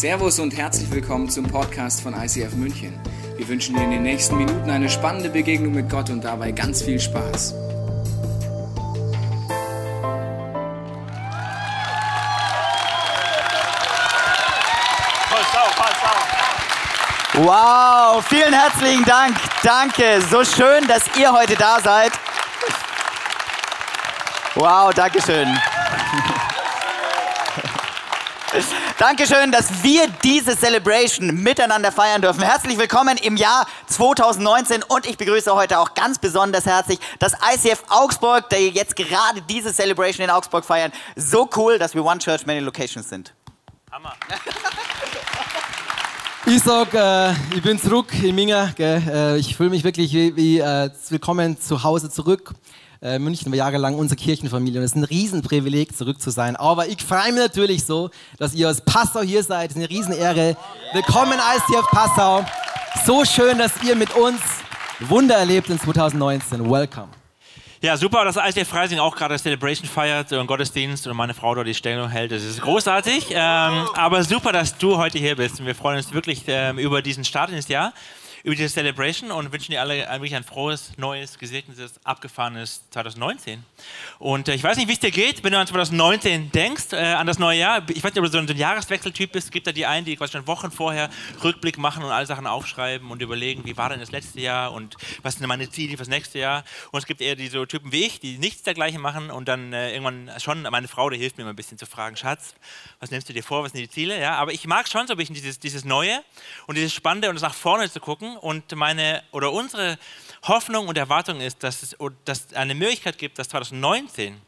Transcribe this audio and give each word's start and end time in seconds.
Servus 0.00 0.38
und 0.38 0.56
herzlich 0.56 0.90
willkommen 0.90 1.28
zum 1.28 1.44
Podcast 1.44 2.00
von 2.00 2.14
ICF 2.14 2.54
München. 2.54 2.98
Wir 3.36 3.46
wünschen 3.46 3.76
dir 3.76 3.84
in 3.84 3.90
den 3.90 4.02
nächsten 4.02 4.38
Minuten 4.38 4.70
eine 4.70 4.88
spannende 4.88 5.28
Begegnung 5.28 5.74
mit 5.74 5.90
Gott 5.90 6.08
und 6.08 6.24
dabei 6.24 6.52
ganz 6.52 6.80
viel 6.80 6.98
Spaß. 6.98 7.52
Wow, 17.34 18.24
vielen 18.26 18.54
herzlichen 18.54 19.04
Dank. 19.04 19.36
Danke. 19.62 20.22
So 20.30 20.42
schön, 20.46 20.86
dass 20.88 21.14
ihr 21.18 21.30
heute 21.30 21.56
da 21.56 21.78
seid. 21.78 22.12
Wow, 24.54 24.94
Dankeschön. 24.94 25.46
Dankeschön, 29.00 29.50
dass 29.50 29.82
wir 29.82 30.08
diese 30.22 30.54
Celebration 30.54 31.42
miteinander 31.42 31.90
feiern 31.90 32.20
dürfen. 32.20 32.42
Herzlich 32.42 32.76
willkommen 32.76 33.16
im 33.16 33.38
Jahr 33.38 33.66
2019 33.86 34.82
und 34.82 35.06
ich 35.06 35.16
begrüße 35.16 35.54
heute 35.54 35.78
auch 35.78 35.94
ganz 35.94 36.18
besonders 36.18 36.66
herzlich 36.66 36.98
das 37.18 37.32
ICF 37.32 37.82
Augsburg, 37.88 38.50
der 38.50 38.68
jetzt 38.68 38.94
gerade 38.96 39.40
diese 39.40 39.72
Celebration 39.72 40.22
in 40.22 40.30
Augsburg 40.30 40.66
feiern. 40.66 40.92
So 41.16 41.48
cool, 41.56 41.78
dass 41.78 41.94
wir 41.94 42.04
One 42.04 42.18
Church 42.18 42.44
Many 42.44 42.60
Locations 42.60 43.08
sind. 43.08 43.32
Hammer. 43.90 44.12
Ich 46.46 46.62
sag, 46.62 46.94
äh, 46.94 47.32
ich 47.54 47.62
bin 47.62 47.78
zurück 47.78 48.12
in 48.22 48.34
Minga. 48.34 48.72
Äh, 48.78 49.36
ich 49.38 49.56
fühle 49.56 49.70
mich 49.70 49.84
wirklich 49.84 50.12
wie, 50.12 50.34
wie 50.34 50.58
äh, 50.58 50.90
willkommen 51.10 51.60
zu 51.60 51.82
Hause 51.84 52.10
zurück. 52.10 52.54
Äh, 53.02 53.18
München 53.18 53.50
war 53.50 53.56
jahrelang 53.56 53.94
unsere 53.94 54.20
Kirchenfamilie 54.20 54.78
und 54.78 54.84
es 54.84 54.92
ist 54.92 54.96
ein 54.96 55.04
Riesenprivileg, 55.04 55.96
zurück 55.96 56.20
zu 56.20 56.30
sein. 56.30 56.54
Aber 56.56 56.86
ich 56.86 57.02
freue 57.02 57.32
mich 57.32 57.40
natürlich 57.40 57.86
so, 57.86 58.10
dass 58.36 58.54
ihr 58.54 58.68
als 58.68 58.82
Passau 58.82 59.22
hier 59.22 59.42
seid. 59.42 59.70
Es 59.70 59.76
ist 59.76 59.82
eine 59.82 59.88
Riesenehre. 59.88 60.54
Willkommen 60.92 61.38
ICF 61.38 61.86
Passau. 61.90 62.44
So 63.06 63.24
schön, 63.24 63.56
dass 63.56 63.72
ihr 63.82 63.96
mit 63.96 64.14
uns 64.14 64.42
Wunder 65.00 65.36
erlebt 65.36 65.70
in 65.70 65.80
2019. 65.80 66.70
Welcome. 66.70 67.08
Ja, 67.80 67.96
super, 67.96 68.22
dass 68.26 68.36
ICF 68.36 68.68
Freising 68.68 68.98
auch 68.98 69.16
gerade 69.16 69.38
Celebration 69.38 69.88
feiert 69.88 70.30
und 70.34 70.46
Gottesdienst 70.46 71.06
und 71.06 71.16
meine 71.16 71.32
Frau 71.32 71.54
dort 71.54 71.66
die 71.66 71.72
Stellung 71.72 72.10
hält. 72.10 72.30
Das 72.32 72.44
ist 72.44 72.60
großartig. 72.60 73.28
Ähm, 73.30 73.88
aber 73.94 74.22
super, 74.24 74.52
dass 74.52 74.76
du 74.76 74.98
heute 74.98 75.18
hier 75.18 75.36
bist. 75.36 75.58
Und 75.58 75.64
wir 75.64 75.74
freuen 75.74 75.96
uns 75.96 76.12
wirklich 76.12 76.42
ähm, 76.48 76.78
über 76.78 77.00
diesen 77.00 77.24
Start 77.24 77.48
ins 77.48 77.68
Jahr 77.68 77.94
über 78.42 78.54
diese 78.54 78.68
Celebration 78.68 79.30
und 79.30 79.52
wünschen 79.52 79.72
dir 79.72 79.80
alle 79.80 80.06
wirklich 80.12 80.34
ein 80.34 80.44
frohes, 80.44 80.92
neues, 80.96 81.38
gesegnetes, 81.38 81.94
abgefahrenes 82.04 82.82
2019. 82.90 83.64
Und 84.18 84.48
äh, 84.48 84.54
ich 84.54 84.62
weiß 84.62 84.76
nicht, 84.76 84.88
wie 84.88 84.92
es 84.92 85.00
dir 85.00 85.10
geht, 85.10 85.44
wenn 85.44 85.52
du 85.52 85.58
an 85.58 85.66
2019 85.66 86.52
denkst, 86.52 86.92
äh, 86.92 86.96
an 86.96 87.26
das 87.26 87.38
neue 87.38 87.58
Jahr. 87.58 87.82
Ich 87.90 88.02
weiß 88.02 88.14
nicht, 88.14 88.18
ob 88.18 88.24
du 88.24 88.30
so 88.30 88.38
ein, 88.38 88.46
so 88.46 88.54
ein 88.54 88.58
Jahreswechseltyp 88.58 89.32
bist. 89.32 89.52
Gibt 89.52 89.66
da 89.66 89.72
die 89.72 89.86
einen, 89.86 90.04
die 90.04 90.16
quasi 90.16 90.32
schon 90.32 90.46
Wochen 90.46 90.70
vorher 90.70 91.10
Rückblick 91.42 91.78
machen 91.78 92.02
und 92.02 92.10
alle 92.10 92.26
Sachen 92.26 92.46
aufschreiben 92.46 93.10
und 93.10 93.22
überlegen, 93.22 93.64
wie 93.64 93.76
war 93.76 93.90
denn 93.90 94.00
das 94.00 94.10
letzte 94.10 94.40
Jahr 94.40 94.72
und 94.72 94.96
was 95.22 95.34
sind 95.34 95.46
meine 95.46 95.68
Ziele 95.70 95.96
fürs 95.96 96.08
nächste 96.08 96.38
Jahr. 96.38 96.64
Und 96.92 96.98
es 97.00 97.06
gibt 97.06 97.20
eher 97.20 97.36
die 97.36 97.48
so 97.48 97.66
Typen 97.66 97.92
wie 97.92 98.04
ich, 98.04 98.20
die 98.20 98.38
nichts 98.38 98.62
dergleichen 98.62 99.00
machen 99.00 99.30
und 99.30 99.48
dann 99.48 99.72
äh, 99.72 99.92
irgendwann 99.92 100.30
schon, 100.38 100.62
meine 100.62 100.88
Frau, 100.88 101.10
die 101.10 101.18
hilft 101.18 101.36
mir 101.36 101.42
immer 101.42 101.52
ein 101.52 101.56
bisschen 101.56 101.78
zu 101.78 101.86
fragen, 101.86 102.16
Schatz, 102.16 102.54
was 103.00 103.10
nimmst 103.10 103.28
du 103.28 103.32
dir 103.32 103.42
vor, 103.42 103.62
was 103.62 103.72
sind 103.72 103.80
die 103.80 103.90
Ziele? 103.90 104.20
Ja, 104.20 104.36
aber 104.36 104.52
ich 104.52 104.66
mag 104.66 104.88
schon 104.88 105.06
so 105.06 105.14
ein 105.14 105.16
bisschen 105.16 105.34
dieses, 105.34 105.58
dieses 105.58 105.84
Neue 105.84 106.22
und 106.66 106.76
dieses 106.76 106.92
Spannende 106.92 107.28
und 107.28 107.34
das 107.34 107.42
nach 107.42 107.54
vorne 107.54 107.90
zu 107.90 108.00
gucken 108.00 108.29
und 108.36 108.74
meine 108.76 109.22
oder 109.32 109.52
unsere 109.52 109.98
Hoffnung 110.42 110.88
und 110.88 110.96
Erwartung 110.96 111.40
ist, 111.40 111.62
dass 111.62 111.82
es 111.82 111.96
dass 112.24 112.52
eine 112.54 112.74
Möglichkeit 112.74 113.18
gibt, 113.18 113.38
dass 113.38 113.48
2019 113.50 114.40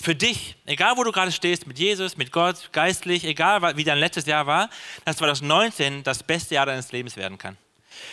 für 0.00 0.14
dich, 0.14 0.56
egal 0.66 0.96
wo 0.96 1.04
du 1.04 1.12
gerade 1.12 1.32
stehst, 1.32 1.66
mit 1.66 1.78
Jesus, 1.78 2.16
mit 2.16 2.32
Gott, 2.32 2.70
geistlich, 2.72 3.24
egal 3.24 3.76
wie 3.76 3.84
dein 3.84 3.98
letztes 3.98 4.26
Jahr 4.26 4.46
war, 4.46 4.68
dass 5.04 5.16
2019 5.16 6.02
das 6.02 6.22
beste 6.22 6.54
Jahr 6.54 6.66
deines 6.66 6.92
Lebens 6.92 7.16
werden 7.16 7.38
kann. 7.38 7.56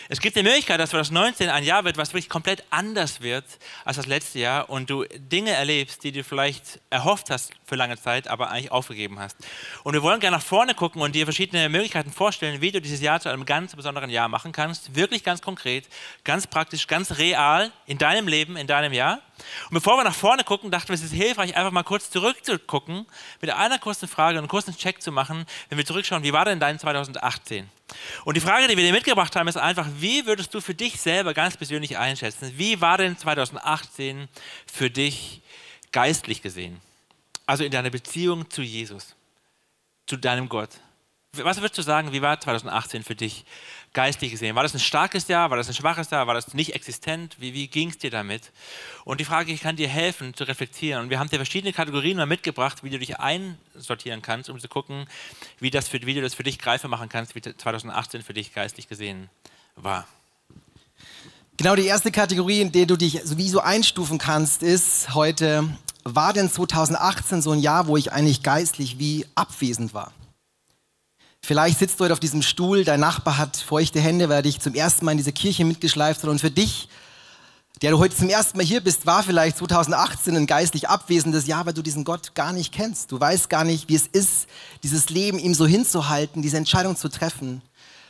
Es 0.10 0.20
gibt 0.20 0.36
die 0.36 0.44
Möglichkeit, 0.44 0.80
dass 0.80 0.92
2019 0.92 1.50
ein 1.50 1.64
Jahr 1.64 1.84
wird, 1.84 1.98
was 1.98 2.10
wirklich 2.10 2.30
komplett 2.30 2.64
anders 2.70 3.22
wird 3.22 3.46
als 3.86 3.98
das 3.98 4.06
letzte 4.06 4.40
Jahr 4.40 4.70
und 4.70 4.90
du 4.90 5.04
Dinge 5.04 5.52
erlebst, 5.52 6.04
die 6.04 6.12
du 6.12 6.24
vielleicht 6.24 6.80
erhofft 6.90 7.30
hast 7.30 7.52
für 7.66 7.76
lange 7.76 7.98
Zeit, 7.98 8.28
aber 8.28 8.50
eigentlich 8.50 8.72
aufgegeben 8.72 9.20
hast. 9.20 9.38
Und 9.84 9.94
wir 9.94 10.04
wollen 10.04 10.20
gerne 10.20 10.38
nach 10.38 10.44
vorne 10.44 10.74
gucken 10.74 11.02
und 11.02 11.14
dir 11.16 11.26
verschiedene 11.26 11.70
Möglichkeiten 11.70 12.12
vorstellen, 12.12 12.62
wie 12.62 12.72
du 12.72 12.82
dieses 12.82 13.02
Jahr 13.02 13.20
zu 13.20 13.30
einem 13.30 13.46
ganz 13.46 13.76
besonderen 13.76 14.10
Jahr 14.10 14.28
machen 14.28 14.52
kannst. 14.52 14.96
Wirklich 14.96 15.24
ganz 15.24 15.42
konkret, 15.42 15.88
ganz 16.24 16.48
praktisch, 16.48 16.88
ganz 16.88 17.18
real 17.18 17.72
in 17.86 17.98
deinem 17.98 18.28
Leben, 18.28 18.58
in 18.58 18.68
deinem 18.68 18.94
Jahr. 18.94 19.22
Und 19.70 19.74
bevor 19.74 19.98
wir 19.98 20.04
nach 20.04 20.16
vorne 20.16 20.44
gucken, 20.44 20.72
dachten 20.72 20.90
wir, 20.90 20.96
es 20.96 21.04
ist 21.04 21.14
hilfreich, 21.14 21.56
einfach 21.56 21.72
mal 21.72 21.84
kurz 21.84 22.10
zurückzugucken, 22.10 23.06
mit 23.42 23.50
einer 23.50 23.80
kurzen 23.80 24.08
Frage, 24.08 24.38
einen 24.38 24.48
kurzen 24.48 24.76
Check 24.78 25.02
zu 25.02 25.12
machen, 25.12 25.46
wenn 25.70 25.78
wir 25.78 25.86
zurückschauen, 25.86 26.24
wie 26.24 26.34
war 26.34 26.46
denn 26.46 26.60
dein 26.60 26.80
2018? 26.80 27.70
Und 28.26 28.38
die 28.38 28.42
Frage, 28.42 28.68
die 28.68 28.78
wir 28.78 28.84
dir 28.84 28.94
mitgebracht 28.94 29.36
haben, 29.36 29.48
ist 29.48 29.58
einfach, 29.58 29.88
wie 29.98 30.26
würdest 30.26 30.54
du 30.54 30.62
für 30.62 30.74
dich 30.74 31.00
selber 31.00 31.34
ganz 31.34 31.58
persönlich 31.58 31.98
einschätzen? 31.98 32.54
Wie 32.58 32.82
war 32.82 32.98
denn 32.98 33.18
2018 33.18 34.28
für 34.72 34.90
dich 34.90 35.42
geistlich 35.92 36.42
gesehen? 36.42 36.80
Also 37.46 37.64
in 37.64 37.72
deiner 37.72 37.90
Beziehung 37.90 38.50
zu 38.50 38.62
Jesus, 38.62 39.16
zu 40.08 40.18
deinem 40.18 40.48
Gott. 40.48 40.70
Was 41.34 41.58
würdest 41.58 41.78
du 41.78 41.82
sagen, 41.82 42.12
wie 42.12 42.22
war 42.22 42.40
2018 42.40 43.04
für 43.04 43.16
dich 43.16 43.44
geistlich 43.94 44.32
gesehen? 44.32 44.56
War 44.56 44.64
das 44.64 44.74
ein 44.74 44.80
starkes 44.80 45.28
Jahr? 45.28 45.50
War 45.50 45.58
das 45.58 45.68
ein 45.68 45.74
schwaches 45.74 46.10
Jahr? 46.10 46.28
War 46.28 46.34
das 46.34 46.54
nicht 46.54 46.74
existent? 46.76 47.38
Wie, 47.40 47.54
wie 47.54 47.68
ging 47.68 47.90
es 47.90 47.98
dir 47.98 48.12
damit? 48.12 48.52
Und 49.06 49.20
die 49.20 49.26
Frage, 49.26 49.52
ich 49.52 49.62
kann 49.62 49.76
dir 49.76 49.88
helfen 49.88 50.34
zu 50.34 50.44
reflektieren. 50.44 51.04
Und 51.04 51.10
wir 51.10 51.20
haben 51.20 51.30
dir 51.30 51.38
verschiedene 51.38 51.74
Kategorien 51.74 52.18
mal 52.18 52.26
mitgebracht, 52.26 52.84
wie 52.84 52.90
du 52.90 53.00
dich 53.00 53.20
einsortieren 53.20 54.22
kannst, 54.22 54.50
um 54.50 54.60
zu 54.60 54.68
gucken, 54.68 55.08
wie, 55.60 55.70
das 55.70 55.88
für, 55.88 56.02
wie 56.06 56.14
du 56.14 56.22
das 56.22 56.34
für 56.34 56.44
dich 56.44 56.60
greifbar 56.60 56.90
machen 56.90 57.10
kannst, 57.10 57.36
wie 57.36 57.42
2018 57.42 58.24
für 58.24 58.34
dich 58.34 58.54
geistlich 58.54 58.90
gesehen 58.90 59.30
war. 59.76 60.08
Genau 61.58 61.76
die 61.76 61.86
erste 61.86 62.12
Kategorie, 62.12 62.62
in 62.62 62.72
der 62.72 62.88
du 62.88 62.98
dich 62.98 63.22
sowieso 63.24 63.60
einstufen 63.60 64.18
kannst, 64.18 64.64
ist 64.64 65.14
heute, 65.14 65.70
war 66.04 66.34
denn 66.34 66.50
2018 66.50 67.44
so 67.44 67.52
ein 67.52 67.60
Jahr, 67.60 67.88
wo 67.88 67.96
ich 67.96 68.12
eigentlich 68.12 68.42
geistlich 68.42 68.98
wie 68.98 69.28
abwesend 69.36 69.94
war? 69.94 70.12
Vielleicht 71.46 71.80
sitzt 71.80 72.00
du 72.00 72.06
heute 72.06 72.14
auf 72.14 72.22
diesem 72.22 72.42
Stuhl, 72.42 72.86
dein 72.86 73.02
Nachbar 73.02 73.38
hat 73.38 73.58
feuchte 73.58 74.00
Hände, 74.00 74.30
weil 74.30 74.38
er 74.38 74.42
dich 74.44 74.62
zum 74.62 74.76
ersten 74.76 75.04
Mal 75.04 75.12
in 75.12 75.18
diese 75.18 75.34
Kirche 75.34 75.66
mitgeschleift 75.66 76.24
hat. 76.24 76.30
Und 76.30 76.40
für 76.40 76.50
dich, 76.50 76.88
der 77.82 77.92
du 77.92 78.00
heute 78.00 78.16
zum 78.16 78.30
ersten 78.30 78.58
Mal 78.58 78.66
hier 78.66 78.80
bist, 78.80 79.06
war 79.06 79.24
vielleicht 79.24 79.58
2018 79.58 80.38
ein 80.38 80.48
geistlich 80.48 80.88
abwesendes 80.88 81.46
Jahr, 81.46 81.66
weil 81.66 81.74
du 81.74 81.82
diesen 81.82 82.06
Gott 82.06 82.34
gar 82.34 82.54
nicht 82.54 82.72
kennst. 82.72 83.12
Du 83.12 83.20
weißt 83.20 83.50
gar 83.50 83.66
nicht, 83.66 83.90
wie 83.90 83.96
es 83.96 84.08
ist, 84.08 84.48
dieses 84.84 85.10
Leben 85.10 85.38
ihm 85.38 85.54
so 85.54 85.68
hinzuhalten, 85.68 86.42
diese 86.42 86.56
Entscheidung 86.56 86.96
zu 86.96 87.10
treffen. 87.10 87.62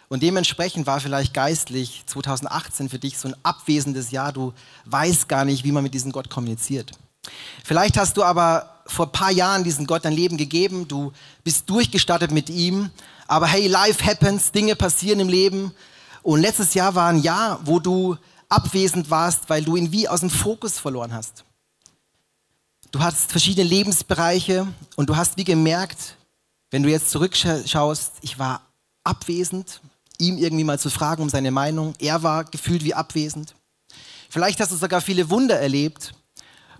Und 0.09 0.21
dementsprechend 0.21 0.85
war 0.85 0.99
vielleicht 0.99 1.33
geistlich 1.33 2.03
2018 2.05 2.87
für 2.87 2.99
dich 2.99 3.17
so 3.17 3.29
ein 3.29 3.35
abwesendes 3.41 4.11
Jahr. 4.11 4.31
Du 4.31 4.53
weißt 4.85 5.27
gar 5.27 5.43
nicht, 5.43 5.63
wie 5.63 5.71
man 5.71 5.81
mit 5.81 5.95
diesem 5.95 6.11
Gott 6.11 6.29
kommuniziert. 6.29 6.91
Vielleicht 7.63 7.97
hast 7.97 8.15
du 8.15 8.21
aber 8.21 8.69
vor 8.85 9.07
ein 9.07 9.11
paar 9.11 9.31
Jahren 9.31 9.63
diesen 9.63 9.87
Gott 9.87 10.05
dein 10.05 10.13
Leben 10.13 10.37
gegeben, 10.37 10.87
du 10.87 11.13
bist 11.43 11.67
durchgestattet 11.67 12.29
mit 12.29 12.51
ihm 12.51 12.91
aber 13.27 13.47
hey, 13.47 13.67
life 13.67 14.03
happens, 14.03 14.51
Dinge 14.51 14.75
passieren 14.75 15.19
im 15.19 15.29
Leben. 15.29 15.73
Und 16.21 16.41
letztes 16.41 16.73
Jahr 16.73 16.95
war 16.95 17.09
ein 17.09 17.21
Jahr, 17.21 17.59
wo 17.65 17.79
du 17.79 18.17
abwesend 18.49 19.09
warst, 19.09 19.49
weil 19.49 19.63
du 19.63 19.75
ihn 19.75 19.91
wie 19.91 20.07
aus 20.07 20.21
dem 20.21 20.29
Fokus 20.29 20.79
verloren 20.79 21.13
hast. 21.13 21.43
Du 22.91 22.99
hast 22.99 23.31
verschiedene 23.31 23.67
Lebensbereiche 23.67 24.67
und 24.95 25.09
du 25.09 25.15
hast 25.15 25.37
wie 25.37 25.43
gemerkt, 25.43 26.15
wenn 26.69 26.83
du 26.83 26.89
jetzt 26.89 27.09
zurückschaust, 27.09 28.13
ich 28.21 28.37
war 28.39 28.61
abwesend, 29.03 29.81
ihm 30.19 30.37
irgendwie 30.37 30.63
mal 30.63 30.79
zu 30.79 30.89
fragen 30.89 31.23
um 31.23 31.29
seine 31.29 31.51
Meinung. 31.51 31.95
Er 31.99 32.23
war 32.23 32.43
gefühlt 32.43 32.83
wie 32.83 32.93
abwesend. 32.93 33.55
Vielleicht 34.29 34.59
hast 34.59 34.71
du 34.71 34.75
sogar 34.75 35.01
viele 35.01 35.29
Wunder 35.29 35.59
erlebt 35.59 36.13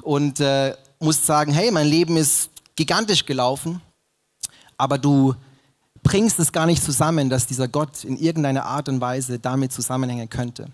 und 0.02 0.40
äh, 0.40 0.76
musst 1.00 1.26
sagen, 1.26 1.52
hey, 1.52 1.72
mein 1.72 1.88
Leben 1.88 2.18
ist 2.18 2.50
gigantisch 2.76 3.26
gelaufen, 3.26 3.82
aber 4.78 4.98
du 4.98 5.36
bringst 6.04 6.40
es 6.40 6.52
gar 6.52 6.66
nicht 6.66 6.84
zusammen, 6.84 7.30
dass 7.30 7.48
dieser 7.48 7.68
Gott 7.68 8.04
in 8.04 8.18
irgendeiner 8.18 8.66
Art 8.66 8.90
und 8.90 9.02
Weise 9.02 9.40
damit 9.40 9.72
zusammenhängen 9.72 10.30
könnte. 10.30 10.68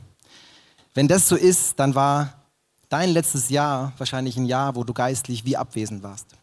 Wenn 0.94 1.08
das 1.08 1.28
so 1.30 1.36
ist, 1.36 1.80
dann 1.80 1.96
war 1.96 2.34
dein 2.90 3.12
letztes 3.12 3.50
Jahr 3.50 3.94
wahrscheinlich 3.98 4.36
ein 4.38 4.46
Jahr, 4.46 4.76
wo 4.76 4.84
du 4.84 4.94
geistlich 4.94 5.46
wie 5.46 5.56
abwesend 5.56 6.04
warst. 6.04 6.39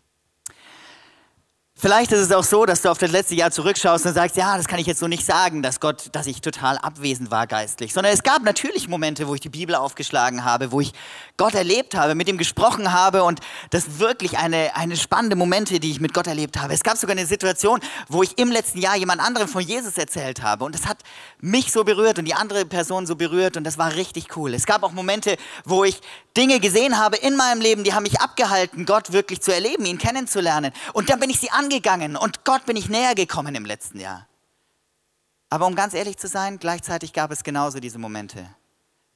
Vielleicht 1.78 2.10
ist 2.10 2.20
es 2.20 2.32
auch 2.32 2.42
so, 2.42 2.64
dass 2.64 2.80
du 2.80 2.88
auf 2.88 2.96
das 2.96 3.10
letzte 3.10 3.34
Jahr 3.34 3.50
zurückschaust 3.50 4.06
und 4.06 4.14
sagst, 4.14 4.34
ja, 4.38 4.56
das 4.56 4.66
kann 4.66 4.78
ich 4.78 4.86
jetzt 4.86 4.98
so 4.98 5.08
nicht 5.08 5.26
sagen, 5.26 5.60
dass 5.62 5.78
Gott, 5.78 6.04
dass 6.12 6.26
ich 6.26 6.40
total 6.40 6.78
abwesend 6.78 7.30
war 7.30 7.46
geistlich, 7.46 7.92
sondern 7.92 8.14
es 8.14 8.22
gab 8.22 8.42
natürlich 8.44 8.88
Momente, 8.88 9.28
wo 9.28 9.34
ich 9.34 9.42
die 9.42 9.50
Bibel 9.50 9.74
aufgeschlagen 9.74 10.42
habe, 10.42 10.72
wo 10.72 10.80
ich 10.80 10.94
Gott 11.36 11.54
erlebt 11.54 11.94
habe, 11.94 12.14
mit 12.14 12.30
ihm 12.30 12.38
gesprochen 12.38 12.94
habe 12.94 13.24
und 13.24 13.40
das 13.68 13.98
wirklich 13.98 14.38
eine, 14.38 14.74
eine 14.74 14.96
spannende 14.96 15.36
Momente, 15.36 15.78
die 15.78 15.90
ich 15.90 16.00
mit 16.00 16.14
Gott 16.14 16.26
erlebt 16.26 16.58
habe. 16.58 16.72
Es 16.72 16.82
gab 16.82 16.96
sogar 16.96 17.14
eine 17.14 17.26
Situation, 17.26 17.80
wo 18.08 18.22
ich 18.22 18.38
im 18.38 18.50
letzten 18.50 18.78
Jahr 18.78 18.96
jemand 18.96 19.20
anderem 19.20 19.46
von 19.46 19.60
Jesus 19.60 19.98
erzählt 19.98 20.42
habe 20.42 20.64
und 20.64 20.74
das 20.74 20.86
hat 20.86 21.00
mich 21.40 21.72
so 21.72 21.84
berührt 21.84 22.18
und 22.18 22.24
die 22.24 22.32
andere 22.32 22.64
Person 22.64 23.06
so 23.06 23.16
berührt 23.16 23.58
und 23.58 23.64
das 23.64 23.76
war 23.76 23.96
richtig 23.96 24.34
cool. 24.34 24.54
Es 24.54 24.64
gab 24.64 24.82
auch 24.82 24.92
Momente, 24.92 25.36
wo 25.66 25.84
ich 25.84 26.00
Dinge 26.38 26.58
gesehen 26.58 26.98
habe 26.98 27.18
in 27.18 27.36
meinem 27.36 27.60
Leben, 27.60 27.84
die 27.84 27.92
haben 27.92 28.04
mich 28.04 28.18
abgehalten, 28.18 28.86
Gott 28.86 29.12
wirklich 29.12 29.42
zu 29.42 29.52
erleben, 29.52 29.84
ihn 29.84 29.98
kennenzulernen 29.98 30.72
und 30.94 31.10
dann 31.10 31.20
bin 31.20 31.28
ich 31.28 31.38
sie 31.38 31.50
an 31.50 31.65
angegangen 31.66 32.16
und 32.16 32.44
Gott 32.44 32.64
bin 32.64 32.76
ich 32.76 32.88
näher 32.88 33.16
gekommen 33.16 33.56
im 33.56 33.64
letzten 33.64 33.98
Jahr. 33.98 34.28
Aber 35.50 35.66
um 35.66 35.74
ganz 35.74 35.94
ehrlich 35.94 36.16
zu 36.16 36.28
sein, 36.28 36.58
gleichzeitig 36.58 37.12
gab 37.12 37.32
es 37.32 37.42
genauso 37.42 37.80
diese 37.80 37.98
Momente. 37.98 38.48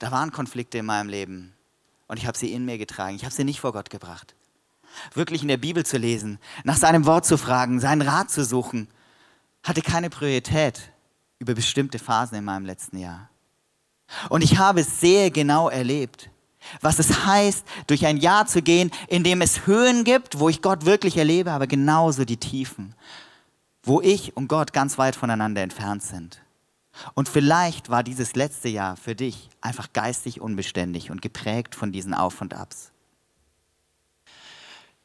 Da 0.01 0.11
waren 0.11 0.33
Konflikte 0.33 0.79
in 0.79 0.87
meinem 0.87 1.09
Leben 1.09 1.55
und 2.09 2.19
ich 2.19 2.27
habe 2.27 2.37
sie 2.37 2.53
in 2.53 2.65
mir 2.65 2.77
getragen. 2.77 3.15
Ich 3.15 3.25
habe 3.25 3.35
sie 3.35 3.45
nicht 3.45 3.61
vor 3.61 3.73
Gott 3.73 3.89
gebracht. 3.89 4.35
Wirklich 5.15 5.43
in 5.43 5.49
der 5.49 5.59
Bibel 5.59 5.87
zu 5.87 5.97
lesen, 5.97 6.41
nach 6.65 6.77
seinem 6.77 7.07
Wort 7.07 7.25
zu 7.25 7.39
fragen, 7.39 7.79
seinen 7.79 8.03
Rat 8.03 8.33
zu 8.33 8.45
suchen, 8.45 8.89
hatte 9.63 9.83
keine 9.83 10.11
Priorität 10.11 10.91
über 11.39 11.55
bestimmte 11.55 12.01
Phasen 12.01 12.39
in 12.39 12.45
meinem 12.45 12.65
letzten 12.65 12.99
Jahr. 12.99 13.31
Und 14.29 14.43
ich 14.43 14.59
habe 14.59 14.83
sehr 14.83 15.31
genau 15.31 15.69
erlebt, 15.69 16.31
was 16.81 16.99
es 16.99 17.27
heißt, 17.27 17.67
durch 17.87 18.07
ein 18.07 18.17
Jahr 18.17 18.47
zu 18.47 18.63
gehen, 18.63 18.91
in 19.09 19.25
dem 19.25 19.41
es 19.41 19.67
Höhen 19.67 20.05
gibt, 20.05 20.39
wo 20.39 20.49
ich 20.49 20.63
Gott 20.63 20.85
wirklich 20.85 21.17
erlebe, 21.17 21.53
aber 21.53 21.67
genauso 21.67 22.25
die 22.25 22.37
Tiefen, 22.37 22.95
wo 23.83 24.01
ich 24.01 24.37
und 24.37 24.49
Gott 24.49 24.73
ganz 24.73 24.99
weit 24.99 25.17
voneinander 25.17 25.63
entfernt 25.63 26.03
sind. 26.03 26.41
Und 27.15 27.29
vielleicht 27.29 27.89
war 27.89 28.03
dieses 28.03 28.35
letzte 28.35 28.69
Jahr 28.69 28.97
für 28.97 29.15
dich 29.15 29.49
einfach 29.61 29.93
geistig 29.93 30.41
unbeständig 30.41 31.11
und 31.11 31.23
geprägt 31.23 31.75
von 31.75 31.93
diesen 31.93 32.15
Auf 32.15 32.41
und 32.41 32.55
Abs. 32.55 32.93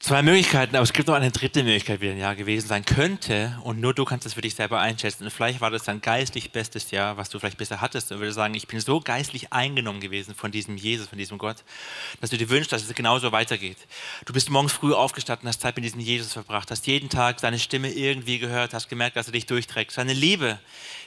Zwei 0.05 0.21
Möglichkeiten, 0.21 0.75
aber 0.75 0.83
es 0.83 0.93
gibt 0.93 1.07
noch 1.07 1.15
eine 1.15 1.31
dritte 1.31 1.63
Möglichkeit, 1.63 1.99
wie 1.99 2.11
ein 2.11 2.19
Jahr 2.19 2.35
gewesen 2.35 2.67
sein 2.67 2.85
könnte. 2.85 3.57
Und 3.63 3.79
nur 3.79 3.91
du 3.91 4.05
kannst 4.05 4.27
es 4.27 4.35
für 4.35 4.41
dich 4.41 4.53
selber 4.53 4.79
einschätzen. 4.79 5.23
Und 5.23 5.31
vielleicht 5.31 5.61
war 5.61 5.71
das 5.71 5.85
dein 5.85 5.99
geistlich 5.99 6.51
bestes 6.51 6.91
Jahr, 6.91 7.17
was 7.17 7.31
du 7.31 7.39
vielleicht 7.39 7.57
bisher 7.57 7.81
hattest. 7.81 8.11
Und 8.11 8.19
würde 8.19 8.31
sagen, 8.31 8.53
ich 8.53 8.67
bin 8.67 8.79
so 8.79 8.99
geistlich 8.99 9.51
eingenommen 9.51 10.01
gewesen 10.01 10.35
von 10.35 10.51
diesem 10.51 10.77
Jesus, 10.77 11.07
von 11.07 11.17
diesem 11.17 11.39
Gott, 11.39 11.63
dass 12.21 12.29
du 12.29 12.37
dir 12.37 12.51
wünschst, 12.51 12.71
dass 12.71 12.83
es 12.83 12.93
genauso 12.93 13.31
weitergeht. 13.31 13.79
Du 14.25 14.33
bist 14.33 14.51
morgens 14.51 14.73
früh 14.73 14.93
aufgestanden, 14.93 15.47
hast 15.47 15.61
Zeit 15.61 15.75
mit 15.75 15.83
diesem 15.83 16.01
Jesus 16.01 16.33
verbracht, 16.33 16.69
hast 16.69 16.85
jeden 16.85 17.09
Tag 17.09 17.39
seine 17.39 17.57
Stimme 17.57 17.89
irgendwie 17.89 18.37
gehört, 18.37 18.75
hast 18.75 18.89
gemerkt, 18.89 19.15
dass 19.15 19.25
er 19.25 19.33
dich 19.33 19.47
durchträgt. 19.47 19.89
Seine 19.91 20.13
Liebe, 20.13 20.59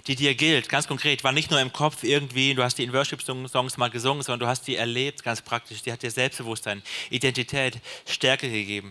die 0.09 0.17
dir 0.17 0.35
gilt, 0.35 0.69
ganz 0.69 0.89
konkret, 0.89 1.23
war 1.23 1.31
nicht 1.31 1.53
nur 1.53 1.61
im 1.61 1.73
Kopf 1.73 2.03
irgendwie, 2.03 2.53
du 2.53 2.65
hast 2.65 2.79
die 2.79 2.83
in 2.83 2.93
Worship-Songs 2.93 3.77
mal 3.77 3.91
gesungen, 3.91 4.25
sondern 4.25 4.41
du 4.41 4.49
hast 4.49 4.67
die 4.67 4.75
erlebt, 4.75 5.23
ganz 5.23 5.41
praktisch. 5.41 5.83
Die 5.83 5.93
hat 5.93 6.03
dir 6.03 6.11
Selbstbewusstsein, 6.11 6.83
Identität, 7.11 7.79
Stärke 8.05 8.51
gegeben. 8.51 8.88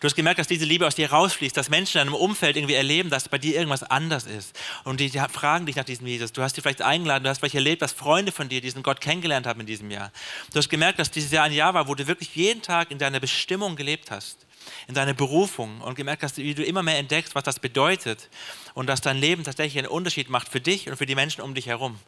Du 0.00 0.06
hast 0.06 0.14
gemerkt, 0.14 0.38
dass 0.38 0.48
diese 0.48 0.64
Liebe 0.64 0.86
aus 0.86 0.94
dir 0.94 1.10
rausfließt, 1.10 1.56
dass 1.56 1.70
Menschen 1.70 2.00
in 2.00 2.06
deinem 2.06 2.14
Umfeld 2.14 2.56
irgendwie 2.56 2.74
erleben, 2.74 3.10
dass 3.10 3.28
bei 3.28 3.38
dir 3.38 3.54
irgendwas 3.54 3.82
anders 3.82 4.24
ist. 4.24 4.58
Und 4.84 5.00
die, 5.00 5.10
fragen 5.10 5.66
dich 5.66 5.76
nach 5.76 5.84
diesem 5.84 6.06
Jesus. 6.06 6.32
Du 6.32 6.42
hast 6.42 6.56
sie 6.56 6.60
vielleicht 6.60 6.82
eingeladen, 6.82 7.24
du 7.24 7.30
hast 7.30 7.38
vielleicht 7.38 7.54
erlebt, 7.54 7.82
dass 7.82 7.92
Freunde 7.92 8.32
von 8.32 8.48
dir 8.48 8.60
diesen 8.60 8.82
Gott 8.82 9.00
kennengelernt 9.00 9.46
haben 9.46 9.60
in 9.60 9.66
diesem 9.66 9.90
Jahr. 9.90 10.12
Du 10.52 10.58
hast 10.58 10.68
gemerkt, 10.68 10.98
dass 10.98 11.10
dieses 11.10 11.30
Jahr 11.30 11.44
ein 11.44 11.52
Jahr 11.52 11.74
war, 11.74 11.88
wo 11.88 11.94
du 11.94 12.06
wirklich 12.06 12.34
jeden 12.34 12.62
Tag 12.62 12.90
in 12.90 12.98
deiner 12.98 13.20
Bestimmung 13.20 13.76
gelebt 13.76 14.10
hast 14.10 14.46
in 14.88 14.94
deine 14.94 15.14
Berufung 15.14 15.80
und 15.80 15.94
gemerkt 15.94 16.22
hast, 16.22 16.36
wie 16.36 16.54
du 16.54 16.64
immer 16.64 16.82
mehr 16.82 16.98
entdeckst, 16.98 17.34
was 17.34 17.44
das 17.44 17.58
bedeutet 17.58 18.28
und 18.74 18.88
dass 18.88 19.00
dein 19.00 19.18
Leben 19.18 19.44
tatsächlich 19.44 19.78
einen 19.78 19.92
Unterschied 19.92 20.30
macht 20.30 20.48
für 20.48 20.60
dich 20.60 20.88
und 20.88 20.96
für 20.96 21.06
die 21.06 21.14
Menschen 21.14 21.40
um 21.40 21.54
dich 21.54 21.66
herum. 21.66 21.98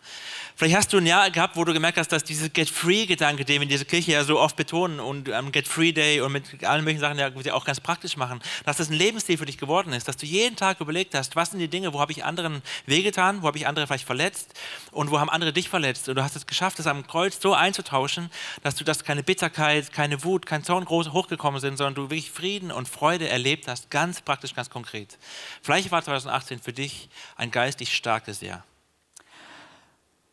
Vielleicht 0.56 0.76
hast 0.76 0.92
du 0.92 0.98
ein 0.98 1.06
Jahr 1.06 1.30
gehabt, 1.30 1.56
wo 1.56 1.64
du 1.64 1.72
gemerkt 1.72 1.98
hast, 1.98 2.12
dass 2.12 2.22
dieser 2.22 2.48
Get 2.48 2.70
Free-Gedanke, 2.70 3.44
den 3.44 3.56
wir 3.56 3.62
in 3.62 3.68
dieser 3.68 3.84
Kirche 3.84 4.12
ja 4.12 4.22
so 4.22 4.38
oft 4.38 4.54
betonen 4.56 5.00
und 5.00 5.30
am 5.30 5.50
Get 5.50 5.66
Free 5.66 5.92
Day 5.92 6.20
und 6.20 6.30
mit 6.30 6.62
allen 6.64 6.84
möglichen 6.84 7.00
Sachen, 7.00 7.18
wir 7.18 7.56
auch 7.56 7.64
ganz 7.64 7.80
praktisch 7.80 8.16
machen, 8.16 8.40
dass 8.64 8.76
das 8.76 8.88
ein 8.88 8.94
Lebensstil 8.94 9.36
für 9.36 9.46
dich 9.46 9.58
geworden 9.58 9.92
ist, 9.92 10.06
dass 10.06 10.16
du 10.16 10.26
jeden 10.26 10.54
Tag 10.54 10.80
überlegt 10.80 11.14
hast, 11.14 11.34
was 11.34 11.50
sind 11.50 11.58
die 11.58 11.68
Dinge, 11.68 11.92
wo 11.92 12.00
habe 12.00 12.12
ich 12.12 12.24
anderen 12.24 12.62
wehgetan, 12.86 13.42
wo 13.42 13.48
habe 13.48 13.58
ich 13.58 13.66
andere 13.66 13.86
vielleicht 13.86 14.06
verletzt 14.06 14.54
und 14.92 15.10
wo 15.10 15.18
haben 15.18 15.28
andere 15.28 15.52
dich 15.52 15.68
verletzt 15.68 16.08
und 16.08 16.14
du 16.14 16.22
hast 16.22 16.36
es 16.36 16.46
geschafft, 16.46 16.78
das 16.78 16.86
am 16.86 17.06
Kreuz 17.06 17.40
so 17.40 17.52
einzutauschen, 17.52 18.30
dass 18.62 18.76
du 18.76 18.84
das 18.84 19.02
keine 19.04 19.24
Bitterkeit, 19.24 19.92
keine 19.92 20.22
Wut, 20.22 20.46
kein 20.46 20.62
Zorn 20.62 20.84
groß 20.84 21.12
hochgekommen 21.12 21.60
sind, 21.60 21.78
sondern 21.78 21.94
du 21.94 22.02
wirklich 22.02 22.30
Frieden 22.30 22.70
und 22.70 22.88
Freude 22.88 23.28
erlebt 23.28 23.66
hast, 23.66 23.90
ganz 23.90 24.20
praktisch, 24.20 24.54
ganz 24.54 24.70
konkret. 24.70 25.18
Vielleicht 25.62 25.90
war 25.90 26.02
2018 26.02 26.53
für 26.58 26.72
dich 26.72 27.08
ein 27.36 27.50
geistig 27.50 27.94
starkes 27.94 28.40
Jahr. 28.40 28.64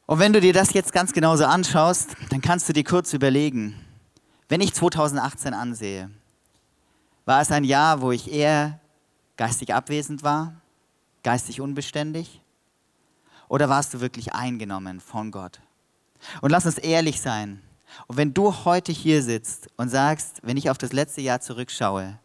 Und 0.06 0.20
wenn 0.20 0.34
du 0.34 0.42
dir 0.42 0.54
das 0.54 0.74
jetzt 0.74 0.92
ganz 0.92 1.14
genauso 1.14 1.46
anschaust, 1.46 2.16
dann 2.30 2.42
kannst 2.42 2.68
du 2.68 2.74
dir 2.74 2.84
kurz 2.84 3.14
überlegen, 3.14 3.80
wenn 4.50 4.60
ich 4.60 4.74
2018 4.74 5.54
ansehe, 5.54 6.12
war 7.26 7.42
es 7.42 7.52
ein 7.52 7.64
Jahr, 7.64 8.02
wo 8.02 8.12
ich 8.12 8.32
eher 8.32 8.80
geistig 9.38 9.74
abwesend 9.74 10.24
war, 10.24 10.54
geistig 11.24 11.62
unbeständig? 11.62 12.42
Oder 13.48 13.70
warst 13.70 13.94
du 13.94 14.02
wirklich 14.02 14.34
eingenommen 14.34 15.00
von 15.00 15.32
Gott? 15.32 15.62
Und 16.42 16.52
lass 16.52 16.66
uns 16.66 16.78
ehrlich 16.78 17.22
sein. 17.22 17.62
Und 18.08 18.18
wenn 18.18 18.34
du 18.34 18.66
heute 18.66 18.92
hier 18.92 19.24
sitzt 19.24 19.70
und 19.78 19.90
sagst, 19.90 20.40
wenn 20.44 20.58
ich 20.58 20.70
auf 20.70 20.78
das 20.78 20.94
letzte 20.94 21.22
Jahr 21.22 21.42
zurückschaue, 21.42 22.18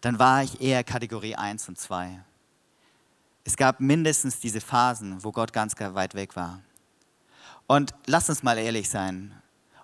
dann 0.00 0.18
war 0.18 0.42
ich 0.42 0.60
eher 0.60 0.84
Kategorie 0.84 1.34
1 1.34 1.68
und 1.68 1.78
2. 1.78 2.20
Es 3.44 3.56
gab 3.56 3.80
mindestens 3.80 4.40
diese 4.40 4.60
Phasen, 4.60 5.22
wo 5.22 5.30
Gott 5.30 5.52
ganz 5.52 5.74
weit 5.78 6.14
weg 6.14 6.34
war. 6.34 6.60
Und 7.66 7.94
lass 8.06 8.28
uns 8.28 8.42
mal 8.42 8.58
ehrlich 8.58 8.88
sein 8.88 9.34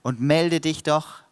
und 0.03 0.21
melde 0.21 0.61
dich 0.61 0.83
doch 0.83 1.23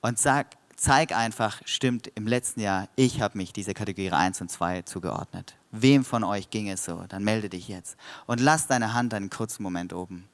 und 0.00 0.18
sag, 0.18 0.56
zeig 0.76 1.12
einfach, 1.12 1.60
stimmt, 1.64 2.10
im 2.14 2.26
letzten 2.26 2.60
Jahr, 2.60 2.88
ich 2.94 3.20
habe 3.20 3.36
mich 3.36 3.52
dieser 3.52 3.74
Kategorie 3.74 4.12
1 4.12 4.40
und 4.40 4.50
2 4.50 4.82
zugeordnet. 4.82 5.56
Wem 5.72 6.04
von 6.04 6.24
euch 6.24 6.50
ging 6.50 6.68
es 6.68 6.84
so? 6.84 7.04
Dann 7.08 7.24
melde 7.24 7.48
dich 7.48 7.68
jetzt 7.68 7.96
und 8.26 8.40
lass 8.40 8.68
deine 8.68 8.94
Hand 8.94 9.12
einen 9.12 9.28
kurzen 9.28 9.62
Moment 9.62 9.92
oben. 9.92 10.28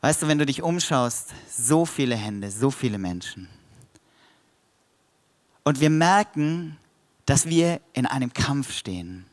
Weißt 0.00 0.22
du, 0.22 0.28
wenn 0.28 0.38
du 0.38 0.46
dich 0.46 0.62
umschaust, 0.62 1.32
so 1.50 1.86
viele 1.86 2.16
Hände, 2.16 2.50
so 2.50 2.70
viele 2.70 2.98
Menschen. 2.98 3.48
Und 5.64 5.80
wir 5.80 5.90
merken, 5.90 6.76
dass 7.26 7.46
wir 7.46 7.80
in 7.92 8.06
einem 8.06 8.32
Kampf 8.32 8.72
stehen. 8.72 9.26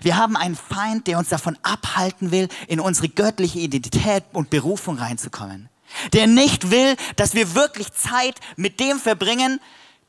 Wir 0.00 0.16
haben 0.16 0.36
einen 0.36 0.56
Feind, 0.56 1.06
der 1.08 1.18
uns 1.18 1.28
davon 1.28 1.58
abhalten 1.62 2.30
will, 2.30 2.48
in 2.68 2.80
unsere 2.80 3.08
göttliche 3.08 3.58
Identität 3.58 4.24
und 4.32 4.48
Berufung 4.48 4.98
reinzukommen. 4.98 5.68
Der 6.12 6.26
nicht 6.26 6.70
will, 6.70 6.96
dass 7.16 7.34
wir 7.34 7.54
wirklich 7.54 7.92
Zeit 7.92 8.40
mit 8.56 8.80
dem 8.80 8.98
verbringen, 8.98 9.60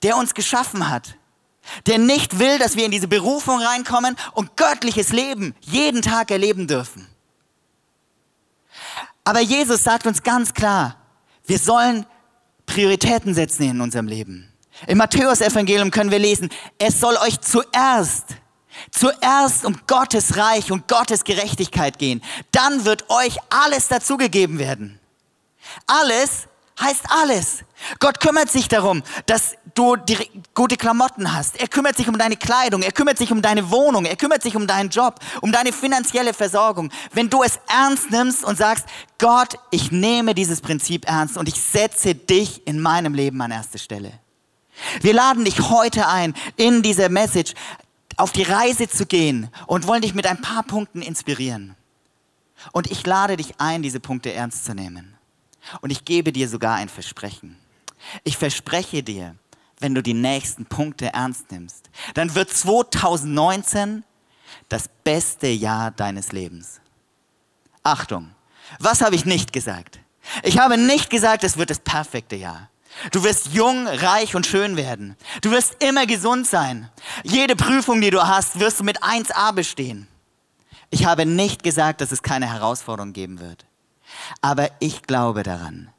der 0.03 0.15
uns 0.15 0.33
geschaffen 0.33 0.89
hat. 0.89 1.15
Der 1.87 1.97
nicht 1.97 2.39
will, 2.39 2.59
dass 2.59 2.75
wir 2.75 2.85
in 2.85 2.91
diese 2.91 3.07
Berufung 3.07 3.59
reinkommen 3.59 4.15
und 4.33 4.55
göttliches 4.57 5.11
Leben 5.11 5.55
jeden 5.61 6.01
Tag 6.01 6.29
erleben 6.29 6.67
dürfen. 6.67 7.07
Aber 9.23 9.39
Jesus 9.39 9.83
sagt 9.83 10.05
uns 10.05 10.23
ganz 10.23 10.53
klar, 10.53 10.97
wir 11.45 11.57
sollen 11.57 12.05
Prioritäten 12.65 13.33
setzen 13.33 13.63
in 13.63 13.81
unserem 13.81 14.07
Leben. 14.07 14.52
Im 14.87 14.97
Matthäus-Evangelium 14.97 15.91
können 15.91 16.11
wir 16.11 16.19
lesen, 16.19 16.49
es 16.77 16.99
soll 16.99 17.15
euch 17.17 17.39
zuerst 17.41 18.35
Zuerst 18.91 19.65
um 19.65 19.79
Gottes 19.87 20.37
Reich 20.37 20.71
und 20.71 20.87
Gottes 20.87 21.23
Gerechtigkeit 21.23 21.99
gehen. 21.99 22.21
Dann 22.51 22.85
wird 22.85 23.09
euch 23.09 23.37
alles 23.49 23.87
dazugegeben 23.87 24.59
werden. 24.59 24.99
Alles 25.87 26.47
heißt 26.79 27.03
alles. 27.09 27.63
Gott 27.99 28.19
kümmert 28.19 28.49
sich 28.49 28.67
darum, 28.67 29.03
dass 29.25 29.55
du 29.75 29.95
gute 30.53 30.77
Klamotten 30.77 31.33
hast. 31.33 31.59
Er 31.59 31.67
kümmert 31.67 31.97
sich 31.97 32.07
um 32.07 32.17
deine 32.17 32.35
Kleidung. 32.35 32.81
Er 32.81 32.91
kümmert 32.91 33.17
sich 33.17 33.31
um 33.31 33.41
deine 33.41 33.69
Wohnung. 33.69 34.05
Er 34.05 34.15
kümmert 34.15 34.41
sich 34.41 34.55
um 34.55 34.65
deinen 34.65 34.89
Job, 34.89 35.19
um 35.41 35.51
deine 35.51 35.71
finanzielle 35.71 36.33
Versorgung. 36.33 36.91
Wenn 37.11 37.29
du 37.29 37.43
es 37.43 37.59
ernst 37.67 38.09
nimmst 38.09 38.43
und 38.43 38.57
sagst, 38.57 38.85
Gott, 39.19 39.55
ich 39.71 39.91
nehme 39.91 40.33
dieses 40.33 40.61
Prinzip 40.61 41.07
ernst 41.07 41.37
und 41.37 41.47
ich 41.47 41.61
setze 41.61 42.15
dich 42.15 42.65
in 42.65 42.79
meinem 42.79 43.13
Leben 43.13 43.41
an 43.41 43.51
erste 43.51 43.77
Stelle. 43.77 44.22
Wir 45.01 45.13
laden 45.13 45.45
dich 45.45 45.69
heute 45.69 46.07
ein, 46.07 46.33
in 46.55 46.81
dieser 46.81 47.09
Message 47.09 47.53
auf 48.17 48.31
die 48.31 48.43
Reise 48.43 48.87
zu 48.87 49.05
gehen 49.05 49.49
und 49.67 49.87
wollen 49.87 50.01
dich 50.01 50.13
mit 50.13 50.27
ein 50.27 50.41
paar 50.41 50.63
Punkten 50.63 51.01
inspirieren. 51.01 51.75
Und 52.71 52.89
ich 52.91 53.05
lade 53.05 53.37
dich 53.37 53.59
ein, 53.59 53.81
diese 53.81 53.99
Punkte 53.99 54.33
ernst 54.33 54.65
zu 54.65 54.73
nehmen. 54.73 55.17
Und 55.81 55.91
ich 55.91 56.05
gebe 56.05 56.31
dir 56.31 56.47
sogar 56.47 56.75
ein 56.75 56.89
Versprechen. 56.89 57.57
Ich 58.23 58.37
verspreche 58.37 59.03
dir, 59.03 59.35
wenn 59.79 59.95
du 59.95 60.03
die 60.03 60.13
nächsten 60.13 60.65
Punkte 60.65 61.13
ernst 61.13 61.51
nimmst, 61.51 61.89
dann 62.13 62.35
wird 62.35 62.51
2019 62.51 64.03
das 64.69 64.89
beste 65.03 65.47
Jahr 65.47 65.91
deines 65.91 66.31
Lebens. 66.31 66.79
Achtung, 67.81 68.31
was 68.79 69.01
habe 69.01 69.15
ich 69.15 69.25
nicht 69.25 69.51
gesagt? 69.51 69.99
Ich 70.43 70.57
habe 70.57 70.77
nicht 70.77 71.09
gesagt, 71.09 71.43
es 71.43 71.57
wird 71.57 71.69
das 71.69 71.79
perfekte 71.79 72.35
Jahr. 72.35 72.69
Du 73.11 73.23
wirst 73.23 73.53
jung, 73.53 73.87
reich 73.87 74.35
und 74.35 74.45
schön 74.45 74.77
werden. 74.77 75.15
Du 75.41 75.51
wirst 75.51 75.83
immer 75.83 76.05
gesund 76.05 76.47
sein. 76.47 76.89
Jede 77.23 77.55
Prüfung, 77.55 78.01
die 78.01 78.09
du 78.09 78.27
hast, 78.27 78.59
wirst 78.59 78.79
du 78.79 78.83
mit 78.83 79.03
1a 79.03 79.53
bestehen. 79.53 80.07
Ich 80.89 81.05
habe 81.05 81.25
nicht 81.25 81.63
gesagt, 81.63 82.01
dass 82.01 82.11
es 82.11 82.21
keine 82.21 82.51
Herausforderung 82.51 83.13
geben 83.13 83.39
wird. 83.39 83.65
Aber 84.41 84.69
ich 84.79 85.03
glaube 85.03 85.43
daran, 85.43 85.89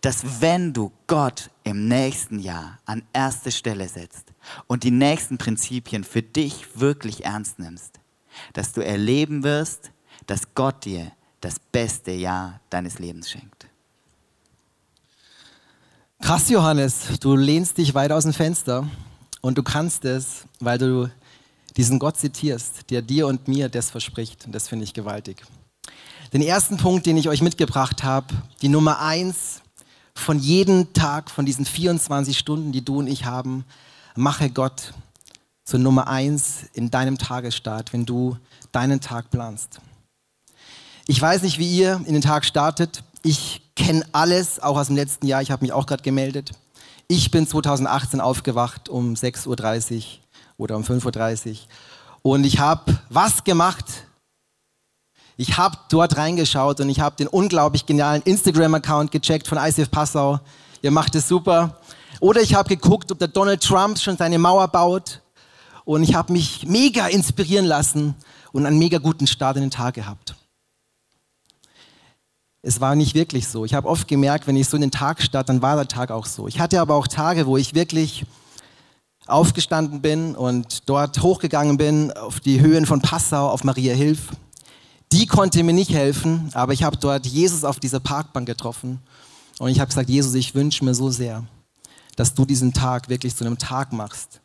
dass 0.00 0.40
wenn 0.40 0.72
du 0.72 0.92
Gott 1.06 1.50
im 1.64 1.88
nächsten 1.88 2.38
Jahr 2.38 2.78
an 2.84 3.02
erste 3.12 3.50
Stelle 3.50 3.88
setzt 3.88 4.32
und 4.66 4.84
die 4.84 4.90
nächsten 4.90 5.38
Prinzipien 5.38 6.04
für 6.04 6.22
dich 6.22 6.78
wirklich 6.78 7.24
ernst 7.24 7.58
nimmst, 7.58 7.98
dass 8.52 8.72
du 8.72 8.84
erleben 8.84 9.42
wirst, 9.42 9.90
dass 10.26 10.54
Gott 10.54 10.84
dir 10.84 11.10
das 11.40 11.58
beste 11.58 12.12
Jahr 12.12 12.60
deines 12.70 12.98
Lebens 12.98 13.30
schenkt. 13.30 13.55
Krass, 16.20 16.48
Johannes, 16.48 17.18
du 17.20 17.36
lehnst 17.36 17.78
dich 17.78 17.94
weit 17.94 18.10
aus 18.10 18.24
dem 18.24 18.32
Fenster 18.32 18.88
und 19.42 19.58
du 19.58 19.62
kannst 19.62 20.04
es, 20.04 20.44
weil 20.58 20.78
du 20.78 21.10
diesen 21.76 21.98
Gott 21.98 22.16
zitierst, 22.16 22.90
der 22.90 23.02
dir 23.02 23.26
und 23.26 23.48
mir 23.48 23.68
das 23.68 23.90
verspricht. 23.90 24.46
Und 24.46 24.52
das 24.52 24.66
finde 24.66 24.84
ich 24.84 24.94
gewaltig. 24.94 25.44
Den 26.32 26.42
ersten 26.42 26.78
Punkt, 26.78 27.06
den 27.06 27.16
ich 27.16 27.28
euch 27.28 27.42
mitgebracht 27.42 28.02
habe, 28.02 28.34
die 28.62 28.68
Nummer 28.68 29.00
eins 29.00 29.60
von 30.14 30.38
jedem 30.38 30.92
Tag, 30.94 31.30
von 31.30 31.46
diesen 31.46 31.64
24 31.64 32.36
Stunden, 32.36 32.72
die 32.72 32.84
du 32.84 32.98
und 32.98 33.06
ich 33.06 33.26
haben, 33.26 33.64
mache 34.16 34.50
Gott 34.50 34.94
zur 35.64 35.80
Nummer 35.80 36.08
eins 36.08 36.64
in 36.72 36.90
deinem 36.90 37.18
Tagesstart, 37.18 37.92
wenn 37.92 38.06
du 38.06 38.36
deinen 38.72 39.00
Tag 39.00 39.30
planst. 39.30 39.80
Ich 41.06 41.20
weiß 41.20 41.42
nicht, 41.42 41.58
wie 41.58 41.76
ihr 41.76 42.00
in 42.06 42.14
den 42.14 42.22
Tag 42.22 42.44
startet. 42.44 43.04
Ich 43.22 43.60
kenne 43.76 44.04
alles, 44.12 44.60
auch 44.60 44.76
aus 44.76 44.88
dem 44.88 44.96
letzten 44.96 45.26
Jahr. 45.26 45.42
Ich 45.42 45.50
habe 45.50 45.64
mich 45.64 45.72
auch 45.72 45.86
gerade 45.86 46.02
gemeldet. 46.02 46.50
Ich 47.06 47.30
bin 47.30 47.46
2018 47.46 48.20
aufgewacht 48.20 48.88
um 48.88 49.14
6.30 49.14 49.96
Uhr 49.96 50.02
oder 50.56 50.76
um 50.76 50.82
5.30 50.82 51.50
Uhr. 51.50 51.56
Und 52.22 52.44
ich 52.44 52.58
habe 52.58 52.98
was 53.10 53.44
gemacht? 53.44 53.84
Ich 55.36 55.56
habe 55.58 55.76
dort 55.90 56.16
reingeschaut 56.16 56.80
und 56.80 56.88
ich 56.88 56.98
habe 56.98 57.14
den 57.14 57.28
unglaublich 57.28 57.86
genialen 57.86 58.22
Instagram-Account 58.22 59.12
gecheckt 59.12 59.46
von 59.46 59.58
ICF 59.58 59.90
Passau. 59.90 60.40
Ihr 60.82 60.90
macht 60.90 61.14
es 61.14 61.28
super. 61.28 61.78
Oder 62.20 62.40
ich 62.40 62.54
habe 62.54 62.70
geguckt, 62.70 63.12
ob 63.12 63.18
der 63.18 63.28
Donald 63.28 63.62
Trump 63.62 63.98
schon 63.98 64.16
seine 64.16 64.38
Mauer 64.38 64.66
baut. 64.68 65.20
Und 65.84 66.02
ich 66.02 66.14
habe 66.14 66.32
mich 66.32 66.66
mega 66.66 67.06
inspirieren 67.06 67.66
lassen 67.66 68.14
und 68.50 68.66
einen 68.66 68.78
mega 68.78 68.98
guten 68.98 69.26
Start 69.26 69.56
in 69.56 69.62
den 69.62 69.70
Tag 69.70 69.94
gehabt 69.94 70.34
es 72.66 72.80
war 72.80 72.96
nicht 72.96 73.14
wirklich 73.14 73.46
so. 73.46 73.64
Ich 73.64 73.74
habe 73.74 73.86
oft 73.86 74.08
gemerkt, 74.08 74.48
wenn 74.48 74.56
ich 74.56 74.68
so 74.68 74.76
in 74.76 74.80
den 74.80 74.90
Tag 74.90 75.22
starte, 75.22 75.52
dann 75.52 75.62
war 75.62 75.76
der 75.76 75.86
Tag 75.86 76.10
auch 76.10 76.26
so. 76.26 76.48
Ich 76.48 76.58
hatte 76.58 76.80
aber 76.80 76.96
auch 76.96 77.06
Tage, 77.06 77.46
wo 77.46 77.56
ich 77.56 77.76
wirklich 77.76 78.26
aufgestanden 79.28 80.02
bin 80.02 80.34
und 80.34 80.88
dort 80.88 81.22
hochgegangen 81.22 81.76
bin 81.76 82.10
auf 82.10 82.40
die 82.40 82.60
Höhen 82.60 82.84
von 82.84 83.00
Passau, 83.00 83.50
auf 83.50 83.62
Maria 83.62 83.94
Hilf. 83.94 84.32
Die 85.12 85.26
konnte 85.26 85.62
mir 85.62 85.74
nicht 85.74 85.92
helfen, 85.92 86.50
aber 86.54 86.72
ich 86.72 86.82
habe 86.82 86.96
dort 86.96 87.24
Jesus 87.24 87.62
auf 87.62 87.78
dieser 87.78 88.00
Parkbank 88.00 88.48
getroffen 88.48 88.98
und 89.60 89.68
ich 89.68 89.78
habe 89.78 89.88
gesagt, 89.88 90.10
Jesus, 90.10 90.34
ich 90.34 90.56
wünsche 90.56 90.84
mir 90.84 90.94
so 90.94 91.08
sehr, 91.08 91.44
dass 92.16 92.34
du 92.34 92.44
diesen 92.44 92.72
Tag 92.72 93.08
wirklich 93.08 93.36
zu 93.36 93.44
einem 93.44 93.58
Tag 93.58 93.92
machst, 93.92 94.40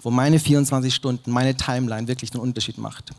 wo 0.00 0.10
meine 0.10 0.38
24 0.38 0.94
Stunden, 0.94 1.30
meine 1.30 1.54
Timeline 1.54 2.08
wirklich 2.08 2.32
einen 2.32 2.40
Unterschied 2.40 2.78
macht. 2.78 3.12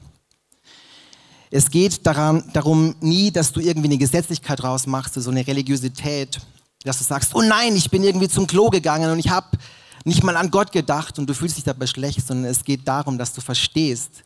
Es 1.51 1.71
geht 1.71 2.05
daran, 2.05 2.43
darum 2.53 2.95
nie, 3.01 3.31
dass 3.31 3.51
du 3.51 3.59
irgendwie 3.59 3.87
eine 3.87 3.97
Gesetzlichkeit 3.97 4.63
rausmachst, 4.63 5.15
so 5.15 5.31
eine 5.31 5.45
Religiosität, 5.45 6.39
dass 6.83 6.99
du 6.99 7.03
sagst, 7.03 7.33
oh 7.33 7.41
nein, 7.41 7.75
ich 7.75 7.89
bin 7.89 8.03
irgendwie 8.03 8.29
zum 8.29 8.45
Klo 8.45 8.69
gegangen 8.69 9.09
und 9.09 9.19
ich 9.19 9.29
habe 9.29 9.57
nicht 10.05 10.23
mal 10.23 10.37
an 10.37 10.51
Gott 10.51 10.71
gedacht 10.71 11.17
und 11.17 11.27
du 11.27 11.33
fühlst 11.33 11.57
dich 11.57 11.63
dabei 11.63 11.87
schlecht, 11.87 12.25
sondern 12.25 12.51
es 12.51 12.63
geht 12.63 12.87
darum, 12.87 13.17
dass 13.17 13.33
du 13.33 13.41
verstehst, 13.41 14.23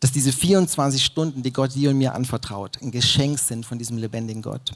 dass 0.00 0.10
diese 0.10 0.32
24 0.32 1.04
Stunden, 1.04 1.42
die 1.42 1.52
Gott 1.52 1.74
dir 1.74 1.90
und 1.90 1.98
mir 1.98 2.14
anvertraut, 2.14 2.78
ein 2.82 2.90
Geschenk 2.90 3.38
sind 3.38 3.64
von 3.64 3.78
diesem 3.78 3.98
lebendigen 3.98 4.42
Gott. 4.42 4.72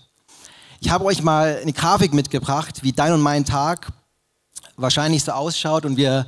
Ich 0.81 0.91
habe 0.91 1.05
euch 1.07 1.23
mal 1.23 1.59
eine 1.61 1.73
Grafik 1.73 2.15
mitgebracht, 2.15 2.83
wie 2.83 2.93
dein 2.93 3.13
und 3.13 3.21
mein 3.21 3.45
Tag 3.45 3.93
wahrscheinlich 4.77 5.25
so 5.25 5.33
ausschaut 5.33 5.85
und 5.85 5.97
wir 5.97 6.27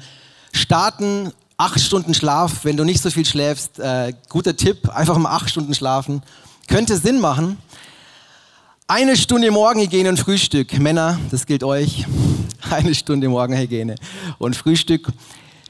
starten 0.53 1.33
acht 1.61 1.79
Stunden 1.79 2.15
Schlaf, 2.15 2.65
wenn 2.65 2.79
du 2.79 2.85
nicht 2.85 3.03
so 3.03 3.11
viel 3.11 3.27
schläfst, 3.27 3.79
äh, 3.79 4.15
guter 4.31 4.57
Tipp, 4.57 4.89
einfach 4.89 5.19
mal 5.19 5.31
acht 5.31 5.51
Stunden 5.51 5.75
schlafen. 5.75 6.23
Könnte 6.69 6.97
Sinn 6.97 7.21
machen. 7.21 7.59
Eine 8.89 9.15
Stunde 9.15 9.51
Morgenhygiene 9.51 10.09
und 10.09 10.19
Frühstück. 10.19 10.79
Männer, 10.79 11.21
das 11.31 11.45
gilt 11.45 11.63
euch. 11.63 12.07
Eine 12.71 12.95
Stunde 12.95 13.29
Morgenhygiene 13.29 13.97
und 14.39 14.57
Frühstück. 14.57 15.09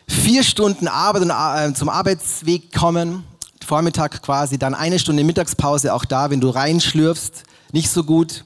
Vier 0.07 0.45
Stunden 0.45 0.87
Arbeit 0.87 1.23
und 1.23 1.31
äh, 1.31 1.75
zum 1.75 1.89
Arbeitsweg 1.89 2.73
kommen. 2.73 3.25
Vormittag 3.67 4.23
quasi, 4.23 4.59
dann 4.59 4.75
eine 4.75 4.99
Stunde 4.99 5.25
Mittagspause, 5.25 5.93
auch 5.93 6.05
da, 6.05 6.31
wenn 6.31 6.41
du 6.41 6.51
reinschlürfst, 6.51 7.45
nicht 7.73 7.91
so 7.91 8.05
gut. 8.05 8.45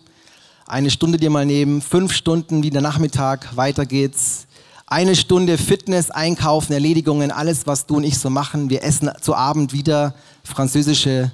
Eine 0.67 0.91
Stunde 0.91 1.19
dir 1.19 1.31
mal 1.31 1.47
nehmen, 1.47 1.83
fünf 1.83 2.15
Stunden 2.15 2.63
wieder 2.63 2.81
Nachmittag, 2.81 3.55
weiter 3.55 3.87
geht's 3.87 4.47
eine 4.87 5.17
Stunde 5.17 5.59
Fitness, 5.59 6.11
Einkaufen, 6.11 6.73
Erledigungen, 6.73 7.31
alles, 7.31 7.67
was 7.67 7.87
du 7.87 7.97
und 7.97 8.05
ich 8.05 8.19
so 8.19 8.31
machen. 8.31 8.71
Wir 8.71 8.83
essen 8.83 9.11
zu 9.21 9.35
Abend 9.35 9.73
wieder 9.73 10.15
französische 10.43 11.33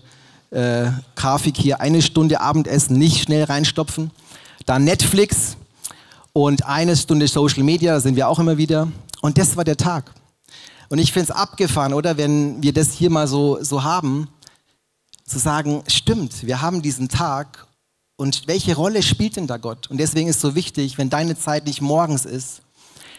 äh, 0.51 0.87
Grafik 1.17 1.57
hier. 1.57 1.81
Eine 1.81 2.03
Stunde 2.03 2.41
Abendessen, 2.41 2.97
nicht 2.97 3.23
schnell 3.23 3.45
reinstopfen. 3.45 4.11
Dann 4.67 4.85
Netflix 4.85 5.57
und 6.33 6.65
eine 6.65 6.97
Stunde 6.97 7.27
Social 7.27 7.65
Media, 7.65 7.95
da 7.95 8.01
sind 8.01 8.17
wir 8.17 8.29
auch 8.29 8.39
immer 8.39 8.57
wieder. 8.57 8.89
Und 9.21 9.37
das 9.37 9.57
war 9.57 9.65
der 9.65 9.77
Tag. 9.77 10.13
Und 10.89 10.99
ich 10.99 11.13
finde 11.13 11.31
es 11.33 11.37
abgefahren, 11.37 11.93
oder? 11.93 12.17
Wenn 12.17 12.63
wir 12.63 12.73
das 12.73 12.93
hier 12.93 13.11
mal 13.11 13.27
so, 13.27 13.63
so 13.63 13.83
haben, 13.83 14.29
zu 15.25 15.39
sagen, 15.39 15.83
stimmt, 15.87 16.45
wir 16.47 16.61
haben 16.61 16.83
diesen 16.83 17.09
Tag 17.09 17.67
und 18.17 18.47
welche 18.47 18.75
Rolle 18.75 19.03
spielt 19.03 19.37
denn 19.37 19.47
da 19.47 19.57
Gott? 19.57 19.89
Und 19.89 19.99
deswegen 19.99 20.29
ist 20.29 20.37
es 20.37 20.43
so 20.43 20.55
wichtig, 20.55 20.99
wenn 20.99 21.09
deine 21.09 21.39
Zeit 21.39 21.67
nicht 21.67 21.81
morgens 21.81 22.25
ist, 22.25 22.63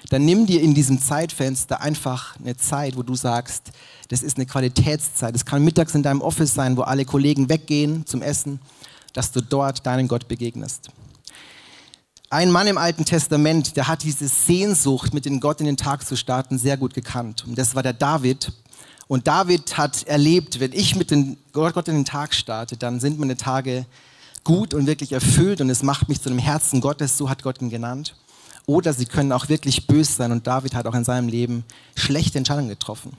dann 0.10 0.26
nimm 0.26 0.46
dir 0.46 0.62
in 0.62 0.74
diesem 0.74 1.02
Zeitfenster 1.02 1.82
einfach 1.82 2.36
eine 2.40 2.58
Zeit, 2.58 2.98
wo 2.98 3.04
du 3.04 3.16
sagst, 3.16 3.72
das 4.10 4.24
ist 4.24 4.38
eine 4.38 4.46
Qualitätszeit. 4.46 5.36
Es 5.36 5.46
kann 5.46 5.64
mittags 5.64 5.96
in 5.96 6.04
deinem 6.04 6.22
Office 6.22 6.54
sein, 6.54 6.76
wo 6.76 6.82
alle 6.82 7.06
Kollegen 7.06 7.50
weggehen 7.50 8.06
zum 8.06 8.22
Essen, 8.22 8.60
dass 9.14 9.32
du 9.32 9.42
dort 9.42 9.86
deinem 9.86 10.08
Gott 10.08 10.28
begegnest. 10.28 10.90
Ein 12.30 12.52
Mann 12.52 12.68
im 12.68 12.78
Alten 12.78 13.04
Testament, 13.04 13.76
der 13.76 13.88
hat 13.88 14.04
diese 14.04 14.28
Sehnsucht, 14.28 15.14
mit 15.14 15.26
dem 15.26 15.42
Gott 15.42 15.60
in 15.60 15.66
den 15.66 15.78
Tag 15.78 16.08
zu 16.08 16.16
starten, 16.16 16.58
sehr 16.58 16.78
gut 16.78 16.94
gekannt. 16.94 17.46
Und 17.46 17.58
das 17.58 17.76
war 17.76 17.84
der 17.84 17.94
David. 17.94 18.54
Und 19.08 19.28
David 19.28 19.78
hat 19.78 20.04
erlebt, 20.08 20.62
wenn 20.62 20.72
ich 20.72 20.96
mit 20.96 21.12
dem 21.12 21.36
Gott 21.52 21.90
in 21.90 21.96
den 21.96 22.06
Tag 22.06 22.34
starte, 22.34 22.78
dann 22.78 23.02
sind 23.02 23.20
meine 23.20 23.36
Tage 23.36 23.86
gut 24.46 24.74
und 24.74 24.88
wirklich 24.88 25.12
erfüllt 25.12 25.60
und 25.60 25.70
es 25.70 25.84
macht 25.84 26.10
mich 26.10 26.22
zu 26.22 26.30
einem 26.30 26.40
Herzen 26.40 26.80
Gottes, 26.80 27.18
so 27.18 27.30
hat 27.30 27.44
Gott 27.44 27.62
ihn 27.62 27.70
genannt. 27.70 28.16
Oder 28.66 28.94
sie 28.94 29.06
können 29.06 29.32
auch 29.32 29.50
wirklich 29.50 29.88
böse 29.88 30.14
sein. 30.14 30.32
Und 30.32 30.48
David 30.48 30.76
hat 30.76 30.86
auch 30.86 30.96
in 30.96 31.04
seinem 31.04 31.28
Leben 31.28 31.64
schlechte 31.96 32.38
Entscheidungen 32.38 32.70
getroffen. 32.70 33.12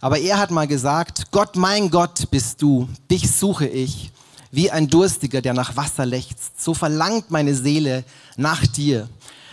Aber 0.00 0.18
er 0.18 0.38
hat 0.38 0.50
mal 0.50 0.66
gesagt, 0.66 1.30
Gott, 1.30 1.56
mein 1.56 1.90
Gott 1.90 2.30
bist 2.30 2.60
du, 2.60 2.88
dich 3.10 3.30
suche 3.30 3.66
ich, 3.66 4.12
wie 4.50 4.70
ein 4.70 4.88
Durstiger, 4.88 5.40
der 5.40 5.54
nach 5.54 5.76
Wasser 5.76 6.06
lechzt. 6.06 6.62
So 6.62 6.74
verlangt 6.74 7.30
meine 7.30 7.54
Seele 7.54 8.04
nach 8.36 8.66
dir. 8.66 9.08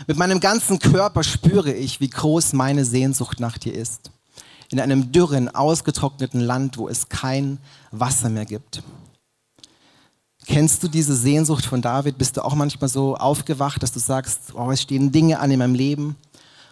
Mit 0.07 0.17
meinem 0.17 0.39
ganzen 0.39 0.79
Körper 0.79 1.23
spüre 1.23 1.71
ich, 1.73 1.99
wie 2.01 2.09
groß 2.09 2.53
meine 2.53 2.85
Sehnsucht 2.85 3.39
nach 3.39 3.57
dir 3.57 3.73
ist. 3.73 4.11
In 4.69 4.79
einem 4.79 5.11
dürren, 5.11 5.47
ausgetrockneten 5.53 6.41
Land, 6.41 6.77
wo 6.77 6.87
es 6.87 7.09
kein 7.09 7.57
Wasser 7.91 8.29
mehr 8.29 8.45
gibt. 8.45 8.83
Kennst 10.47 10.83
du 10.83 10.87
diese 10.87 11.15
Sehnsucht 11.15 11.65
von 11.65 11.81
David? 11.81 12.17
Bist 12.17 12.37
du 12.37 12.43
auch 12.43 12.55
manchmal 12.55 12.89
so 12.89 13.15
aufgewacht, 13.15 13.83
dass 13.83 13.91
du 13.91 13.99
sagst, 13.99 14.53
oh, 14.55 14.71
es 14.71 14.81
stehen 14.81 15.11
Dinge 15.11 15.39
an 15.39 15.51
in 15.51 15.59
meinem 15.59 15.75
Leben 15.75 16.15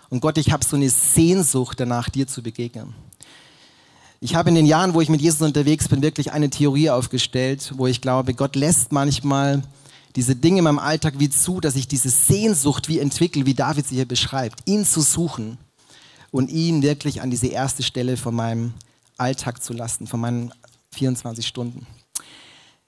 und 0.09 0.21
Gott, 0.21 0.37
ich 0.37 0.51
habe 0.51 0.65
so 0.65 0.75
eine 0.75 0.89
Sehnsucht 0.89 1.79
danach, 1.79 2.09
dir 2.09 2.27
zu 2.27 2.41
begegnen. 2.41 2.93
Ich 4.21 4.35
habe 4.35 4.49
in 4.49 4.55
den 4.55 4.65
Jahren, 4.65 4.93
wo 4.93 5.01
ich 5.01 5.09
mit 5.09 5.21
Jesus 5.21 5.41
unterwegs 5.41 5.87
bin, 5.87 6.01
wirklich 6.01 6.31
eine 6.31 6.49
Theorie 6.49 6.89
aufgestellt, 6.89 7.73
wo 7.77 7.87
ich 7.87 8.01
glaube, 8.01 8.33
Gott 8.33 8.55
lässt 8.55 8.91
manchmal 8.91 9.63
diese 10.15 10.35
Dinge 10.35 10.57
in 10.57 10.63
meinem 10.63 10.79
Alltag 10.79 11.13
wie 11.17 11.29
zu, 11.29 11.61
dass 11.61 11.75
ich 11.75 11.87
diese 11.87 12.09
Sehnsucht 12.09 12.89
wie 12.89 12.99
entwickle, 12.99 13.45
wie 13.45 13.53
David 13.53 13.87
sie 13.87 13.95
hier 13.95 14.07
beschreibt, 14.07 14.67
ihn 14.67 14.83
zu 14.83 15.01
suchen 15.01 15.57
und 16.31 16.49
ihn 16.49 16.81
wirklich 16.81 17.21
an 17.21 17.29
diese 17.29 17.47
erste 17.47 17.83
Stelle 17.83 18.17
von 18.17 18.35
meinem 18.35 18.73
Alltag 19.17 19.63
zu 19.63 19.73
lassen, 19.73 20.07
von 20.07 20.19
meinen 20.19 20.51
24 20.91 21.47
Stunden. 21.47 21.85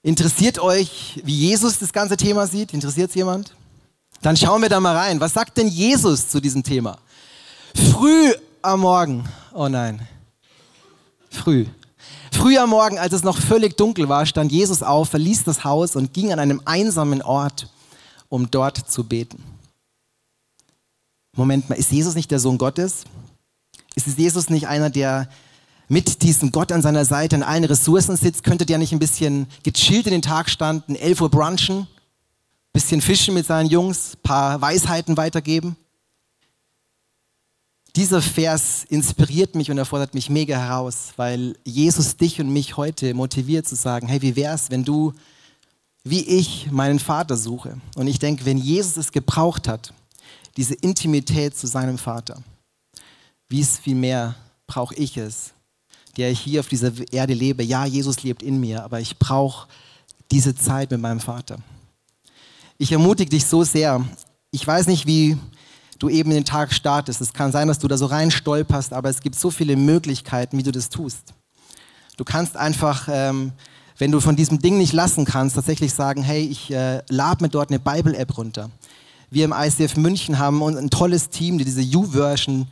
Interessiert 0.03 0.57
euch, 0.59 1.21
wie 1.23 1.35
Jesus 1.35 1.77
das 1.77 1.93
ganze 1.93 2.17
Thema 2.17 2.47
sieht? 2.47 2.73
Interessiert 2.73 3.09
es 3.09 3.15
jemand? 3.15 3.53
Dann 4.21 4.35
schauen 4.35 4.61
wir 4.61 4.69
da 4.69 4.79
mal 4.79 4.95
rein. 4.95 5.19
Was 5.19 5.33
sagt 5.33 5.57
denn 5.57 5.67
Jesus 5.67 6.27
zu 6.27 6.39
diesem 6.39 6.63
Thema? 6.63 6.97
Früh 7.75 8.33
am 8.61 8.81
Morgen. 8.81 9.27
Oh 9.53 9.67
nein. 9.67 10.07
Früh. 11.29 11.65
Früh 12.31 12.57
am 12.57 12.71
Morgen, 12.71 12.97
als 12.97 13.13
es 13.13 13.23
noch 13.23 13.37
völlig 13.37 13.77
dunkel 13.77 14.09
war, 14.09 14.25
stand 14.25 14.51
Jesus 14.51 14.81
auf, 14.81 15.09
verließ 15.09 15.43
das 15.43 15.63
Haus 15.63 15.95
und 15.95 16.13
ging 16.13 16.33
an 16.33 16.39
einem 16.39 16.61
einsamen 16.65 17.21
Ort, 17.21 17.69
um 18.29 18.49
dort 18.49 18.77
zu 18.77 19.03
beten. 19.03 19.43
Moment 21.35 21.69
mal, 21.69 21.75
ist 21.75 21.91
Jesus 21.91 22.15
nicht 22.15 22.31
der 22.31 22.39
Sohn 22.39 22.57
Gottes? 22.57 23.03
Ist 23.95 24.07
Jesus 24.17 24.49
nicht 24.49 24.67
einer, 24.67 24.89
der 24.89 25.29
mit 25.91 26.21
diesem 26.23 26.53
Gott 26.53 26.71
an 26.71 26.81
seiner 26.81 27.03
Seite 27.03 27.35
an 27.35 27.43
allen 27.43 27.65
Ressourcen 27.65 28.15
sitzt, 28.15 28.45
könntet 28.45 28.69
ihr 28.69 28.77
nicht 28.77 28.93
ein 28.93 28.99
bisschen 28.99 29.47
gechillt 29.63 30.07
in 30.07 30.13
den 30.13 30.21
Tag 30.21 30.49
standen, 30.49 30.95
11 30.95 31.19
Uhr 31.19 31.29
brunchen, 31.29 31.85
bisschen 32.71 33.01
fischen 33.01 33.33
mit 33.33 33.45
seinen 33.45 33.69
Jungs, 33.69 34.15
paar 34.23 34.61
Weisheiten 34.61 35.17
weitergeben? 35.17 35.75
Dieser 37.97 38.21
Vers 38.21 38.85
inspiriert 38.87 39.53
mich 39.55 39.69
und 39.69 39.77
er 39.77 39.83
fordert 39.83 40.13
mich 40.13 40.29
mega 40.29 40.57
heraus, 40.57 41.11
weil 41.17 41.57
Jesus 41.65 42.15
dich 42.15 42.39
und 42.39 42.53
mich 42.53 42.77
heute 42.77 43.13
motiviert 43.13 43.67
zu 43.67 43.75
sagen, 43.75 44.07
hey, 44.07 44.21
wie 44.21 44.37
wär's, 44.37 44.71
wenn 44.71 44.85
du 44.85 45.11
wie 46.05 46.21
ich 46.21 46.71
meinen 46.71 46.99
Vater 46.99 47.35
suche? 47.35 47.81
Und 47.97 48.07
ich 48.07 48.17
denke, 48.17 48.45
wenn 48.45 48.57
Jesus 48.57 48.95
es 48.95 49.11
gebraucht 49.11 49.67
hat, 49.67 49.93
diese 50.55 50.73
Intimität 50.73 51.57
zu 51.57 51.67
seinem 51.67 51.97
Vater, 51.97 52.41
wie 53.49 53.59
es 53.59 53.77
viel 53.77 53.95
mehr 53.95 54.35
brauche 54.67 54.95
ich 54.95 55.17
es 55.17 55.53
der 56.17 56.31
ich 56.31 56.39
hier 56.39 56.59
auf 56.59 56.67
dieser 56.67 56.91
Erde 57.11 57.33
lebe. 57.33 57.63
Ja, 57.63 57.85
Jesus 57.85 58.23
lebt 58.23 58.43
in 58.43 58.59
mir, 58.59 58.83
aber 58.83 58.99
ich 58.99 59.17
brauche 59.17 59.67
diese 60.31 60.55
Zeit 60.55 60.91
mit 60.91 61.01
meinem 61.01 61.19
Vater. 61.19 61.57
Ich 62.77 62.91
ermutige 62.91 63.29
dich 63.29 63.45
so 63.45 63.63
sehr. 63.63 64.03
Ich 64.51 64.65
weiß 64.65 64.87
nicht, 64.87 65.05
wie 65.05 65.37
du 65.99 66.09
eben 66.09 66.31
den 66.31 66.45
Tag 66.45 66.73
startest. 66.73 67.21
Es 67.21 67.33
kann 67.33 67.51
sein, 67.51 67.67
dass 67.67 67.79
du 67.79 67.87
da 67.87 67.97
so 67.97 68.07
rein 68.07 68.31
stolperst, 68.31 68.93
aber 68.93 69.09
es 69.09 69.21
gibt 69.21 69.35
so 69.35 69.51
viele 69.51 69.75
Möglichkeiten, 69.75 70.57
wie 70.57 70.63
du 70.63 70.71
das 70.71 70.89
tust. 70.89 71.33
Du 72.17 72.23
kannst 72.23 72.57
einfach, 72.57 73.07
ähm, 73.11 73.51
wenn 73.97 74.11
du 74.11 74.19
von 74.19 74.35
diesem 74.35 74.59
Ding 74.59 74.77
nicht 74.77 74.93
lassen 74.93 75.25
kannst, 75.25 75.55
tatsächlich 75.55 75.93
sagen, 75.93 76.23
hey, 76.23 76.43
ich 76.43 76.71
äh, 76.71 77.03
lade 77.09 77.43
mir 77.43 77.49
dort 77.49 77.69
eine 77.69 77.79
Bible-App 77.79 78.37
runter. 78.37 78.71
Wir 79.29 79.45
im 79.45 79.53
ICF 79.55 79.95
München 79.95 80.39
haben 80.39 80.61
ein 80.63 80.89
tolles 80.89 81.29
Team, 81.29 81.57
die 81.57 81.65
diese 81.65 81.83
U-Version 81.97 82.67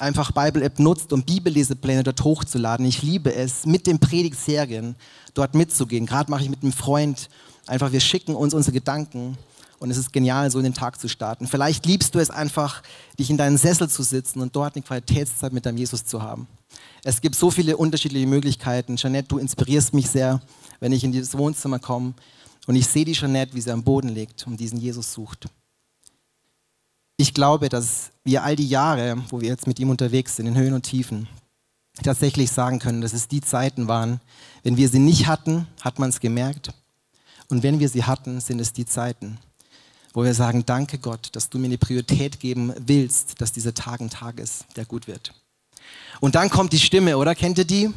einfach 0.00 0.32
Bible-App 0.32 0.78
nutzt, 0.78 1.12
um 1.12 1.22
Bibellesepläne 1.22 2.02
dort 2.02 2.22
hochzuladen. 2.22 2.86
Ich 2.86 3.02
liebe 3.02 3.34
es, 3.34 3.66
mit 3.66 3.86
den 3.86 3.98
Predigtserien 3.98 4.96
dort 5.34 5.54
mitzugehen. 5.54 6.06
Gerade 6.06 6.30
mache 6.30 6.42
ich 6.42 6.50
mit 6.50 6.62
einem 6.62 6.72
Freund 6.72 7.28
einfach, 7.66 7.92
wir 7.92 8.00
schicken 8.00 8.34
uns 8.34 8.54
unsere 8.54 8.72
Gedanken 8.72 9.36
und 9.78 9.90
es 9.90 9.96
ist 9.96 10.12
genial, 10.12 10.50
so 10.50 10.58
in 10.58 10.64
den 10.64 10.74
Tag 10.74 11.00
zu 11.00 11.08
starten. 11.08 11.46
Vielleicht 11.46 11.86
liebst 11.86 12.14
du 12.14 12.18
es 12.18 12.30
einfach, 12.30 12.82
dich 13.18 13.30
in 13.30 13.36
deinen 13.36 13.58
Sessel 13.58 13.88
zu 13.88 14.02
sitzen 14.02 14.40
und 14.40 14.56
dort 14.56 14.74
eine 14.74 14.82
Qualitätszeit 14.82 15.52
mit 15.52 15.66
deinem 15.66 15.78
Jesus 15.78 16.04
zu 16.04 16.22
haben. 16.22 16.48
Es 17.04 17.20
gibt 17.20 17.36
so 17.36 17.50
viele 17.50 17.76
unterschiedliche 17.76 18.26
Möglichkeiten. 18.26 18.96
Jeanette, 18.96 19.28
du 19.28 19.38
inspirierst 19.38 19.94
mich 19.94 20.10
sehr, 20.10 20.40
wenn 20.80 20.92
ich 20.92 21.04
in 21.04 21.12
dieses 21.12 21.36
Wohnzimmer 21.38 21.78
komme 21.78 22.14
und 22.66 22.74
ich 22.74 22.86
sehe 22.86 23.04
die 23.04 23.12
Jeanette, 23.12 23.54
wie 23.54 23.60
sie 23.60 23.70
am 23.70 23.84
Boden 23.84 24.08
liegt 24.08 24.46
und 24.46 24.58
diesen 24.58 24.78
Jesus 24.78 25.12
sucht. 25.12 25.48
Ich 27.20 27.34
glaube, 27.34 27.68
dass 27.68 28.12
wir 28.22 28.44
all 28.44 28.54
die 28.54 28.68
Jahre, 28.68 29.20
wo 29.30 29.40
wir 29.40 29.48
jetzt 29.48 29.66
mit 29.66 29.80
ihm 29.80 29.90
unterwegs 29.90 30.36
sind, 30.36 30.46
in 30.46 30.56
Höhen 30.56 30.72
und 30.72 30.82
Tiefen, 30.82 31.26
tatsächlich 32.04 32.52
sagen 32.52 32.78
können, 32.78 33.00
dass 33.00 33.12
es 33.12 33.26
die 33.26 33.40
Zeiten 33.40 33.88
waren, 33.88 34.20
wenn 34.62 34.76
wir 34.76 34.88
sie 34.88 35.00
nicht 35.00 35.26
hatten, 35.26 35.66
hat 35.80 35.98
man 35.98 36.10
es 36.10 36.20
gemerkt. 36.20 36.70
Und 37.48 37.64
wenn 37.64 37.80
wir 37.80 37.88
sie 37.88 38.04
hatten, 38.04 38.40
sind 38.40 38.60
es 38.60 38.72
die 38.72 38.86
Zeiten, 38.86 39.38
wo 40.14 40.22
wir 40.22 40.32
sagen, 40.32 40.64
danke 40.64 40.98
Gott, 40.98 41.30
dass 41.32 41.50
du 41.50 41.58
mir 41.58 41.66
eine 41.66 41.76
Priorität 41.76 42.38
geben 42.38 42.72
willst, 42.78 43.40
dass 43.40 43.50
dieser 43.50 43.74
Tag 43.74 44.00
ein 44.00 44.10
Tag 44.10 44.38
ist, 44.38 44.66
der 44.76 44.84
gut 44.84 45.08
wird. 45.08 45.34
Und 46.20 46.36
dann 46.36 46.50
kommt 46.50 46.72
die 46.72 46.78
Stimme, 46.78 47.18
oder? 47.18 47.34
Kennt 47.34 47.58
ihr 47.58 47.64
die? 47.64 47.92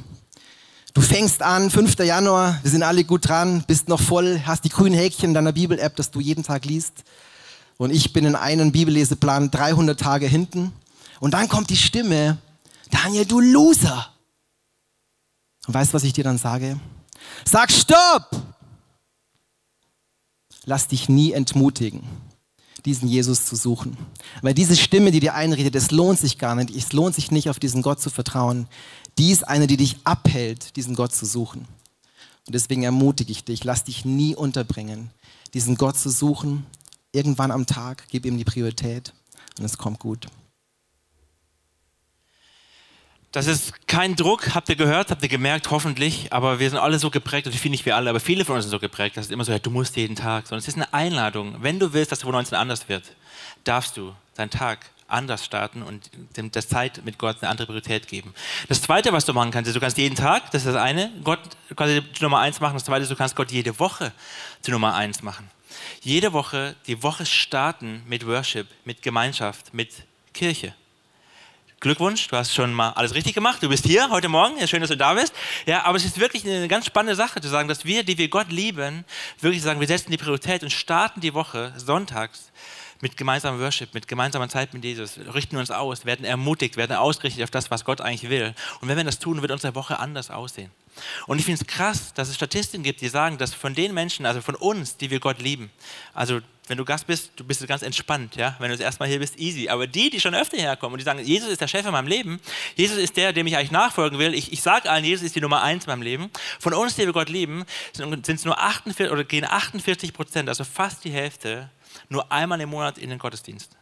Du 0.95 1.01
fängst 1.01 1.43
an, 1.43 1.69
5. 1.69 1.99
Januar, 1.99 2.59
wir 2.63 2.71
sind 2.71 2.81
alle 2.81 3.03
gut 3.03 3.27
dran, 3.27 3.63
bist 3.67 3.87
noch 3.87 4.01
voll, 4.01 4.41
hast 4.47 4.63
die 4.63 4.69
grünen 4.69 4.95
Häkchen 4.95 5.29
in 5.29 5.33
deiner 5.35 5.53
Bibel-App, 5.53 5.95
dass 5.95 6.09
du 6.09 6.19
jeden 6.19 6.43
Tag 6.43 6.65
liest. 6.65 7.03
Und 7.81 7.89
ich 7.89 8.13
bin 8.13 8.25
in 8.25 8.35
einem 8.35 8.71
Bibelleseplan 8.71 9.49
300 9.49 9.99
Tage 9.99 10.27
hinten. 10.27 10.71
Und 11.19 11.33
dann 11.33 11.49
kommt 11.49 11.71
die 11.71 11.75
Stimme, 11.75 12.37
Daniel, 12.91 13.25
du 13.25 13.39
Loser. 13.39 14.07
Und 15.65 15.73
weißt 15.73 15.91
du, 15.91 15.95
was 15.95 16.03
ich 16.03 16.13
dir 16.13 16.23
dann 16.23 16.37
sage? 16.37 16.79
Sag 17.43 17.71
Stopp! 17.71 18.29
lass 20.65 20.89
dich 20.89 21.09
nie 21.09 21.31
entmutigen, 21.31 22.03
diesen 22.85 23.07
Jesus 23.07 23.45
zu 23.45 23.55
suchen. 23.55 23.97
Weil 24.43 24.53
diese 24.53 24.77
Stimme, 24.77 25.09
die 25.09 25.19
dir 25.19 25.33
einredet, 25.33 25.73
es 25.73 25.89
lohnt 25.89 26.19
sich 26.19 26.37
gar 26.37 26.53
nicht. 26.53 26.69
Es 26.69 26.93
lohnt 26.93 27.15
sich 27.15 27.31
nicht, 27.31 27.49
auf 27.49 27.57
diesen 27.57 27.81
Gott 27.81 27.99
zu 27.99 28.11
vertrauen. 28.11 28.67
Die 29.17 29.31
ist 29.31 29.47
eine, 29.47 29.65
die 29.65 29.77
dich 29.77 29.97
abhält, 30.03 30.75
diesen 30.75 30.93
Gott 30.93 31.15
zu 31.15 31.25
suchen. 31.25 31.67
Und 32.45 32.53
deswegen 32.53 32.83
ermutige 32.83 33.31
ich 33.31 33.43
dich, 33.43 33.63
lass 33.63 33.85
dich 33.85 34.05
nie 34.05 34.35
unterbringen, 34.35 35.09
diesen 35.55 35.77
Gott 35.77 35.97
zu 35.97 36.11
suchen. 36.11 36.67
Irgendwann 37.11 37.51
am 37.51 37.65
Tag, 37.65 38.05
gib 38.09 38.25
ihm 38.25 38.37
die 38.37 38.45
Priorität 38.45 39.13
und 39.57 39.65
es 39.65 39.77
kommt 39.77 39.99
gut. 39.99 40.27
Das 43.31 43.47
ist 43.47 43.87
kein 43.87 44.17
Druck, 44.17 44.53
habt 44.55 44.67
ihr 44.67 44.75
gehört, 44.75 45.09
habt 45.09 45.23
ihr 45.23 45.29
gemerkt, 45.29 45.71
hoffentlich, 45.71 46.33
aber 46.33 46.59
wir 46.59 46.69
sind 46.69 46.79
alle 46.79 46.99
so 46.99 47.09
geprägt, 47.09 47.47
also 47.47 47.57
viele 47.57 47.71
nicht 47.71 47.85
wir 47.85 47.95
alle, 47.95 48.09
aber 48.09 48.19
viele 48.19 48.43
von 48.43 48.55
uns 48.55 48.65
sind 48.65 48.71
so 48.71 48.79
geprägt, 48.79 49.15
dass 49.15 49.27
es 49.27 49.31
immer 49.31 49.45
so, 49.45 49.53
ja, 49.53 49.59
du 49.59 49.69
musst 49.69 49.95
jeden 49.95 50.17
Tag, 50.17 50.47
sondern 50.47 50.59
es 50.59 50.67
ist 50.67 50.75
eine 50.75 50.93
Einladung. 50.93 51.55
Wenn 51.61 51.79
du 51.79 51.93
willst, 51.93 52.11
dass 52.11 52.19
2019 52.19 52.57
anders 52.57 52.89
wird, 52.89 53.15
darfst 53.63 53.95
du 53.95 54.13
deinen 54.35 54.49
Tag 54.49 54.91
anders 55.07 55.45
starten 55.45 55.81
und 55.81 56.09
dem, 56.35 56.51
der 56.51 56.67
Zeit 56.67 57.05
mit 57.05 57.17
Gott 57.17 57.37
eine 57.41 57.49
andere 57.49 57.67
Priorität 57.67 58.07
geben. 58.07 58.33
Das 58.67 58.81
Zweite, 58.81 59.13
was 59.13 59.23
du 59.25 59.33
machen 59.33 59.51
kannst, 59.51 59.69
ist, 59.69 59.75
du 59.75 59.79
kannst 59.79 59.97
jeden 59.97 60.15
Tag, 60.15 60.51
das 60.51 60.65
ist 60.65 60.73
das 60.73 60.81
eine, 60.81 61.11
Gott 61.23 61.39
quasi 61.75 62.01
die 62.01 62.23
Nummer 62.23 62.39
eins 62.39 62.59
machen. 62.59 62.73
Das 62.73 62.85
Zweite, 62.85 63.03
ist, 63.03 63.11
du 63.11 63.15
kannst 63.15 63.35
Gott 63.35 63.51
jede 63.51 63.79
Woche 63.79 64.11
zur 64.61 64.73
Nummer 64.73 64.95
eins 64.95 65.21
machen. 65.21 65.49
Jede 66.01 66.33
Woche, 66.33 66.75
die 66.87 67.03
Woche 67.03 67.25
starten 67.25 68.03
mit 68.07 68.25
Worship, 68.27 68.67
mit 68.85 69.01
Gemeinschaft, 69.01 69.73
mit 69.73 69.89
Kirche. 70.33 70.73
Glückwunsch, 71.81 72.27
du 72.27 72.37
hast 72.37 72.53
schon 72.53 72.73
mal 72.73 72.91
alles 72.91 73.15
richtig 73.15 73.33
gemacht. 73.33 73.63
Du 73.63 73.67
bist 73.67 73.85
hier 73.85 74.11
heute 74.11 74.29
Morgen. 74.29 74.55
Ja, 74.59 74.67
schön, 74.67 74.81
dass 74.81 74.91
du 74.91 74.97
da 74.97 75.15
bist. 75.15 75.33
Ja, 75.65 75.83
aber 75.83 75.97
es 75.97 76.05
ist 76.05 76.19
wirklich 76.19 76.45
eine 76.45 76.67
ganz 76.67 76.85
spannende 76.85 77.15
Sache 77.15 77.41
zu 77.41 77.49
sagen, 77.49 77.67
dass 77.67 77.85
wir, 77.85 78.03
die 78.03 78.19
wir 78.19 78.27
Gott 78.27 78.51
lieben, 78.51 79.03
wirklich 79.39 79.63
sagen, 79.63 79.79
wir 79.79 79.87
setzen 79.87 80.11
die 80.11 80.17
Priorität 80.17 80.61
und 80.61 80.69
starten 80.69 81.21
die 81.21 81.33
Woche 81.33 81.73
sonntags 81.75 82.51
mit 83.01 83.17
gemeinsamem 83.17 83.59
Worship, 83.59 83.95
mit 83.95 84.07
gemeinsamer 84.07 84.47
Zeit 84.47 84.75
mit 84.75 84.83
Jesus, 84.83 85.17
richten 85.33 85.57
uns 85.57 85.71
aus, 85.71 86.05
werden 86.05 86.23
ermutigt, 86.23 86.77
werden 86.77 86.95
ausgerichtet 86.95 87.43
auf 87.43 87.49
das, 87.49 87.71
was 87.71 87.83
Gott 87.83 87.99
eigentlich 87.99 88.29
will. 88.29 88.53
Und 88.79 88.87
wenn 88.87 88.97
wir 88.97 89.03
das 89.03 89.17
tun, 89.17 89.41
wird 89.41 89.51
unsere 89.51 89.73
Woche 89.73 89.97
anders 89.97 90.29
aussehen. 90.29 90.69
Und 91.27 91.39
ich 91.39 91.45
finde 91.45 91.61
es 91.61 91.67
krass, 91.67 92.13
dass 92.13 92.29
es 92.29 92.35
Statistiken 92.35 92.83
gibt, 92.83 93.01
die 93.01 93.07
sagen, 93.07 93.37
dass 93.37 93.53
von 93.53 93.73
den 93.75 93.93
Menschen, 93.93 94.25
also 94.25 94.41
von 94.41 94.55
uns, 94.55 94.97
die 94.97 95.09
wir 95.09 95.19
Gott 95.19 95.39
lieben, 95.39 95.71
also 96.13 96.41
wenn 96.67 96.77
du 96.77 96.85
Gast 96.85 97.05
bist, 97.05 97.31
du 97.35 97.43
bist 97.43 97.67
ganz 97.67 97.81
entspannt, 97.81 98.37
ja. 98.37 98.55
Wenn 98.59 98.69
du 98.69 98.77
das 98.77 98.85
erstmal 98.85 99.09
hier 99.09 99.19
bist, 99.19 99.37
easy. 99.37 99.67
Aber 99.67 99.87
die, 99.87 100.09
die 100.09 100.21
schon 100.21 100.33
öfter 100.33 100.57
herkommen 100.57 100.93
und 100.93 100.99
die 100.99 101.03
sagen, 101.03 101.19
Jesus 101.19 101.49
ist 101.49 101.59
der 101.59 101.67
Chef 101.67 101.85
in 101.85 101.91
meinem 101.91 102.07
Leben, 102.07 102.39
Jesus 102.75 102.97
ist 102.97 103.17
der, 103.17 103.33
dem 103.33 103.45
ich 103.45 103.57
eigentlich 103.57 103.71
nachfolgen 103.71 104.19
will. 104.19 104.33
Ich, 104.33 104.53
ich 104.53 104.61
sage 104.61 104.89
allen, 104.89 105.03
Jesus 105.03 105.25
ist 105.25 105.35
die 105.35 105.41
Nummer 105.41 105.63
eins 105.63 105.85
in 105.85 105.89
meinem 105.91 106.01
Leben. 106.01 106.31
Von 106.59 106.73
uns, 106.73 106.95
die 106.95 107.05
wir 107.05 107.11
Gott 107.11 107.27
lieben, 107.27 107.65
sind 107.91 108.29
es 108.29 108.45
nur 108.45 108.57
48 108.57 109.11
oder 109.11 109.25
gehen 109.25 109.43
48 109.43 110.13
Prozent, 110.13 110.47
also 110.47 110.63
fast 110.63 111.03
die 111.03 111.11
Hälfte, 111.11 111.69
nur 112.07 112.31
einmal 112.31 112.61
im 112.61 112.69
Monat 112.69 112.97
in 112.97 113.09
den 113.09 113.19
Gottesdienst. 113.19 113.75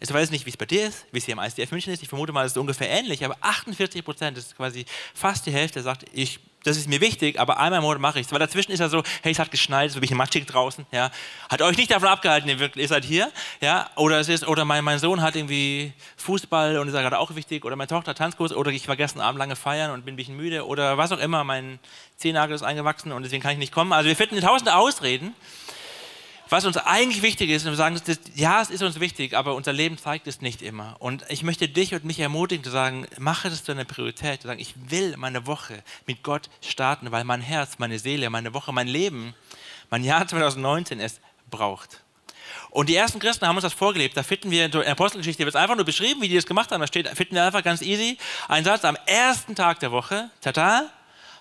Ich 0.00 0.12
weiß 0.12 0.30
nicht, 0.30 0.44
wie 0.46 0.50
es 0.50 0.56
bei 0.56 0.66
dir 0.66 0.86
ist, 0.86 1.06
wie 1.12 1.18
es 1.18 1.24
hier 1.24 1.32
im 1.32 1.38
ISDF 1.38 1.70
München 1.70 1.92
ist. 1.92 2.02
Ich 2.02 2.08
vermute 2.08 2.32
mal, 2.32 2.44
es 2.44 2.52
ist 2.52 2.58
ungefähr 2.58 2.88
ähnlich, 2.90 3.24
aber 3.24 3.36
48 3.40 4.04
Prozent, 4.04 4.36
das 4.36 4.46
ist 4.46 4.56
quasi 4.56 4.84
fast 5.14 5.46
die 5.46 5.52
Hälfte, 5.52 5.82
sagt, 5.82 6.04
ich, 6.12 6.40
das 6.64 6.76
ist 6.76 6.88
mir 6.88 7.00
wichtig, 7.00 7.38
aber 7.38 7.58
einmal 7.58 7.78
im 7.78 7.84
Monat 7.84 8.00
mache 8.00 8.18
ich 8.18 8.26
es. 8.26 8.32
Weil 8.32 8.40
dazwischen 8.40 8.72
ist 8.72 8.80
ja 8.80 8.88
so, 8.88 9.02
hey, 9.22 9.32
es 9.32 9.38
hat 9.38 9.50
geschneit, 9.50 9.86
es 9.86 9.92
ist 9.92 9.98
ein 9.98 10.00
bisschen 10.00 10.16
matschig 10.16 10.46
draußen, 10.46 10.84
ja. 10.90 11.10
Hat 11.48 11.62
euch 11.62 11.76
nicht 11.76 11.90
davon 11.90 12.08
abgehalten, 12.08 12.48
ihr 12.48 12.88
seid 12.88 13.04
hier, 13.04 13.30
ja. 13.60 13.88
Oder 13.96 14.18
es 14.18 14.28
ist, 14.28 14.46
oder 14.46 14.64
mein, 14.64 14.84
mein 14.84 14.98
Sohn 14.98 15.22
hat 15.22 15.36
irgendwie 15.36 15.92
Fußball 16.16 16.78
und 16.78 16.88
ist 16.88 16.94
gerade 16.94 17.18
auch 17.18 17.34
wichtig, 17.34 17.64
oder 17.64 17.76
meine 17.76 17.88
Tochter 17.88 18.10
hat 18.10 18.18
Tanzkurs, 18.18 18.52
oder 18.52 18.70
ich 18.72 18.88
war 18.88 18.96
gestern 18.96 19.22
Abend 19.22 19.38
lange 19.38 19.56
feiern 19.56 19.92
und 19.92 20.04
bin 20.04 20.14
ein 20.14 20.16
bisschen 20.16 20.36
müde, 20.36 20.66
oder 20.66 20.98
was 20.98 21.12
auch 21.12 21.20
immer, 21.20 21.44
mein 21.44 21.78
Zehennagel 22.16 22.54
ist 22.54 22.62
eingewachsen 22.62 23.12
und 23.12 23.22
deswegen 23.22 23.42
kann 23.42 23.52
ich 23.52 23.58
nicht 23.58 23.72
kommen. 23.72 23.92
Also 23.92 24.08
wir 24.08 24.16
finden 24.16 24.40
tausende 24.40 24.74
Ausreden 24.74 25.34
was 26.48 26.64
uns 26.64 26.76
eigentlich 26.76 27.22
wichtig 27.22 27.50
ist, 27.50 27.64
und 27.64 27.72
wir 27.72 27.76
sagen, 27.76 28.00
ja, 28.34 28.62
es 28.62 28.70
ist 28.70 28.82
uns 28.82 29.00
wichtig, 29.00 29.34
aber 29.34 29.54
unser 29.54 29.72
Leben 29.72 29.98
zeigt 29.98 30.26
es 30.26 30.40
nicht 30.40 30.62
immer. 30.62 30.96
Und 30.98 31.24
ich 31.28 31.42
möchte 31.42 31.68
dich 31.68 31.94
und 31.94 32.04
mich 32.04 32.20
ermutigen 32.20 32.64
zu 32.64 32.70
sagen, 32.70 33.06
mache 33.18 33.50
das 33.50 33.64
zu 33.64 33.72
einer 33.72 33.84
Priorität, 33.84 34.42
zu 34.42 34.48
sagen, 34.48 34.60
ich 34.60 34.74
will 34.88 35.16
meine 35.16 35.46
Woche 35.46 35.82
mit 36.06 36.22
Gott 36.22 36.48
starten, 36.60 37.10
weil 37.10 37.24
mein 37.24 37.40
Herz, 37.40 37.78
meine 37.78 37.98
Seele, 37.98 38.30
meine 38.30 38.54
Woche, 38.54 38.72
mein 38.72 38.88
Leben, 38.88 39.34
mein 39.90 40.04
Jahr 40.04 40.26
2019 40.26 41.00
es 41.00 41.20
braucht. 41.50 42.02
Und 42.70 42.88
die 42.88 42.96
ersten 42.96 43.18
Christen 43.18 43.46
haben 43.46 43.56
uns 43.56 43.62
das 43.62 43.72
vorgelebt. 43.72 44.16
Da 44.16 44.22
finden 44.22 44.50
wir 44.50 44.66
in 44.66 44.70
der 44.70 44.86
Apostelgeschichte, 44.88 45.44
wird 45.44 45.54
es 45.54 45.60
einfach 45.60 45.76
nur 45.76 45.84
beschrieben, 45.84 46.20
wie 46.20 46.28
die 46.28 46.34
das 46.34 46.46
gemacht 46.46 46.70
haben. 46.70 46.80
Da 46.80 46.86
steht, 46.86 47.08
finden 47.08 47.34
wir 47.34 47.44
einfach 47.44 47.64
ganz 47.64 47.82
easy 47.82 48.18
einen 48.48 48.64
Satz 48.64 48.84
am 48.84 48.96
ersten 49.06 49.54
Tag 49.54 49.80
der 49.80 49.92
Woche, 49.92 50.30
tata, 50.40 50.90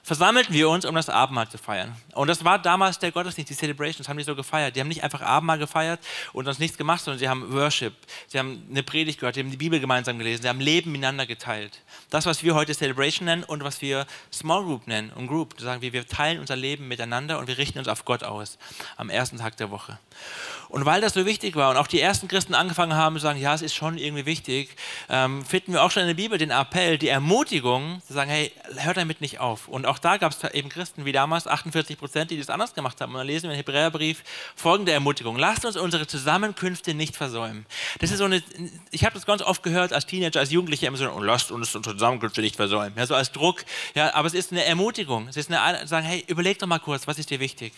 versammelten 0.05 0.53
wir 0.53 0.69
uns, 0.69 0.85
um 0.85 0.93
das 0.93 1.09
Abendmahl 1.09 1.49
zu 1.49 1.57
feiern. 1.57 1.95
Und 2.13 2.27
das 2.27 2.45
war 2.45 2.59
damals 2.59 2.99
der 2.99 3.11
Gottesdienst, 3.11 3.49
die 3.49 3.55
Celebrations 3.55 4.07
haben 4.07 4.17
die 4.17 4.23
so 4.23 4.35
gefeiert. 4.35 4.75
Die 4.75 4.79
haben 4.79 4.87
nicht 4.87 5.03
einfach 5.03 5.23
Abendmahl 5.23 5.57
gefeiert 5.57 5.99
und 6.31 6.45
sonst 6.45 6.59
nichts 6.59 6.77
gemacht, 6.77 7.03
sondern 7.03 7.17
sie 7.17 7.27
haben 7.27 7.51
Worship, 7.51 7.93
sie 8.27 8.37
haben 8.37 8.63
eine 8.69 8.83
Predigt 8.83 9.19
gehört, 9.19 9.33
sie 9.33 9.41
haben 9.41 9.49
die 9.49 9.57
Bibel 9.57 9.79
gemeinsam 9.79 10.19
gelesen, 10.19 10.43
sie 10.43 10.49
haben 10.49 10.59
Leben 10.59 10.91
miteinander 10.91 11.25
geteilt. 11.25 11.81
Das, 12.11 12.27
was 12.27 12.43
wir 12.43 12.53
heute 12.53 12.75
Celebration 12.75 13.25
nennen 13.25 13.43
und 13.43 13.63
was 13.63 13.81
wir 13.81 14.05
Small 14.31 14.63
Group 14.63 14.85
nennen 14.85 15.11
und 15.15 15.25
Group, 15.25 15.59
sagen 15.59 15.81
wir, 15.81 15.91
wir 15.91 16.07
teilen 16.07 16.39
unser 16.39 16.55
Leben 16.55 16.87
miteinander 16.87 17.39
und 17.39 17.47
wir 17.47 17.57
richten 17.57 17.79
uns 17.79 17.87
auf 17.87 18.05
Gott 18.05 18.23
aus 18.23 18.59
am 18.97 19.09
ersten 19.09 19.39
Tag 19.39 19.57
der 19.57 19.71
Woche. 19.71 19.97
Und 20.69 20.85
weil 20.85 21.01
das 21.01 21.13
so 21.13 21.25
wichtig 21.25 21.55
war 21.55 21.69
und 21.69 21.77
auch 21.77 21.87
die 21.87 22.01
ersten 22.01 22.27
Christen 22.27 22.53
angefangen 22.53 22.95
haben 22.95 23.15
zu 23.15 23.21
sagen, 23.21 23.39
ja, 23.39 23.53
es 23.53 23.61
ist 23.61 23.73
schon 23.73 23.97
irgendwie 23.97 24.25
wichtig, 24.25 24.75
ähm, 25.09 25.45
finden 25.45 25.73
wir 25.73 25.83
auch 25.83 25.91
schon 25.91 26.01
in 26.01 26.07
der 26.07 26.15
Bibel 26.15 26.37
den 26.37 26.51
Appell, 26.51 26.97
die 26.97 27.07
Ermutigung, 27.07 28.01
zu 28.05 28.13
sagen, 28.13 28.29
hey, 28.29 28.51
hört 28.77 28.97
damit 28.97 29.21
nicht 29.21 29.39
auf. 29.39 29.67
Und 29.67 29.85
auch 29.85 29.94
da 29.99 30.17
gab 30.17 30.31
es 30.31 30.43
eben 30.53 30.69
Christen 30.69 31.05
wie 31.05 31.11
damals, 31.11 31.47
48 31.47 31.97
Prozent, 31.97 32.31
die 32.31 32.37
das 32.37 32.49
anders 32.49 32.73
gemacht 32.73 32.99
haben. 33.01 33.11
Und 33.11 33.19
dann 33.19 33.27
lesen 33.27 33.43
wir 33.43 33.51
im 33.51 33.57
Hebräerbrief 33.57 34.23
folgende 34.55 34.91
Ermutigung. 34.91 35.37
Lasst 35.37 35.65
uns 35.65 35.77
unsere 35.77 36.07
Zusammenkünfte 36.07 36.93
nicht 36.93 37.15
versäumen. 37.15 37.65
Das 37.99 38.11
ist 38.11 38.19
so 38.19 38.25
eine, 38.25 38.43
ich 38.91 39.05
habe 39.05 39.15
das 39.15 39.25
ganz 39.25 39.41
oft 39.41 39.63
gehört 39.63 39.93
als 39.93 40.05
Teenager, 40.05 40.39
als 40.39 40.51
Jugendlicher 40.51 40.87
immer 40.87 40.97
so, 40.97 41.09
und 41.09 41.23
lasst 41.23 41.51
uns 41.51 41.75
unsere 41.75 41.95
Zusammenkünfte 41.95 42.41
nicht 42.41 42.55
versäumen. 42.55 42.93
Ja, 42.97 43.05
so 43.05 43.15
als 43.15 43.31
Druck. 43.31 43.65
Ja, 43.93 44.13
aber 44.13 44.27
es 44.27 44.33
ist 44.33 44.51
eine 44.51 44.63
Ermutigung. 44.65 45.27
Es 45.27 45.37
ist 45.37 45.51
eine, 45.51 45.87
sagen, 45.87 46.05
hey, 46.05 46.23
überleg 46.27 46.59
doch 46.59 46.67
mal 46.67 46.79
kurz, 46.79 47.07
was 47.07 47.19
ist 47.19 47.29
dir 47.29 47.39
wichtig? 47.39 47.73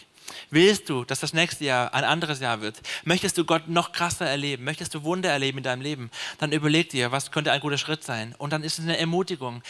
Willst 0.50 0.90
du, 0.90 1.04
dass 1.06 1.20
das 1.20 1.34
nächste 1.34 1.66
Jahr 1.66 1.94
ein 1.94 2.04
anderes 2.04 2.40
Jahr 2.40 2.62
wird? 2.62 2.82
Möchtest 3.06 3.38
du 3.38 3.46
Gott 3.46 3.68
noch 3.68 3.92
krasser 3.92 4.26
erleben? 4.26 4.64
Möchtest 4.64 4.94
du 4.94 5.04
Wunder 5.04 5.30
erleben 5.30 5.60
in 5.60 5.64
deinem 5.64 5.82
Leben? 5.82 6.12
Dann 6.40 6.52
überleg 6.52 6.90
dir, 6.90 7.12
was 7.12 7.32
könnte 7.32 7.52
ein 7.52 7.62
guter 7.62 7.78
Schritt 7.78 8.04
sein? 8.04 8.36
Und 8.38 8.54
dann 8.54 8.64
ist 8.64 8.80
es 8.80 8.86
eine 8.86 8.98
Ermutigung. 8.98 9.62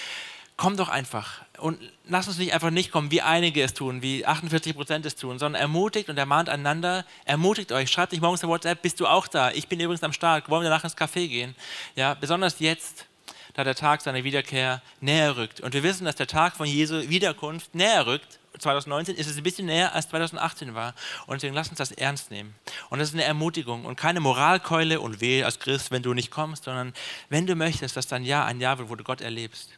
Komm 0.58 0.76
doch 0.76 0.90
einfach 0.90 1.42
und 1.60 1.80
lass 2.08 2.28
uns 2.28 2.40
nicht 2.40 2.54
einfach 2.54 2.72
nicht 2.72 2.92
kommen, 2.92 3.12
wie 3.12 3.22
einige 3.22 3.64
es 3.64 3.74
tun, 3.74 4.02
wie 4.02 4.26
48 4.26 4.76
Prozent 4.76 5.06
es 5.06 5.16
tun, 5.16 5.40
sondern 5.40 5.62
ermutigt 5.62 6.10
und 6.10 6.18
ermahnt 6.18 6.50
einander, 6.50 7.06
ermutigt 7.26 7.72
euch, 7.72 7.92
schreibt 7.92 8.12
nicht 8.12 8.22
morgens 8.22 8.44
in 8.44 8.50
WhatsApp, 8.50 8.82
bist 8.82 9.00
du 9.00 9.08
auch 9.08 9.28
da? 9.28 9.52
Ich 9.52 9.68
bin 9.68 9.80
übrigens 9.80 10.04
am 10.04 10.14
Start, 10.14 10.50
wollen 10.50 10.64
wir 10.64 10.70
danach 10.70 10.84
ins 10.84 10.98
Café 10.98 11.28
gehen? 11.28 11.56
Ja, 11.96 12.16
besonders 12.16 12.60
jetzt, 12.60 13.06
da 13.54 13.64
der 13.64 13.76
Tag 13.76 14.02
seiner 14.02 14.24
Wiederkehr 14.24 14.82
näher 15.00 15.38
rückt. 15.38 15.62
Und 15.62 15.74
wir 15.74 15.84
wissen, 15.84 16.06
dass 16.06 16.16
der 16.16 16.28
Tag 16.28 16.56
von 16.56 16.68
Jesu 16.68 17.10
Wiederkunft 17.10 17.74
näher 17.74 18.06
rückt. 18.06 18.40
2019 18.60 19.16
ist 19.16 19.28
es 19.28 19.38
ein 19.38 19.44
bisschen 19.44 19.68
näher 19.68 19.94
als 19.94 20.10
2018 20.10 20.76
war. 20.76 20.94
Und 21.26 21.36
deswegen 21.36 21.56
lass 21.56 21.70
uns 21.70 21.78
das 21.78 21.92
ernst 21.92 22.30
nehmen. 22.30 22.56
Und 22.90 23.00
das 23.00 23.10
ist 23.10 23.14
eine 23.16 23.24
Ermutigung 23.24 23.86
und 23.86 23.96
keine 23.96 24.20
Moralkeule 24.20 25.00
und 25.00 25.22
weh 25.22 25.44
als 25.44 25.60
Christ, 25.60 25.90
wenn 25.90 26.04
du 26.04 26.14
nicht 26.14 26.30
kommst, 26.30 26.66
sondern 26.66 26.94
wenn 27.30 27.48
du 27.48 27.56
möchtest, 27.56 27.96
dass 27.98 28.08
dein 28.08 28.24
Jahr 28.24 28.46
ein 28.46 28.60
Jahr 28.62 28.78
wird, 28.78 28.90
wo 28.90 28.96
du 28.96 29.04
Gott 29.04 29.22
erlebst 29.22 29.78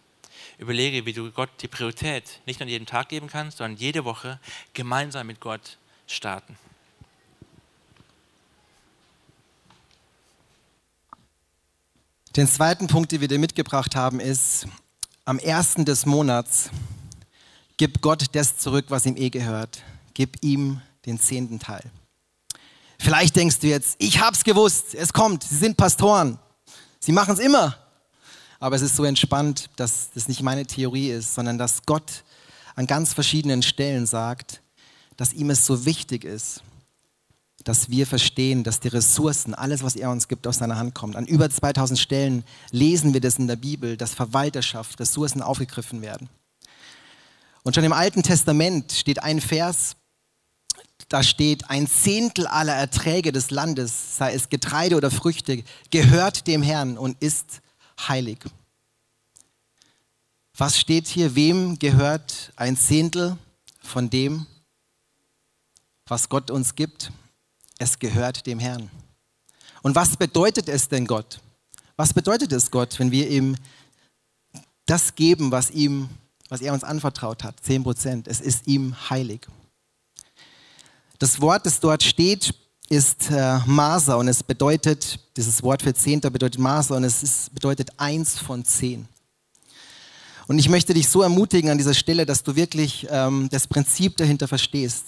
überlege, 0.60 1.06
wie 1.06 1.14
du 1.14 1.32
Gott 1.32 1.50
die 1.62 1.68
Priorität 1.68 2.42
nicht 2.46 2.62
an 2.62 2.68
jedem 2.68 2.86
Tag 2.86 3.10
geben 3.10 3.28
kannst, 3.28 3.58
sondern 3.58 3.78
jede 3.78 4.06
Woche 4.06 4.40
gemeinsam 4.74 5.28
mit 5.28 5.40
Gott 5.40 5.78
starten. 6.06 6.58
Den 12.36 12.48
zweiten 12.48 12.88
Punkt, 12.88 13.12
den 13.12 13.22
wir 13.22 13.28
dir 13.28 13.40
mitgebracht 13.40 13.96
haben, 13.96 14.20
ist, 14.20 14.68
am 15.26 15.40
ersten 15.40 15.86
des 15.86 16.06
Monats 16.06 16.70
gib 17.78 18.02
Gott 18.02 18.26
das 18.34 18.58
zurück, 18.58 18.86
was 18.90 19.06
ihm 19.06 19.18
eh 19.18 19.30
gehört. 19.30 19.82
Gib 20.14 20.38
ihm 20.44 20.82
den 21.06 21.20
zehnten 21.20 21.60
Teil. 21.60 21.84
Vielleicht 23.00 23.36
denkst 23.36 23.60
du 23.60 23.68
jetzt, 23.68 23.96
ich 24.00 24.20
hab's 24.20 24.44
gewusst, 24.44 24.94
es 24.94 25.14
kommt, 25.14 25.44
sie 25.44 25.56
sind 25.56 25.78
Pastoren. 25.78 26.38
Sie 27.00 27.14
machen 27.14 27.34
es 27.34 27.40
immer. 27.40 27.78
Aber 28.60 28.76
es 28.76 28.82
ist 28.82 28.96
so 28.96 29.06
entspannt, 29.06 29.70
dass 29.78 30.10
das 30.14 30.28
nicht 30.28 30.42
meine 30.42 30.66
Theorie 30.66 31.12
ist, 31.12 31.34
sondern 31.34 31.58
dass 31.58 31.84
Gott 31.86 32.24
an 32.76 32.88
ganz 32.88 33.14
verschiedenen 33.14 33.64
Stellen 33.64 34.06
sagt, 34.06 34.62
dass 35.18 35.34
ihm 35.34 35.50
es 35.50 35.66
so 35.66 35.86
wichtig 35.86 36.24
ist, 36.24 36.64
dass 37.64 37.90
wir 37.90 38.08
verstehen, 38.08 38.64
dass 38.64 38.80
die 38.80 38.88
Ressourcen, 38.88 39.54
alles, 39.54 39.84
was 39.84 39.96
er 39.96 40.10
uns 40.12 40.28
gibt, 40.28 40.48
aus 40.48 40.58
seiner 40.58 40.78
Hand 40.78 40.96
kommt. 40.96 41.16
An 41.16 41.26
über 41.26 41.50
2000 41.50 42.00
Stellen 42.00 42.44
lesen 42.72 43.14
wir 43.14 43.22
das 43.22 43.38
in 43.38 43.48
der 43.48 43.58
Bibel, 43.58 43.98
dass 43.98 44.14
Verwalterschaft, 44.14 45.00
Ressourcen 45.00 45.42
aufgegriffen 45.42 46.02
werden. 46.02 46.30
Und 47.64 47.76
schon 47.76 47.84
im 47.84 47.94
Alten 47.94 48.24
Testament 48.24 48.94
steht 48.94 49.22
ein 49.22 49.42
Vers, 49.42 49.96
da 51.10 51.24
steht, 51.24 51.70
ein 51.70 51.88
Zehntel 51.88 52.48
aller 52.48 52.76
Erträge 52.76 53.32
des 53.32 53.52
Landes, 53.52 54.18
sei 54.18 54.34
es 54.34 54.50
Getreide 54.50 54.96
oder 54.96 55.12
Früchte, 55.12 55.64
gehört 55.92 56.48
dem 56.48 56.62
Herrn 56.62 56.98
und 56.98 57.18
ist 57.22 57.62
heilig. 58.08 58.40
Was 60.58 60.78
steht 60.78 61.08
hier? 61.08 61.36
Wem 61.36 61.80
gehört 61.80 62.52
ein 62.56 62.76
Zehntel 62.78 63.38
von 63.82 64.10
dem, 64.10 64.46
was 66.06 66.30
Gott 66.30 66.52
uns 66.52 66.76
gibt? 66.76 67.12
Es 67.78 68.00
gehört 68.00 68.46
dem 68.46 68.60
Herrn. 68.60 68.90
Und 69.82 69.96
was 69.96 70.18
bedeutet 70.18 70.68
es 70.68 70.90
denn 70.90 71.08
Gott? 71.08 71.40
Was 71.96 72.14
bedeutet 72.14 72.52
es 72.52 72.72
Gott, 72.72 73.00
wenn 73.00 73.12
wir 73.12 73.30
ihm 73.30 73.56
das 74.86 75.16
geben, 75.16 75.52
was 75.52 75.72
ihm, 75.72 76.10
was 76.50 76.62
er 76.62 76.74
uns 76.74 76.84
anvertraut 76.84 77.44
hat? 77.44 77.60
Zehn 77.62 77.84
Prozent. 77.84 78.28
Es 78.28 78.42
ist 78.42 78.68
ihm 78.68 78.96
heilig. 79.10 79.48
Das 81.20 81.42
Wort, 81.42 81.66
das 81.66 81.80
dort 81.80 82.04
steht, 82.04 82.54
ist 82.90 83.30
äh, 83.30 83.60
Maser 83.66 84.18
und 84.18 84.28
es 84.28 84.42
bedeutet, 84.42 85.20
dieses 85.38 85.62
Wort 85.62 85.84
für 85.84 85.94
Zehnter 85.94 86.32
bedeutet 86.32 86.60
Maser 86.60 86.96
und 86.96 87.04
es 87.04 87.22
ist, 87.22 87.54
bedeutet 87.54 87.90
eins 87.98 88.40
von 88.40 88.66
zehn. 88.66 89.08
Und 90.48 90.58
ich 90.58 90.68
möchte 90.68 90.96
dich 90.96 91.08
so 91.08 91.22
ermutigen 91.22 91.70
an 91.70 91.78
dieser 91.78 91.94
Stelle, 91.94 92.26
dass 92.26 92.42
du 92.42 92.56
wirklich 92.56 93.08
ähm, 93.12 93.48
das 93.52 93.68
Prinzip 93.68 94.18
dahinter 94.18 94.48
verstehst. 94.48 95.06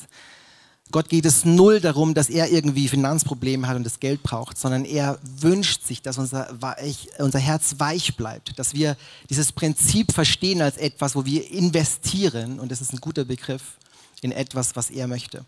Gott 0.92 1.10
geht 1.10 1.26
es 1.26 1.46
null 1.46 1.80
darum, 1.80 2.14
dass 2.14 2.30
er 2.30 2.52
irgendwie 2.52 2.88
Finanzprobleme 2.88 3.68
hat 3.68 3.78
und 3.78 3.84
das 3.84 4.00
Geld 4.00 4.22
braucht, 4.22 4.58
sondern 4.58 4.86
er 4.86 5.18
wünscht 5.24 5.84
sich, 5.84 6.04
dass 6.04 6.20
unser, 6.20 6.50
weich, 6.60 7.08
unser 7.18 7.40
Herz 7.40 7.76
weich 7.80 8.16
bleibt, 8.16 8.60
dass 8.60 8.76
wir 8.76 8.96
dieses 9.30 9.52
Prinzip 9.52 10.12
verstehen 10.12 10.62
als 10.62 10.78
etwas, 10.78 11.16
wo 11.16 11.26
wir 11.26 11.50
investieren, 11.50 12.60
und 12.60 12.72
das 12.72 12.82
ist 12.82 12.94
ein 12.94 13.00
guter 13.00 13.26
Begriff, 13.26 13.78
in 14.22 14.32
etwas, 14.32 14.76
was 14.76 14.92
er 14.92 15.08
möchte. 15.08 15.46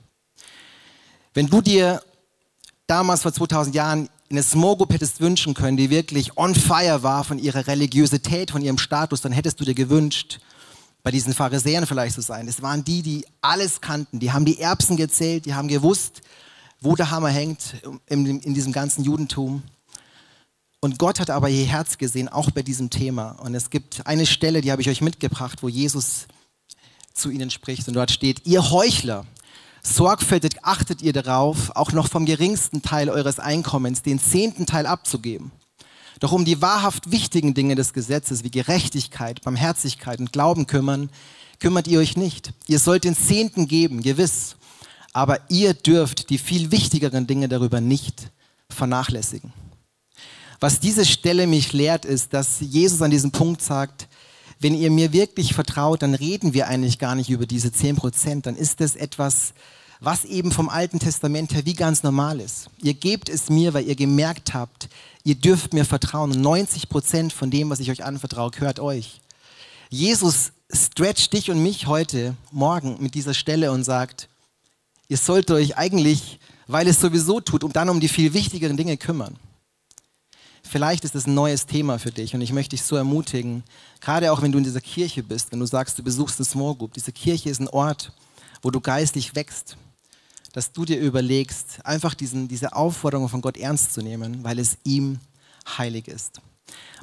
Wenn 1.33 1.47
du 1.47 1.61
dir 1.61 2.01
damals 2.87 3.21
vor 3.21 3.33
2000 3.33 3.75
Jahren 3.75 4.09
eine 4.29 4.43
Small 4.43 4.75
Group 4.75 4.93
hättest 4.93 5.21
wünschen 5.21 5.53
können, 5.53 5.77
die 5.77 5.89
wirklich 5.89 6.37
on 6.37 6.55
fire 6.55 7.03
war 7.03 7.23
von 7.23 7.37
ihrer 7.37 7.67
Religiosität, 7.67 8.51
von 8.51 8.61
ihrem 8.61 8.77
Status, 8.77 9.21
dann 9.21 9.31
hättest 9.31 9.59
du 9.59 9.65
dir 9.65 9.75
gewünscht, 9.75 10.39
bei 11.03 11.11
diesen 11.11 11.33
Pharisäern 11.33 11.85
vielleicht 11.85 12.15
zu 12.15 12.21
sein. 12.21 12.47
Es 12.47 12.61
waren 12.61 12.83
die, 12.83 13.01
die 13.01 13.25
alles 13.41 13.81
kannten. 13.81 14.19
Die 14.19 14.31
haben 14.31 14.45
die 14.45 14.59
Erbsen 14.59 14.95
gezählt, 14.95 15.45
die 15.45 15.53
haben 15.53 15.67
gewusst, 15.67 16.21
wo 16.79 16.95
der 16.95 17.11
Hammer 17.11 17.29
hängt 17.29 17.75
in, 18.07 18.39
in 18.39 18.53
diesem 18.53 18.71
ganzen 18.71 19.03
Judentum. 19.03 19.63
Und 20.79 20.99
Gott 20.99 21.19
hat 21.19 21.29
aber 21.29 21.49
ihr 21.49 21.65
Herz 21.65 21.97
gesehen, 21.97 22.27
auch 22.27 22.51
bei 22.51 22.61
diesem 22.61 22.89
Thema. 22.89 23.31
Und 23.41 23.53
es 23.53 23.69
gibt 23.69 24.05
eine 24.07 24.25
Stelle, 24.25 24.61
die 24.61 24.71
habe 24.71 24.81
ich 24.81 24.89
euch 24.89 25.01
mitgebracht, 25.01 25.61
wo 25.61 25.69
Jesus 25.69 26.27
zu 27.13 27.29
ihnen 27.29 27.51
spricht. 27.51 27.87
Und 27.87 27.93
dort 27.93 28.11
steht, 28.11 28.45
ihr 28.45 28.69
Heuchler, 28.71 29.25
Sorgfältig 29.85 30.63
achtet 30.63 31.01
ihr 31.01 31.11
darauf, 31.11 31.75
auch 31.75 31.91
noch 31.91 32.07
vom 32.07 32.25
geringsten 32.25 32.81
Teil 32.81 33.09
eures 33.09 33.39
Einkommens 33.39 34.01
den 34.01 34.19
zehnten 34.19 34.65
Teil 34.65 34.85
abzugeben. 34.85 35.51
Doch 36.21 36.31
um 36.31 36.45
die 36.45 36.61
wahrhaft 36.61 37.11
wichtigen 37.11 37.53
Dinge 37.53 37.75
des 37.75 37.91
Gesetzes 37.91 38.45
wie 38.45 38.51
Gerechtigkeit, 38.51 39.41
Barmherzigkeit 39.41 40.19
und 40.19 40.31
Glauben 40.31 40.67
kümmern, 40.67 41.09
kümmert 41.59 41.87
ihr 41.87 41.99
euch 41.99 42.15
nicht. 42.15 42.53
Ihr 42.67 42.79
sollt 42.79 43.03
den 43.03 43.15
Zehnten 43.15 43.67
geben, 43.67 44.01
gewiss, 44.01 44.55
aber 45.11 45.39
ihr 45.49 45.73
dürft 45.73 46.29
die 46.29 46.37
viel 46.37 46.71
wichtigeren 46.71 47.27
Dinge 47.27 47.49
darüber 47.49 47.81
nicht 47.81 48.31
vernachlässigen. 48.69 49.51
Was 50.61 50.79
diese 50.79 51.05
Stelle 51.05 51.45
mich 51.45 51.73
lehrt, 51.73 52.05
ist, 52.05 52.33
dass 52.33 52.61
Jesus 52.61 53.01
an 53.01 53.11
diesem 53.11 53.31
Punkt 53.31 53.61
sagt, 53.61 54.07
wenn 54.63 54.73
ihr 54.73 54.89
mir 54.89 55.11
wirklich 55.11 55.53
vertraut, 55.53 56.01
dann 56.01 56.15
reden 56.15 56.53
wir 56.53 56.67
eigentlich 56.67 56.97
gar 56.97 57.15
nicht 57.15 57.29
über 57.29 57.45
diese 57.45 57.71
10 57.71 57.97
Prozent. 57.97 58.45
Dann 58.45 58.55
ist 58.55 58.79
das 58.79 58.95
etwas, 58.95 59.53
was 59.99 60.23
eben 60.25 60.51
vom 60.51 60.69
Alten 60.69 60.99
Testament 60.99 61.53
her 61.53 61.65
wie 61.65 61.73
ganz 61.73 62.01
normal 62.01 62.39
ist. 62.39 62.69
Ihr 62.81 62.93
gebt 62.93 63.29
es 63.29 63.49
mir, 63.49 63.73
weil 63.73 63.85
ihr 63.85 63.95
gemerkt 63.95 64.53
habt, 64.53 64.87
ihr 65.23 65.35
dürft 65.35 65.73
mir 65.73 65.85
vertrauen. 65.85 66.31
Und 66.31 66.41
90 66.41 66.87
Prozent 66.87 67.33
von 67.33 67.51
dem, 67.51 67.69
was 67.69 67.81
ich 67.81 67.91
euch 67.91 68.03
anvertraue, 68.03 68.51
gehört 68.51 68.79
euch. 68.79 69.19
Jesus 69.89 70.53
stretcht 70.71 71.33
dich 71.33 71.51
und 71.51 71.61
mich 71.61 71.87
heute, 71.87 72.35
morgen 72.51 72.97
mit 72.99 73.15
dieser 73.15 73.33
Stelle 73.33 73.71
und 73.71 73.83
sagt, 73.83 74.29
ihr 75.09 75.17
sollt 75.17 75.51
euch 75.51 75.77
eigentlich, 75.77 76.39
weil 76.67 76.87
es 76.87 76.99
sowieso 76.99 77.41
tut, 77.41 77.63
um 77.63 77.73
dann 77.73 77.89
um 77.89 77.99
die 77.99 78.07
viel 78.07 78.33
wichtigeren 78.33 78.77
Dinge 78.77 78.97
kümmern. 78.97 79.35
Vielleicht 80.73 81.03
ist 81.03 81.13
es 81.13 81.27
ein 81.27 81.35
neues 81.35 81.67
Thema 81.67 81.99
für 81.99 82.09
dich 82.09 82.33
und 82.33 82.41
ich 82.41 82.51
möchte 82.51 82.71
dich 82.71 82.81
so 82.81 82.95
ermutigen, 82.95 83.63
gerade 84.01 84.31
auch 84.31 84.41
wenn 84.41 84.51
du 84.51 84.57
in 84.57 84.63
dieser 84.63 84.81
Kirche 84.81 85.21
bist, 85.21 85.51
wenn 85.51 85.59
du 85.59 85.67
sagst, 85.67 85.99
du 85.99 86.01
besuchst 86.01 86.39
eine 86.39 86.47
Small 86.47 86.73
Group, 86.73 86.93
diese 86.95 87.11
Kirche 87.11 87.51
ist 87.51 87.59
ein 87.59 87.67
Ort, 87.67 88.11
wo 88.63 88.71
du 88.71 88.81
geistlich 88.81 89.35
wächst, 89.35 89.77
dass 90.51 90.71
du 90.71 90.83
dir 90.83 90.97
überlegst, 90.97 91.85
einfach 91.85 92.15
diesen, 92.15 92.47
diese 92.47 92.75
Aufforderung 92.75 93.29
von 93.29 93.39
Gott 93.39 93.55
ernst 93.55 93.93
zu 93.93 94.01
nehmen, 94.01 94.43
weil 94.43 94.57
es 94.57 94.79
ihm 94.83 95.19
heilig 95.77 96.07
ist. 96.07 96.41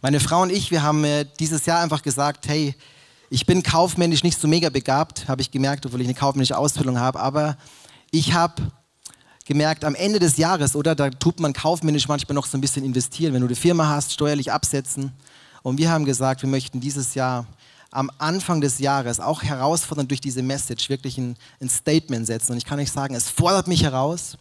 Meine 0.03 0.19
Frau 0.19 0.43
und 0.43 0.51
ich, 0.51 0.73
wir 0.73 0.83
haben 0.83 1.07
dieses 1.39 1.65
Jahr 1.65 1.81
einfach 1.81 2.03
gesagt, 2.03 2.49
hey, 2.49 2.75
ich 3.29 3.47
bin 3.47 3.63
kaufmännisch 3.63 4.25
nicht 4.25 4.41
so 4.41 4.49
mega 4.49 4.71
begabt, 4.71 5.29
habe 5.29 5.43
ich 5.43 5.53
gemerkt, 5.53 5.87
obwohl 5.87 6.01
ich 6.01 6.09
eine 6.09 6.19
kaufmännische 6.19 6.59
Ausbildung 6.59 6.99
habe, 6.99 7.21
aber 7.21 7.57
ich 8.11 8.33
habe 8.33 8.73
gemerkt, 9.51 9.85
am 9.85 9.97
Ende 9.97 10.21
des 10.21 10.37
Jahres, 10.37 10.77
oder, 10.77 10.95
da 10.95 11.11
tut 11.11 11.41
man 11.41 11.53
kaufmännisch 11.53 12.07
manchmal 12.07 12.37
noch 12.37 12.47
so 12.47 12.57
ein 12.57 12.61
bisschen 12.61 12.85
investieren, 12.85 13.35
wenn 13.35 13.41
du 13.41 13.49
eine 13.49 13.57
Firma 13.57 13.89
hast, 13.89 14.13
steuerlich 14.13 14.53
absetzen. 14.53 15.11
Und 15.65 15.77
wir 15.77 15.91
haben 15.91 16.05
gesagt, 16.05 16.43
wir 16.43 16.49
möchten 16.49 16.81
dieses 16.81 17.17
Jahr 17.17 17.49
am 17.91 18.13
Anfang 18.19 18.61
des 18.61 18.79
Jahres 18.79 19.19
auch 19.19 19.43
herausfordern 19.43 20.07
durch 20.07 20.21
diese 20.21 20.45
Message 20.45 20.89
wirklich 20.89 21.19
ein, 21.19 21.37
ein 21.61 21.69
Statement 21.69 22.29
setzen. 22.29 22.53
Und 22.53 22.59
ich 22.59 22.65
kann 22.65 22.79
euch 22.79 22.93
sagen, 22.93 23.17
es 23.17 23.29
fordert 23.29 23.67
mich 23.67 23.83
heraus, 23.83 24.39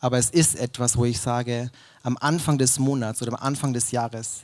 aber 0.00 0.18
es 0.18 0.30
ist 0.30 0.58
etwas, 0.58 0.96
wo 0.96 1.04
ich 1.04 1.20
sage, 1.20 1.70
am 2.02 2.18
Anfang 2.20 2.58
des 2.58 2.80
Monats 2.80 3.22
oder 3.22 3.32
am 3.32 3.40
Anfang 3.40 3.72
des 3.72 3.92
Jahres 3.92 4.40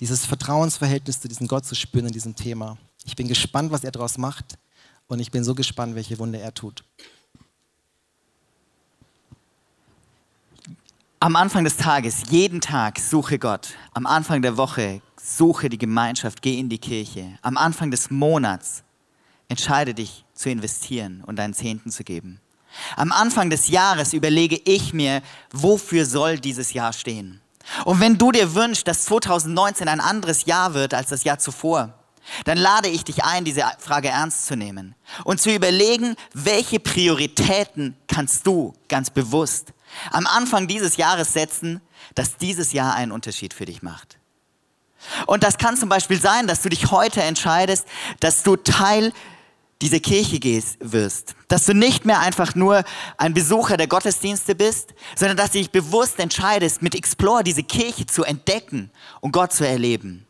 dieses 0.00 0.26
Vertrauensverhältnis 0.26 1.18
zu 1.18 1.28
diesem 1.28 1.48
Gott 1.48 1.64
zu 1.64 1.74
spüren 1.74 2.04
in 2.04 2.12
diesem 2.12 2.36
Thema. 2.36 2.76
Ich 3.06 3.16
bin 3.16 3.26
gespannt, 3.26 3.72
was 3.72 3.84
er 3.84 3.92
daraus 3.92 4.18
macht 4.18 4.58
und 5.06 5.18
ich 5.18 5.30
bin 5.30 5.44
so 5.44 5.54
gespannt, 5.54 5.94
welche 5.94 6.18
Wunder 6.18 6.40
er 6.40 6.52
tut. 6.52 6.84
Am 11.18 11.34
Anfang 11.34 11.64
des 11.64 11.78
Tages, 11.78 12.24
jeden 12.28 12.60
Tag 12.60 12.98
suche 12.98 13.38
Gott. 13.38 13.70
Am 13.94 14.06
Anfang 14.06 14.42
der 14.42 14.58
Woche 14.58 15.00
suche 15.18 15.70
die 15.70 15.78
Gemeinschaft, 15.78 16.42
geh 16.42 16.58
in 16.58 16.68
die 16.68 16.76
Kirche. 16.76 17.38
Am 17.40 17.56
Anfang 17.56 17.90
des 17.90 18.10
Monats 18.10 18.82
entscheide 19.48 19.94
dich 19.94 20.26
zu 20.34 20.50
investieren 20.50 21.24
und 21.26 21.36
deinen 21.36 21.54
Zehnten 21.54 21.90
zu 21.90 22.04
geben. 22.04 22.38
Am 22.96 23.12
Anfang 23.12 23.48
des 23.48 23.68
Jahres 23.68 24.12
überlege 24.12 24.60
ich 24.66 24.92
mir, 24.92 25.22
wofür 25.52 26.04
soll 26.04 26.38
dieses 26.38 26.74
Jahr 26.74 26.92
stehen. 26.92 27.40
Und 27.86 27.98
wenn 28.00 28.18
du 28.18 28.30
dir 28.30 28.54
wünschst, 28.54 28.86
dass 28.86 29.06
2019 29.06 29.88
ein 29.88 30.00
anderes 30.00 30.44
Jahr 30.44 30.74
wird 30.74 30.92
als 30.92 31.08
das 31.08 31.24
Jahr 31.24 31.38
zuvor, 31.38 31.94
dann 32.44 32.58
lade 32.58 32.88
ich 32.88 33.04
dich 33.04 33.24
ein, 33.24 33.46
diese 33.46 33.64
Frage 33.78 34.08
ernst 34.08 34.44
zu 34.46 34.54
nehmen 34.54 34.94
und 35.24 35.40
zu 35.40 35.50
überlegen, 35.50 36.14
welche 36.34 36.78
Prioritäten 36.78 37.96
kannst 38.06 38.46
du 38.46 38.74
ganz 38.88 39.08
bewusst 39.08 39.72
am 40.10 40.26
Anfang 40.26 40.68
dieses 40.68 40.96
Jahres 40.96 41.32
setzen, 41.32 41.80
dass 42.14 42.36
dieses 42.36 42.72
Jahr 42.72 42.94
einen 42.94 43.12
Unterschied 43.12 43.54
für 43.54 43.64
dich 43.64 43.82
macht. 43.82 44.18
Und 45.26 45.42
das 45.42 45.58
kann 45.58 45.76
zum 45.76 45.88
Beispiel 45.88 46.20
sein, 46.20 46.46
dass 46.46 46.62
du 46.62 46.68
dich 46.68 46.90
heute 46.90 47.22
entscheidest, 47.22 47.86
dass 48.20 48.42
du 48.42 48.56
Teil 48.56 49.12
dieser 49.82 50.00
Kirche 50.00 50.38
gehst, 50.38 50.78
wirst. 50.80 51.34
Dass 51.48 51.66
du 51.66 51.74
nicht 51.74 52.06
mehr 52.06 52.20
einfach 52.20 52.54
nur 52.54 52.82
ein 53.18 53.34
Besucher 53.34 53.76
der 53.76 53.88
Gottesdienste 53.88 54.54
bist, 54.54 54.94
sondern 55.14 55.36
dass 55.36 55.52
du 55.52 55.58
dich 55.58 55.70
bewusst 55.70 56.18
entscheidest, 56.18 56.82
mit 56.82 56.94
Explore 56.94 57.44
diese 57.44 57.62
Kirche 57.62 58.06
zu 58.06 58.24
entdecken 58.24 58.90
und 59.20 59.32
Gott 59.32 59.52
zu 59.52 59.66
erleben. 59.66 60.25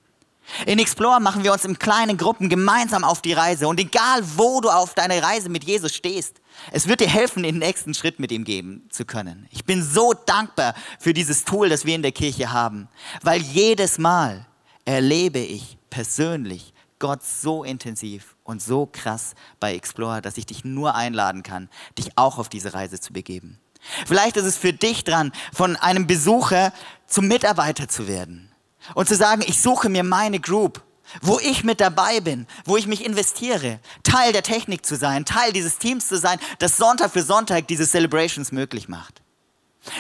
In 0.65 0.79
Explore 0.79 1.21
machen 1.21 1.45
wir 1.45 1.53
uns 1.53 1.65
in 1.65 1.79
kleinen 1.79 2.17
Gruppen 2.17 2.49
gemeinsam 2.49 3.05
auf 3.05 3.21
die 3.21 3.33
Reise 3.33 3.69
und 3.69 3.81
egal 3.81 4.23
wo 4.37 4.61
du 4.61 4.71
auf 4.71 4.95
deiner 4.95 5.23
Reise 5.23 5.49
mit 5.49 5.65
Jesus 5.65 5.95
stehst, 5.95 6.41
es 6.73 6.87
wird 6.87 7.01
dir 7.01 7.09
helfen, 7.09 7.43
den 7.43 7.59
nächsten 7.59 7.95
Schritt 7.95 8.19
mit 8.19 8.33
ihm 8.33 8.45
geben 8.45 8.87
zu 8.91 9.05
können. 9.05 9.47
Ich 9.51 9.65
bin 9.65 9.83
so 9.83 10.15
dankbar 10.15 10.75
für 10.99 11.13
dieses 11.13 11.45
Tool, 11.45 11.69
das 11.69 11.85
wir 11.85 11.95
in 11.95 12.03
der 12.03 12.13
Kirche 12.13 12.53
haben, 12.53 12.89
weil 13.23 13.43
jedes 13.43 13.99
Mal 13.99 14.47
erlebe 14.85 15.41
ich 15.41 15.77
persönlich 15.91 16.73
Gott 16.99 17.23
so 17.23 17.63
intensiv 17.63 18.37
und 18.45 18.63
so 18.63 18.89
krass 18.91 19.35
bei 19.61 19.75
Explorer, 19.75 20.23
dass 20.23 20.39
ich 20.39 20.47
dich 20.47 20.65
nur 20.65 20.95
einladen 20.95 21.43
kann, 21.43 21.69
dich 21.99 22.17
auch 22.17 22.39
auf 22.39 22.49
diese 22.49 22.73
Reise 22.73 23.01
zu 23.01 23.13
begeben. 23.13 23.59
Vielleicht 24.07 24.37
ist 24.37 24.47
es 24.47 24.57
für 24.57 24.73
dich 24.73 25.05
dran, 25.05 25.33
von 25.53 25.77
einem 25.77 26.07
Besucher 26.07 26.73
zum 27.07 27.29
Mitarbeiter 27.29 27.89
zu 27.89 28.09
werden 28.09 28.51
und 28.95 29.09
zu 29.09 29.17
sagen, 29.17 29.43
ich 29.47 29.61
suche 29.61 29.89
mir 29.89 30.03
meine 30.03 30.41
Group, 30.41 30.83
wo 31.23 31.39
ich 31.39 31.65
mit 31.65 31.81
dabei 31.81 32.21
bin, 32.21 32.47
wo 32.65 32.77
ich 32.77 32.87
mich 32.87 33.05
investiere, 33.05 33.81
Teil 34.03 34.33
der 34.33 34.43
Technik 34.43 34.85
zu 34.85 34.97
sein, 34.97 35.25
Teil 35.25 35.53
dieses 35.53 35.79
Teams 35.79 36.09
zu 36.09 36.19
sein, 36.19 36.39
das 36.59 36.77
Sonntag 36.77 37.13
für 37.13 37.23
Sonntag 37.23 37.69
diese 37.69 37.87
Celebrations 37.87 38.53
möglich 38.53 38.89
macht. 38.89 39.23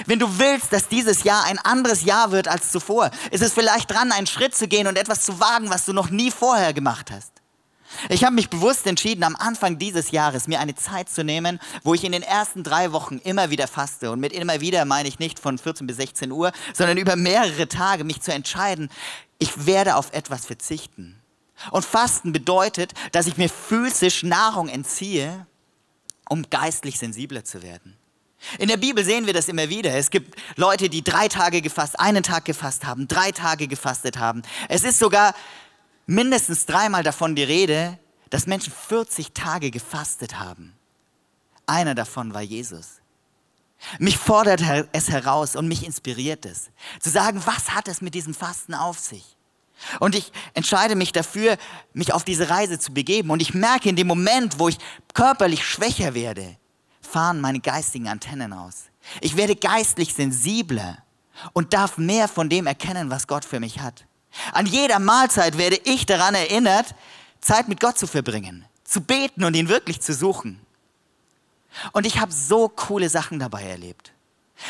Wenn 0.07 0.18
du 0.18 0.38
willst, 0.38 0.72
dass 0.72 0.88
dieses 0.88 1.22
Jahr 1.22 1.44
ein 1.44 1.59
anderes 1.59 2.05
Jahr 2.05 2.33
wird 2.33 2.49
als 2.49 2.72
zuvor, 2.72 3.11
ist 3.31 3.42
es 3.42 3.53
vielleicht 3.53 3.90
dran, 3.90 4.11
einen 4.11 4.27
Schritt 4.27 4.55
zu 4.55 4.66
gehen 4.66 4.88
und 4.88 4.99
etwas 4.99 5.22
zu 5.22 5.38
wagen, 5.38 5.70
was 5.70 5.85
du 5.85 5.92
noch 5.92 6.11
nie 6.11 6.33
vorher 6.33 6.72
gemacht 6.72 7.11
hast. 7.12 7.36
Ich 8.09 8.25
habe 8.25 8.35
mich 8.35 8.51
bewusst 8.51 8.87
entschieden, 8.87 9.22
am 9.25 9.37
Anfang 9.37 9.79
dieses 9.79 10.11
Jahres 10.11 10.49
mir 10.49 10.61
eine 10.61 10.75
Zeit 10.75 11.09
zu 11.09 11.25
nehmen, 11.25 11.59
wo 11.83 11.94
ich 11.94 12.05
in 12.05 12.12
den 12.12 12.22
ersten 12.22 12.62
drei 12.62 12.92
Wochen 12.92 13.18
immer 13.18 13.51
wieder 13.51 13.68
faste. 13.68 14.11
Und 14.11 14.20
mit 14.20 14.33
immer 14.33 14.61
wieder 14.61 14.85
meine 14.85 15.09
ich 15.09 15.18
nicht 15.18 15.38
von 15.38 15.59
14 15.59 15.87
bis 15.87 15.96
16 15.96 16.33
Uhr, 16.33 16.53
sondern 16.75 16.99
über 16.99 17.16
mehrere 17.16 17.68
Tage 17.68 18.05
mich 18.05 18.20
zu 18.20 18.33
entscheiden, 18.33 18.90
ich 19.38 19.66
werde 19.66 19.96
auf 19.96 20.12
etwas 20.12 20.46
verzichten. 20.46 21.20
Und 21.70 21.85
Fasten 21.85 22.33
bedeutet, 22.33 22.92
dass 23.12 23.27
ich 23.27 23.37
mir 23.37 23.49
physisch 23.49 24.22
Nahrung 24.22 24.68
entziehe, 24.68 25.46
um 26.29 26.49
geistlich 26.51 26.99
sensibler 26.99 27.44
zu 27.44 27.62
werden. 27.62 27.96
In 28.59 28.68
der 28.68 28.77
Bibel 28.77 29.05
sehen 29.05 29.27
wir 29.27 29.33
das 29.33 29.49
immer 29.49 29.68
wieder. 29.68 29.94
Es 29.94 30.11
gibt 30.11 30.38
Leute, 30.57 30.88
die 30.88 31.03
drei 31.03 31.29
Tage 31.29 31.62
gefasst, 31.62 31.99
einen 31.99 32.22
Tag 32.22 32.44
gefasst 32.44 32.85
haben, 32.85 33.09
drei 33.09 33.33
Tage 33.33 33.66
gefastet 33.66 34.18
haben. 34.18 34.42
Es 34.68 34.85
ist 34.85 34.99
sogar 34.99 35.35
mindestens 36.07 36.66
dreimal 36.66 37.03
davon 37.03 37.37
die 37.37 37.42
Rede, 37.42 37.99
dass 38.31 38.47
Menschen 38.47 38.73
40 38.73 39.33
Tage 39.33 39.71
gefastet 39.71 40.38
haben. 40.38 40.75
Einer 41.66 41.95
davon 41.95 42.35
war 42.35 42.42
Jesus. 42.42 43.01
Mich 43.99 44.16
fordert 44.16 44.62
es 44.92 45.11
heraus 45.11 45.55
und 45.55 45.69
mich 45.69 45.85
inspiriert 45.85 46.47
es, 46.47 46.71
zu 47.01 47.11
sagen, 47.11 47.42
was 47.45 47.75
hat 47.75 47.88
es 47.88 48.01
mit 48.01 48.14
diesem 48.14 48.35
Fasten 48.35 48.75
auf 48.75 48.99
sich? 48.99 49.37
Und 50.01 50.14
ich 50.14 50.33
entscheide 50.55 50.97
mich 50.97 51.12
dafür, 51.12 51.59
mich 51.92 52.14
auf 52.14 52.25
diese 52.25 52.49
Reise 52.49 52.79
zu 52.79 52.95
begeben. 52.95 53.31
Und 53.31 53.42
ich 53.42 53.53
merke 53.53 53.90
in 53.90 53.97
dem 53.97 54.07
Moment, 54.07 54.59
wo 54.59 54.69
ich 54.69 54.79
körperlich 55.12 55.66
schwächer 55.66 56.14
werde, 56.14 56.57
fahren 57.03 57.40
meine 57.40 57.61
geistigen 57.61 58.09
Antennen 58.09 58.55
aus. 58.55 58.85
Ich 59.21 59.37
werde 59.37 59.55
geistlich 59.55 60.14
sensibler 60.14 60.99
und 61.53 61.75
darf 61.75 61.99
mehr 61.99 62.27
von 62.29 62.49
dem 62.49 62.66
erkennen, 62.66 63.11
was 63.11 63.27
Gott 63.27 63.45
für 63.45 63.61
mich 63.61 63.81
hat. 63.81 64.07
An 64.53 64.66
jeder 64.66 64.99
Mahlzeit 64.99 65.59
werde 65.59 65.81
ich 65.85 66.07
daran 66.07 66.35
erinnert, 66.35 66.94
Zeit 67.40 67.68
mit 67.68 67.81
Gott 67.81 67.99
zu 67.99 68.07
verbringen, 68.07 68.64
zu 68.85 69.01
beten 69.01 69.44
und 69.44 69.55
ihn 69.55 69.68
wirklich 69.68 70.01
zu 70.01 70.14
suchen. 70.14 70.61
Und 71.92 72.07
ich 72.07 72.18
habe 72.20 72.33
so 72.33 72.68
coole 72.68 73.09
Sachen 73.09 73.38
dabei 73.38 73.62
erlebt. 73.64 74.12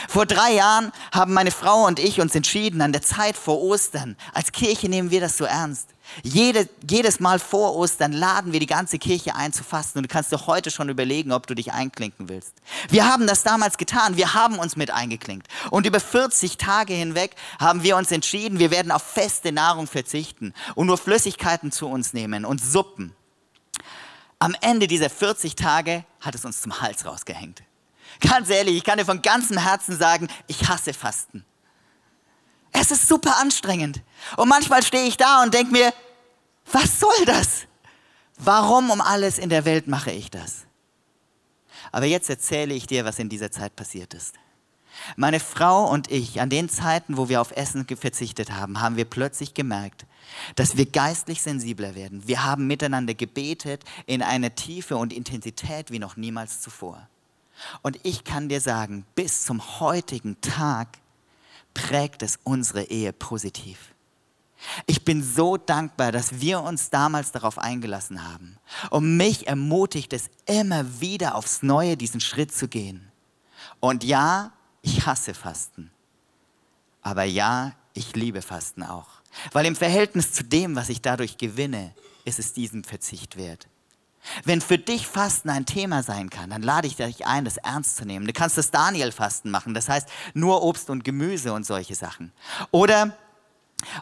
Vor 0.08 0.26
drei 0.26 0.54
Jahren 0.54 0.92
haben 1.12 1.32
meine 1.32 1.50
Frau 1.50 1.86
und 1.86 1.98
ich 1.98 2.20
uns 2.20 2.34
entschieden, 2.34 2.80
an 2.80 2.92
der 2.92 3.02
Zeit 3.02 3.36
vor 3.36 3.62
Ostern, 3.62 4.16
als 4.32 4.52
Kirche 4.52 4.88
nehmen 4.88 5.10
wir 5.10 5.20
das 5.20 5.36
so 5.36 5.44
ernst. 5.44 5.88
Jede, 6.22 6.68
jedes 6.88 7.20
Mal 7.20 7.38
vor 7.38 7.76
Ostern 7.76 8.12
laden 8.12 8.52
wir 8.52 8.60
die 8.60 8.66
ganze 8.66 8.98
Kirche 8.98 9.34
ein 9.34 9.52
zu 9.52 9.64
fasten 9.64 9.98
und 9.98 10.04
du 10.04 10.08
kannst 10.08 10.32
dir 10.32 10.46
heute 10.46 10.70
schon 10.70 10.88
überlegen, 10.88 11.32
ob 11.32 11.46
du 11.46 11.54
dich 11.54 11.72
einklinken 11.72 12.28
willst. 12.28 12.54
Wir 12.88 13.10
haben 13.10 13.26
das 13.26 13.42
damals 13.42 13.76
getan, 13.76 14.16
wir 14.16 14.34
haben 14.34 14.58
uns 14.58 14.76
mit 14.76 14.90
eingeklinkt 14.90 15.48
und 15.70 15.86
über 15.86 16.00
40 16.00 16.58
Tage 16.58 16.94
hinweg 16.94 17.34
haben 17.58 17.82
wir 17.82 17.96
uns 17.96 18.12
entschieden, 18.12 18.58
wir 18.58 18.70
werden 18.70 18.92
auf 18.92 19.02
feste 19.02 19.52
Nahrung 19.52 19.86
verzichten 19.86 20.54
und 20.74 20.86
nur 20.86 20.98
Flüssigkeiten 20.98 21.72
zu 21.72 21.88
uns 21.88 22.12
nehmen 22.12 22.44
und 22.44 22.62
Suppen. 22.62 23.14
Am 24.38 24.54
Ende 24.60 24.86
dieser 24.86 25.10
40 25.10 25.56
Tage 25.56 26.04
hat 26.20 26.34
es 26.34 26.44
uns 26.44 26.60
zum 26.60 26.80
Hals 26.80 27.06
rausgehängt. 27.06 27.62
Ganz 28.20 28.48
ehrlich, 28.48 28.76
ich 28.76 28.84
kann 28.84 28.98
dir 28.98 29.04
von 29.04 29.22
ganzem 29.22 29.58
Herzen 29.58 29.96
sagen, 29.96 30.28
ich 30.46 30.68
hasse 30.68 30.92
Fasten. 30.92 31.44
Es 32.72 32.90
ist 32.90 33.08
super 33.08 33.38
anstrengend. 33.38 34.02
Und 34.36 34.48
manchmal 34.48 34.82
stehe 34.82 35.06
ich 35.06 35.16
da 35.16 35.42
und 35.42 35.54
denke 35.54 35.72
mir, 35.72 35.92
was 36.70 37.00
soll 37.00 37.24
das? 37.24 37.62
Warum 38.38 38.90
um 38.90 39.00
alles 39.00 39.38
in 39.38 39.48
der 39.48 39.64
Welt 39.64 39.86
mache 39.86 40.10
ich 40.10 40.30
das? 40.30 40.66
Aber 41.92 42.06
jetzt 42.06 42.28
erzähle 42.28 42.74
ich 42.74 42.86
dir, 42.86 43.04
was 43.04 43.18
in 43.18 43.28
dieser 43.28 43.50
Zeit 43.50 43.76
passiert 43.76 44.12
ist. 44.12 44.34
Meine 45.16 45.40
Frau 45.40 45.88
und 45.90 46.10
ich, 46.10 46.40
an 46.40 46.50
den 46.50 46.68
Zeiten, 46.68 47.16
wo 47.16 47.28
wir 47.28 47.40
auf 47.40 47.52
Essen 47.52 47.86
verzichtet 47.86 48.52
haben, 48.52 48.80
haben 48.80 48.96
wir 48.96 49.04
plötzlich 49.04 49.54
gemerkt, 49.54 50.06
dass 50.54 50.76
wir 50.76 50.86
geistlich 50.86 51.42
sensibler 51.42 51.94
werden. 51.94 52.26
Wir 52.26 52.44
haben 52.44 52.66
miteinander 52.66 53.14
gebetet 53.14 53.84
in 54.06 54.22
einer 54.22 54.54
Tiefe 54.54 54.96
und 54.96 55.12
Intensität 55.12 55.90
wie 55.90 55.98
noch 55.98 56.16
niemals 56.16 56.60
zuvor. 56.60 57.08
Und 57.82 57.98
ich 58.02 58.24
kann 58.24 58.48
dir 58.48 58.60
sagen, 58.60 59.04
bis 59.14 59.44
zum 59.44 59.80
heutigen 59.80 60.40
Tag 60.40 60.98
prägt 61.74 62.22
es 62.22 62.38
unsere 62.44 62.84
Ehe 62.84 63.12
positiv. 63.12 63.94
Ich 64.86 65.04
bin 65.04 65.22
so 65.22 65.56
dankbar, 65.56 66.12
dass 66.12 66.40
wir 66.40 66.62
uns 66.62 66.90
damals 66.90 67.32
darauf 67.32 67.58
eingelassen 67.58 68.26
haben. 68.26 68.56
Und 68.90 69.16
mich 69.16 69.46
ermutigt 69.46 70.12
es 70.12 70.30
immer 70.46 71.00
wieder 71.00 71.34
aufs 71.34 71.62
Neue, 71.62 71.96
diesen 71.96 72.20
Schritt 72.20 72.54
zu 72.54 72.68
gehen. 72.68 73.10
Und 73.80 74.02
ja, 74.04 74.52
ich 74.82 75.06
hasse 75.06 75.34
Fasten. 75.34 75.90
Aber 77.02 77.24
ja, 77.24 77.72
ich 77.94 78.16
liebe 78.16 78.42
Fasten 78.42 78.82
auch. 78.82 79.08
Weil 79.52 79.66
im 79.66 79.76
Verhältnis 79.76 80.32
zu 80.32 80.44
dem, 80.44 80.74
was 80.76 80.88
ich 80.88 81.02
dadurch 81.02 81.36
gewinne, 81.36 81.94
ist 82.24 82.38
es 82.38 82.52
diesem 82.52 82.84
Verzicht 82.84 83.36
wert. 83.36 83.68
Wenn 84.44 84.60
für 84.60 84.78
dich 84.78 85.06
Fasten 85.06 85.50
ein 85.50 85.66
Thema 85.66 86.02
sein 86.02 86.30
kann, 86.30 86.50
dann 86.50 86.62
lade 86.62 86.86
ich 86.86 86.96
dich 86.96 87.26
ein, 87.26 87.44
das 87.44 87.56
ernst 87.56 87.96
zu 87.96 88.04
nehmen. 88.04 88.26
Du 88.26 88.32
kannst 88.32 88.58
das 88.58 88.70
Daniel-Fasten 88.70 89.50
machen, 89.50 89.74
das 89.74 89.88
heißt 89.88 90.08
nur 90.34 90.62
Obst 90.62 90.90
und 90.90 91.04
Gemüse 91.04 91.52
und 91.52 91.64
solche 91.64 91.94
Sachen. 91.94 92.32
Oder 92.70 93.16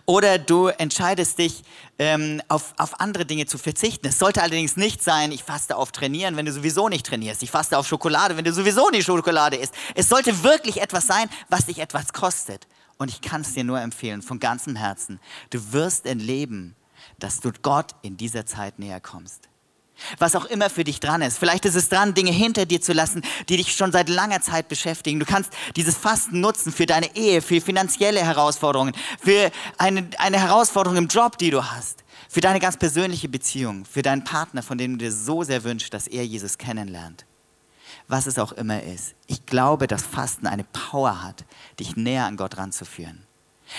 oder 0.07 0.39
du 0.39 0.69
entscheidest 0.69 1.39
dich, 1.39 1.63
ähm, 1.99 2.41
auf, 2.49 2.75
auf 2.77 3.01
andere 3.01 3.27
Dinge 3.27 3.47
zu 3.47 3.59
verzichten. 3.59 4.07
Es 4.07 4.19
sollte 4.19 4.41
allerdings 4.41 4.77
nicht 4.77 5.03
sein, 5.03 5.33
ich 5.33 5.43
faste 5.43 5.77
auf 5.77 5.93
Trainieren, 5.93 6.37
wenn 6.37 6.47
du 6.47 6.53
sowieso 6.53 6.89
nicht 6.89 7.07
trainierst. 7.07 7.43
Ich 7.43 7.51
faste 7.51 7.77
auf 7.77 7.87
Schokolade, 7.87 8.37
wenn 8.37 8.45
du 8.45 8.53
sowieso 8.53 8.91
nicht 8.91 9.05
Schokolade 9.05 9.57
isst. 9.57 9.75
Es 9.95 10.09
sollte 10.09 10.45
wirklich 10.45 10.81
etwas 10.81 11.07
sein, 11.07 11.29
was 11.49 11.67
dich 11.67 11.79
etwas 11.79 12.13
kostet. 12.13 12.67
Und 12.99 13.09
ich 13.09 13.21
kann 13.21 13.41
es 13.41 13.55
dir 13.55 13.65
nur 13.65 13.81
empfehlen, 13.81 14.23
von 14.23 14.39
ganzem 14.39 14.77
Herzen. 14.77 15.21
Du 15.51 15.73
wirst 15.73 16.07
erleben, 16.07 16.77
dass 17.19 17.41
du 17.41 17.51
Gott 17.63 17.95
in 18.03 18.17
dieser 18.17 18.47
Zeit 18.47 18.79
näher 18.79 19.01
kommst. 19.01 19.49
Was 20.19 20.37
auch 20.37 20.45
immer 20.47 20.71
für 20.71 20.85
dich 20.85 21.01
dran 21.01 21.23
ist. 21.23 21.39
Vielleicht 21.39 21.65
ist 21.65 21.77
es 21.77 21.89
dran, 21.89 22.15
Dinge 22.15 22.33
hinter 22.33 22.67
dir 22.67 22.81
zu 22.81 22.93
lassen, 22.93 23.23
die 23.49 23.57
dich 23.57 23.75
schon 23.75 23.93
seit 23.93 24.09
langer 24.09 24.41
Zeit 24.41 24.69
beschäftigen. 24.69 25.21
Du 25.21 25.27
kannst 25.27 25.53
dieses 25.77 25.97
Fasten 25.97 26.41
nutzen 26.41 26.73
für 26.73 26.87
deine 26.87 27.15
Ehe, 27.17 27.41
für 27.41 27.61
finanzielle 27.61 28.21
Herausforderungen, 28.21 28.95
für 29.21 29.51
eine, 29.79 30.09
eine 30.19 30.41
Herausforderung 30.41 30.99
im 30.99 31.09
Job, 31.09 31.39
die 31.39 31.51
du 31.51 31.65
hast, 31.65 32.05
für 32.29 32.41
deine 32.41 32.61
ganz 32.61 32.77
persönliche 32.77 33.29
Beziehung, 33.29 33.85
für 33.85 34.03
deinen 34.03 34.25
Partner, 34.25 34.63
von 34.63 34.79
dem 34.79 34.93
du 34.93 35.05
dir 35.05 35.13
so 35.13 35.43
sehr 35.43 35.65
wünschst, 35.65 35.95
dass 35.95 36.07
er 36.07 36.27
Jesus 36.27 36.59
kennenlernt. 36.59 37.25
Was 38.09 38.27
es 38.27 38.39
auch 38.39 38.53
immer 38.53 38.83
ist. 38.83 39.15
Ich 39.27 39.47
glaube, 39.47 39.87
dass 39.87 40.03
Fasten 40.03 40.47
eine 40.47 40.65
Power 40.65 41.23
hat, 41.23 41.45
dich 41.81 41.97
näher 41.97 42.27
an 42.27 42.37
Gott 42.37 42.59
ranzuführen. 42.59 43.27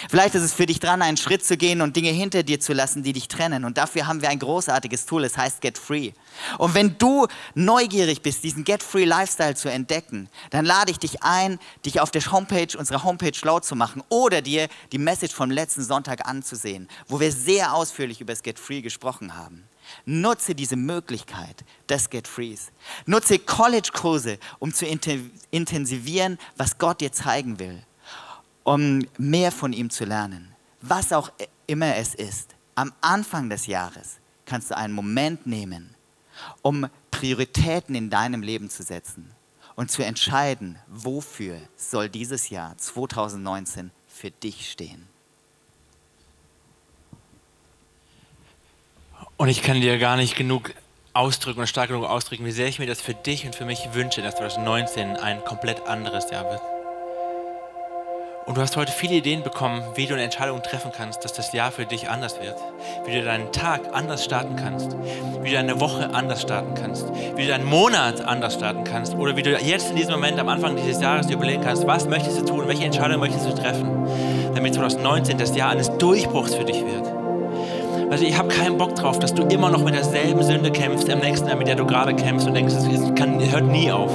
Vielleicht 0.09 0.35
ist 0.35 0.43
es 0.43 0.53
für 0.53 0.65
dich 0.65 0.79
dran, 0.79 1.01
einen 1.01 1.17
Schritt 1.17 1.45
zu 1.45 1.57
gehen 1.57 1.81
und 1.81 1.95
Dinge 1.95 2.09
hinter 2.09 2.43
dir 2.43 2.59
zu 2.59 2.73
lassen, 2.73 3.03
die 3.03 3.13
dich 3.13 3.27
trennen. 3.27 3.65
Und 3.65 3.77
dafür 3.77 4.07
haben 4.07 4.21
wir 4.21 4.29
ein 4.29 4.39
großartiges 4.39 5.05
Tool, 5.05 5.23
es 5.23 5.37
heißt 5.37 5.61
Get 5.61 5.77
Free. 5.77 6.11
Und 6.57 6.73
wenn 6.73 6.97
du 6.97 7.27
neugierig 7.53 8.21
bist, 8.21 8.43
diesen 8.43 8.63
Get 8.63 8.83
Free 8.83 9.05
Lifestyle 9.05 9.55
zu 9.55 9.69
entdecken, 9.69 10.29
dann 10.49 10.65
lade 10.65 10.91
ich 10.91 10.97
dich 10.97 11.23
ein, 11.23 11.59
dich 11.85 12.01
auf 12.01 12.11
der 12.11 12.31
Homepage, 12.31 12.77
unserer 12.77 13.03
Homepage 13.03 13.37
laut 13.43 13.63
zu 13.63 13.75
machen 13.75 14.03
oder 14.09 14.41
dir 14.41 14.67
die 14.91 14.97
Message 14.97 15.33
vom 15.33 15.51
letzten 15.51 15.83
Sonntag 15.83 16.27
anzusehen, 16.27 16.89
wo 17.07 17.19
wir 17.19 17.31
sehr 17.31 17.73
ausführlich 17.73 18.21
über 18.21 18.33
das 18.33 18.43
Get 18.43 18.59
Free 18.59 18.81
gesprochen 18.81 19.35
haben. 19.35 19.63
Nutze 20.05 20.55
diese 20.55 20.75
Möglichkeit 20.75 21.63
des 21.87 22.09
Get 22.09 22.27
Frees. 22.27 22.71
Nutze 23.05 23.37
College-Kurse, 23.37 24.39
um 24.57 24.73
zu 24.73 24.87
intensivieren, 25.51 26.39
was 26.57 26.79
Gott 26.79 27.01
dir 27.01 27.11
zeigen 27.11 27.59
will 27.59 27.83
um 28.65 29.05
mehr 29.17 29.53
von 29.53 29.71
ihm 29.71 29.89
zu 29.89 30.03
lernen. 30.03 30.53
Was 30.81 31.13
auch 31.13 31.31
immer 31.67 31.95
es 31.95 32.13
ist, 32.13 32.55
am 32.73 32.91
Anfang 32.99 33.49
des 33.49 33.67
Jahres 33.67 34.17
kannst 34.45 34.71
du 34.71 34.77
einen 34.77 34.93
Moment 34.93 35.47
nehmen, 35.47 35.95
um 36.61 36.87
Prioritäten 37.11 37.95
in 37.95 38.09
deinem 38.09 38.41
Leben 38.41 38.69
zu 38.69 38.83
setzen 38.83 39.31
und 39.75 39.89
zu 39.89 40.03
entscheiden, 40.03 40.77
wofür 40.87 41.57
soll 41.77 42.09
dieses 42.09 42.49
Jahr 42.49 42.77
2019 42.77 43.91
für 44.07 44.31
dich 44.31 44.69
stehen. 44.69 45.07
Und 49.37 49.49
ich 49.49 49.61
kann 49.61 49.79
dir 49.79 49.97
gar 49.99 50.17
nicht 50.17 50.35
genug 50.35 50.73
ausdrücken 51.13 51.61
und 51.61 51.67
stark 51.67 51.89
genug 51.89 52.05
ausdrücken, 52.05 52.45
wie 52.45 52.51
sehr 52.51 52.67
ich 52.67 52.79
mir 52.79 52.87
das 52.87 52.99
für 53.01 53.13
dich 53.13 53.45
und 53.45 53.55
für 53.55 53.65
mich 53.65 53.93
wünsche, 53.93 54.21
dass 54.21 54.35
2019 54.35 55.17
ein 55.17 55.43
komplett 55.45 55.87
anderes 55.87 56.29
Jahr 56.31 56.49
wird. 56.49 56.74
Und 58.45 58.57
du 58.57 58.61
hast 58.61 58.77
heute 58.77 58.91
viele 58.91 59.15
Ideen 59.15 59.41
bekommen, 59.41 59.81
wie 59.95 60.05
du 60.05 60.13
eine 60.13 60.21
Entscheidung 60.21 60.61
treffen 60.61 60.91
kannst, 60.95 61.25
dass 61.25 61.33
das 61.33 61.51
Jahr 61.51 61.71
für 61.71 61.85
dich 61.85 62.09
anders 62.09 62.39
wird. 62.39 62.55
Wie 63.03 63.13
du 63.13 63.23
deinen 63.23 63.51
Tag 63.51 63.81
anders 63.91 64.23
starten 64.23 64.55
kannst. 64.55 64.95
Wie 65.41 65.49
du 65.49 65.55
deine 65.55 65.79
Woche 65.79 66.13
anders 66.13 66.43
starten 66.43 66.75
kannst. 66.75 67.07
Wie 67.35 67.41
du 67.41 67.47
deinen 67.47 67.65
Monat 67.65 68.21
anders 68.21 68.53
starten 68.53 68.83
kannst. 68.83 69.15
Oder 69.15 69.35
wie 69.35 69.41
du 69.41 69.57
jetzt 69.57 69.89
in 69.89 69.95
diesem 69.95 70.13
Moment 70.13 70.37
am 70.37 70.47
Anfang 70.47 70.75
dieses 70.75 71.01
Jahres 71.01 71.25
dir 71.25 71.37
überlegen 71.37 71.63
kannst, 71.63 71.87
was 71.87 72.05
möchtest 72.07 72.39
du 72.39 72.45
tun, 72.45 72.67
welche 72.67 72.85
Entscheidung 72.85 73.19
möchtest 73.19 73.47
du 73.47 73.55
treffen, 73.55 74.07
damit 74.53 74.75
2019 74.75 75.39
das 75.39 75.55
Jahr 75.55 75.71
eines 75.71 75.89
Durchbruchs 75.97 76.53
für 76.53 76.65
dich 76.65 76.85
wird. 76.85 77.07
Also 78.11 78.25
ich 78.25 78.37
habe 78.37 78.49
keinen 78.49 78.77
Bock 78.77 78.93
drauf, 78.93 79.17
dass 79.17 79.33
du 79.33 79.41
immer 79.47 79.71
noch 79.71 79.83
mit 79.83 79.95
derselben 79.95 80.43
Sünde 80.43 80.71
kämpfst 80.71 81.09
im 81.09 81.17
nächsten 81.17 81.47
Jahr, 81.47 81.57
mit 81.57 81.67
der 81.67 81.77
du 81.77 81.87
gerade 81.87 82.13
kämpfst 82.15 82.47
und 82.47 82.53
denkst, 82.53 82.75
es 82.75 83.51
hört 83.51 83.65
nie 83.65 83.91
auf 83.91 84.11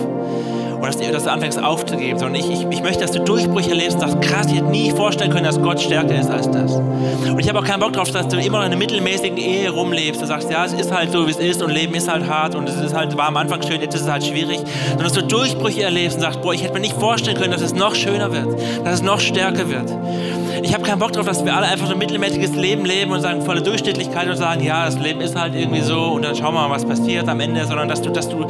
und 0.81 0.87
dass 0.87 0.97
du, 0.97 1.11
dass 1.13 1.25
du 1.25 1.31
anfängst 1.31 1.63
aufzugeben, 1.63 2.19
sondern 2.19 2.41
ich, 2.41 2.51
ich, 2.51 2.67
ich 2.71 2.83
möchte, 2.83 3.03
dass 3.03 3.13
du 3.13 3.21
Durchbrüche 3.21 3.71
erlebst 3.71 3.95
und 3.97 4.01
sagst, 4.01 4.23
krass, 4.23 4.47
ich 4.47 4.55
hätte 4.55 4.71
nie 4.71 4.91
vorstellen 4.91 5.31
können, 5.31 5.45
dass 5.45 5.61
Gott 5.61 5.81
stärker 5.81 6.19
ist 6.19 6.31
als 6.31 6.51
das. 6.51 6.73
Und 6.73 7.39
ich 7.39 7.49
habe 7.49 7.59
auch 7.59 7.65
keinen 7.65 7.81
Bock 7.81 7.93
drauf, 7.93 8.11
dass 8.11 8.29
du 8.29 8.39
immer 8.39 8.59
noch 8.59 8.67
in 8.67 8.73
einer 8.73 8.77
mittelmäßigen 8.77 9.37
Ehe 9.37 9.71
rumlebst 9.71 10.23
und 10.23 10.29
sagst, 10.29 10.51
ja, 10.51 10.65
es 10.65 10.73
ist 10.73 10.91
halt 10.91 11.13
so, 11.13 11.27
wie 11.27 11.33
es 11.33 11.39
ist 11.39 11.63
und 11.63 11.71
Leben 11.71 11.95
ist 11.95 12.11
halt 12.11 12.27
hart 12.29 12.55
und 12.55 12.69
es 12.69 12.77
ist 12.77 12.95
halt, 12.95 13.17
war 13.17 13.29
am 13.29 13.37
Anfang 13.37 13.63
schön, 13.63 13.81
jetzt 13.81 13.95
ist 13.95 14.03
es 14.03 14.09
halt 14.09 14.25
schwierig, 14.25 14.61
sondern 14.89 15.05
dass 15.05 15.13
du 15.13 15.23
Durchbrüche 15.23 15.83
erlebst 15.83 16.17
und 16.17 16.23
sagst, 16.23 16.41
boah, 16.41 16.55
ich 16.55 16.63
hätte 16.63 16.75
mir 16.75 16.81
nicht 16.81 16.99
vorstellen 16.99 17.37
können, 17.37 17.53
dass 17.53 17.63
es 17.63 17.75
noch 17.75 17.95
schöner 17.95 18.33
wird, 18.33 18.49
dass 18.85 18.95
es 18.95 19.03
noch 19.03 19.21
stärker 19.21 19.69
wird. 19.69 19.91
Ich 20.63 20.75
habe 20.75 20.85
keinen 20.85 20.99
Bock 20.99 21.13
drauf, 21.13 21.27
dass 21.27 21.45
wir 21.45 21.55
alle 21.55 21.67
einfach 21.67 21.87
so 21.87 21.93
ein 21.93 21.99
mittelmäßiges 21.99 22.55
Leben 22.55 22.85
leben 22.85 23.13
und 23.13 23.21
sagen, 23.21 23.43
volle 23.43 23.63
Durchschnittlichkeit 23.63 24.29
und 24.29 24.37
sagen, 24.37 24.63
ja, 24.63 24.85
das 24.85 24.99
Leben 24.99 25.21
ist 25.21 25.35
halt 25.35 25.55
irgendwie 25.55 25.81
so 25.81 26.01
und 26.13 26.23
dann 26.23 26.37
schauen 26.37 26.55
wir 26.55 26.69
mal, 26.69 26.71
was 26.71 26.85
passiert 26.85 27.29
am 27.29 27.41
Ende, 27.41 27.65
sondern 27.65 27.89
dass 27.89 28.03
du, 28.03 28.11
dass 28.11 28.29
du 28.29 28.47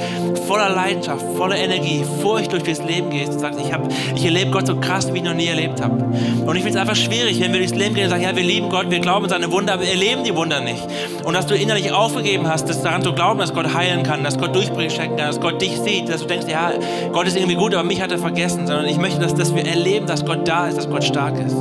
voller 0.46 0.70
Leidenschaft, 0.70 1.24
voller 1.36 1.56
Energie, 1.56 2.04
furchtlos 2.20 2.64
durchs 2.64 2.82
Leben 2.82 3.10
gehst 3.10 3.32
und 3.32 3.38
sagst, 3.38 3.60
ich, 3.60 3.72
hab, 3.72 3.88
ich 4.14 4.24
erlebe 4.24 4.50
Gott 4.50 4.66
so 4.66 4.76
krass, 4.76 5.12
wie 5.12 5.18
ich 5.18 5.24
noch 5.24 5.34
nie 5.34 5.46
erlebt 5.46 5.80
habe. 5.80 6.04
Und 6.44 6.56
ich 6.56 6.62
finde 6.62 6.70
es 6.70 6.76
einfach 6.76 6.96
schwierig, 6.96 7.40
wenn 7.40 7.52
wir 7.52 7.60
durchs 7.60 7.74
Leben 7.74 7.94
gehen 7.94 8.04
und 8.04 8.10
sagen, 8.10 8.22
ja, 8.22 8.34
wir 8.34 8.42
lieben 8.42 8.68
Gott, 8.68 8.90
wir 8.90 8.98
glauben 8.98 9.28
seine 9.28 9.52
Wunder, 9.52 9.74
aber 9.74 9.82
wir 9.82 9.90
erleben 9.90 10.24
die 10.24 10.34
Wunder 10.34 10.60
nicht. 10.60 10.82
Und 11.24 11.34
dass 11.34 11.46
du 11.46 11.54
innerlich 11.54 11.92
aufgegeben 11.92 12.48
hast, 12.48 12.68
das 12.68 12.82
daran 12.82 13.02
zu 13.02 13.12
glauben, 13.12 13.38
dass 13.38 13.54
Gott 13.54 13.72
heilen 13.72 14.02
kann, 14.02 14.24
dass 14.24 14.38
Gott 14.38 14.54
Durchbrüche 14.54 14.90
schenken 14.90 15.16
kann, 15.16 15.28
dass 15.28 15.40
Gott 15.40 15.62
dich 15.62 15.78
sieht, 15.78 16.08
dass 16.08 16.22
du 16.22 16.26
denkst, 16.26 16.46
ja, 16.50 16.72
Gott 17.12 17.26
ist 17.28 17.36
irgendwie 17.36 17.56
gut, 17.56 17.74
aber 17.74 17.84
mich 17.84 18.02
hat 18.02 18.10
er 18.10 18.18
vergessen, 18.18 18.66
sondern 18.66 18.86
ich 18.86 18.98
möchte, 18.98 19.20
dass, 19.20 19.34
dass 19.34 19.54
wir 19.54 19.64
erleben, 19.64 20.06
dass 20.06 20.24
Gott 20.24 20.48
da 20.48 20.66
ist, 20.66 20.76
dass 20.76 20.90
Gott 20.90 21.04
stark 21.04 21.38
ist. 21.38 21.56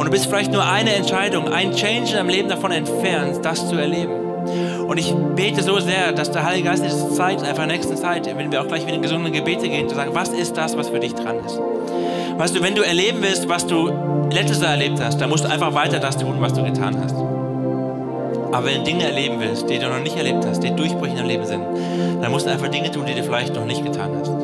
Und 0.00 0.06
du 0.06 0.12
bist 0.12 0.28
vielleicht 0.28 0.50
nur 0.50 0.64
eine 0.64 0.94
Entscheidung, 0.94 1.52
ein 1.52 1.72
Change 1.72 2.12
in 2.12 2.16
deinem 2.16 2.30
Leben 2.30 2.48
davon 2.48 2.72
entfernt, 2.72 3.44
das 3.44 3.68
zu 3.68 3.76
erleben. 3.76 4.14
Und 4.86 4.96
ich 4.96 5.14
bete 5.36 5.62
so 5.62 5.78
sehr, 5.78 6.12
dass 6.12 6.30
der 6.30 6.42
Heilige 6.42 6.70
Geist 6.70 6.82
diese 6.82 7.10
Zeit, 7.10 7.42
einfach 7.42 7.64
in 7.64 7.68
der 7.68 7.76
nächsten 7.76 7.98
Zeit, 7.98 8.24
wenn 8.24 8.50
wir 8.50 8.62
auch 8.62 8.66
gleich 8.66 8.86
wieder 8.86 8.94
in 8.94 9.02
gesunde 9.02 9.30
Gebete 9.30 9.68
gehen, 9.68 9.90
zu 9.90 9.94
sagen, 9.94 10.12
was 10.14 10.30
ist 10.30 10.56
das, 10.56 10.74
was 10.74 10.88
für 10.88 11.00
dich 11.00 11.14
dran 11.14 11.36
ist? 11.44 11.60
Weißt 12.38 12.56
du, 12.56 12.62
wenn 12.62 12.74
du 12.74 12.80
erleben 12.80 13.18
willst, 13.20 13.46
was 13.46 13.66
du 13.66 13.92
letztes 14.30 14.62
Jahr 14.62 14.70
erlebt 14.70 14.98
hast, 15.04 15.20
dann 15.20 15.28
musst 15.28 15.44
du 15.44 15.50
einfach 15.50 15.74
weiter 15.74 15.98
das 15.98 16.16
tun, 16.16 16.36
was 16.38 16.54
du 16.54 16.64
getan 16.64 16.96
hast. 17.04 17.14
Aber 17.14 18.64
wenn 18.64 18.78
du 18.78 18.84
Dinge 18.84 19.04
erleben 19.04 19.38
willst, 19.38 19.68
die 19.68 19.78
du 19.78 19.86
noch 19.86 20.00
nicht 20.00 20.16
erlebt 20.16 20.46
hast, 20.46 20.62
die 20.62 20.74
Durchbrüche 20.74 21.16
deinem 21.16 21.28
Leben 21.28 21.44
sind, 21.44 21.62
dann 22.22 22.32
musst 22.32 22.46
du 22.46 22.50
einfach 22.50 22.68
Dinge 22.68 22.90
tun, 22.90 23.04
die 23.04 23.16
du 23.16 23.22
vielleicht 23.22 23.54
noch 23.54 23.66
nicht 23.66 23.84
getan 23.84 24.12
hast. 24.18 24.39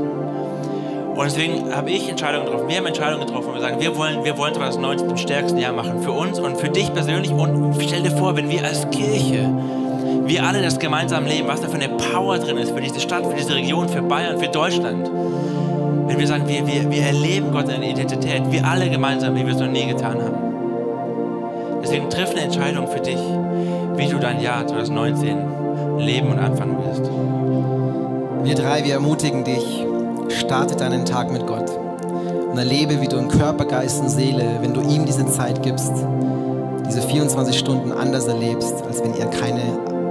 Und 1.16 1.24
deswegen 1.24 1.74
habe 1.74 1.90
ich 1.90 2.10
Entscheidungen 2.10 2.44
getroffen. 2.44 2.68
Wir 2.68 2.76
haben 2.76 2.86
Entscheidungen 2.86 3.26
getroffen, 3.26 3.48
wo 3.48 3.54
wir 3.54 3.60
sagen, 3.62 3.80
wir 3.80 3.96
wollen, 3.96 4.22
wir 4.22 4.36
wollen 4.36 4.52
2019 4.52 5.08
im 5.08 5.16
stärksten 5.16 5.58
Jahr 5.58 5.72
machen. 5.72 6.02
Für 6.02 6.12
uns 6.12 6.38
und 6.38 6.58
für 6.58 6.68
dich 6.68 6.92
persönlich. 6.92 7.32
Und 7.32 7.74
stell 7.80 8.02
dir 8.02 8.10
vor, 8.10 8.36
wenn 8.36 8.50
wir 8.50 8.62
als 8.62 8.88
Kirche, 8.90 9.50
wir 10.26 10.44
alle 10.44 10.60
das 10.60 10.78
gemeinsam 10.78 11.24
leben, 11.24 11.48
was 11.48 11.62
da 11.62 11.68
für 11.68 11.76
eine 11.76 11.88
Power 11.88 12.38
drin 12.38 12.58
ist 12.58 12.70
für 12.70 12.82
diese 12.82 13.00
Stadt, 13.00 13.24
für 13.24 13.34
diese 13.34 13.54
Region, 13.54 13.88
für 13.88 14.02
Bayern, 14.02 14.38
für 14.38 14.48
Deutschland. 14.48 15.10
Wenn 16.06 16.18
wir 16.18 16.26
sagen, 16.26 16.46
wir, 16.46 16.66
wir, 16.66 16.90
wir 16.90 17.02
erleben 17.02 17.50
Gott 17.50 17.70
in 17.70 17.80
der 17.80 17.90
Identität, 17.90 18.42
wir 18.50 18.66
alle 18.66 18.90
gemeinsam, 18.90 19.34
wie 19.36 19.46
wir 19.46 19.54
es 19.54 19.60
noch 19.60 19.70
nie 19.70 19.86
getan 19.86 20.22
haben. 20.22 21.80
Deswegen 21.82 22.10
triff 22.10 22.32
eine 22.32 22.42
Entscheidung 22.42 22.88
für 22.88 23.00
dich, 23.00 23.18
wie 23.96 24.06
du 24.06 24.18
dein 24.18 24.42
Jahr 24.42 24.66
2019 24.66 25.38
leben 25.98 26.30
und 26.30 26.38
anfangen 26.38 26.76
wirst. 26.84 27.10
Wir 28.44 28.54
drei, 28.54 28.84
wir 28.84 28.94
ermutigen 28.94 29.44
dich, 29.44 29.86
Starte 30.28 30.76
deinen 30.76 31.04
Tag 31.04 31.32
mit 31.32 31.46
Gott 31.46 31.70
und 32.50 32.58
erlebe, 32.58 33.00
wie 33.00 33.08
du 33.08 33.16
in 33.16 33.28
Körper, 33.28 33.64
Geist 33.64 34.00
und 34.00 34.08
Seele, 34.08 34.58
wenn 34.60 34.74
du 34.74 34.80
ihm 34.80 35.04
diese 35.04 35.26
Zeit 35.26 35.62
gibst, 35.62 35.92
diese 36.88 37.02
24 37.02 37.58
Stunden 37.58 37.92
anders 37.92 38.26
erlebst, 38.26 38.74
als 38.86 39.02
wenn 39.02 39.14
er 39.14 39.26
keine 39.26 39.62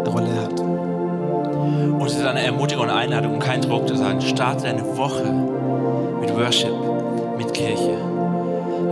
Rolle 0.05 0.29
hat. 0.41 0.59
Und 0.59 2.05
es 2.05 2.17
ist 2.17 2.25
eine 2.25 2.43
Ermutigung 2.43 2.85
und 2.85 2.91
Einladung 2.91 3.33
und 3.33 3.39
kein 3.39 3.61
Druck 3.61 3.87
zu 3.87 3.95
sagen, 3.95 4.21
starte 4.21 4.63
deine 4.63 4.97
Woche 4.97 5.23
mit 6.21 6.35
Worship, 6.35 6.73
mit 7.37 7.53
Kirche. 7.53 7.97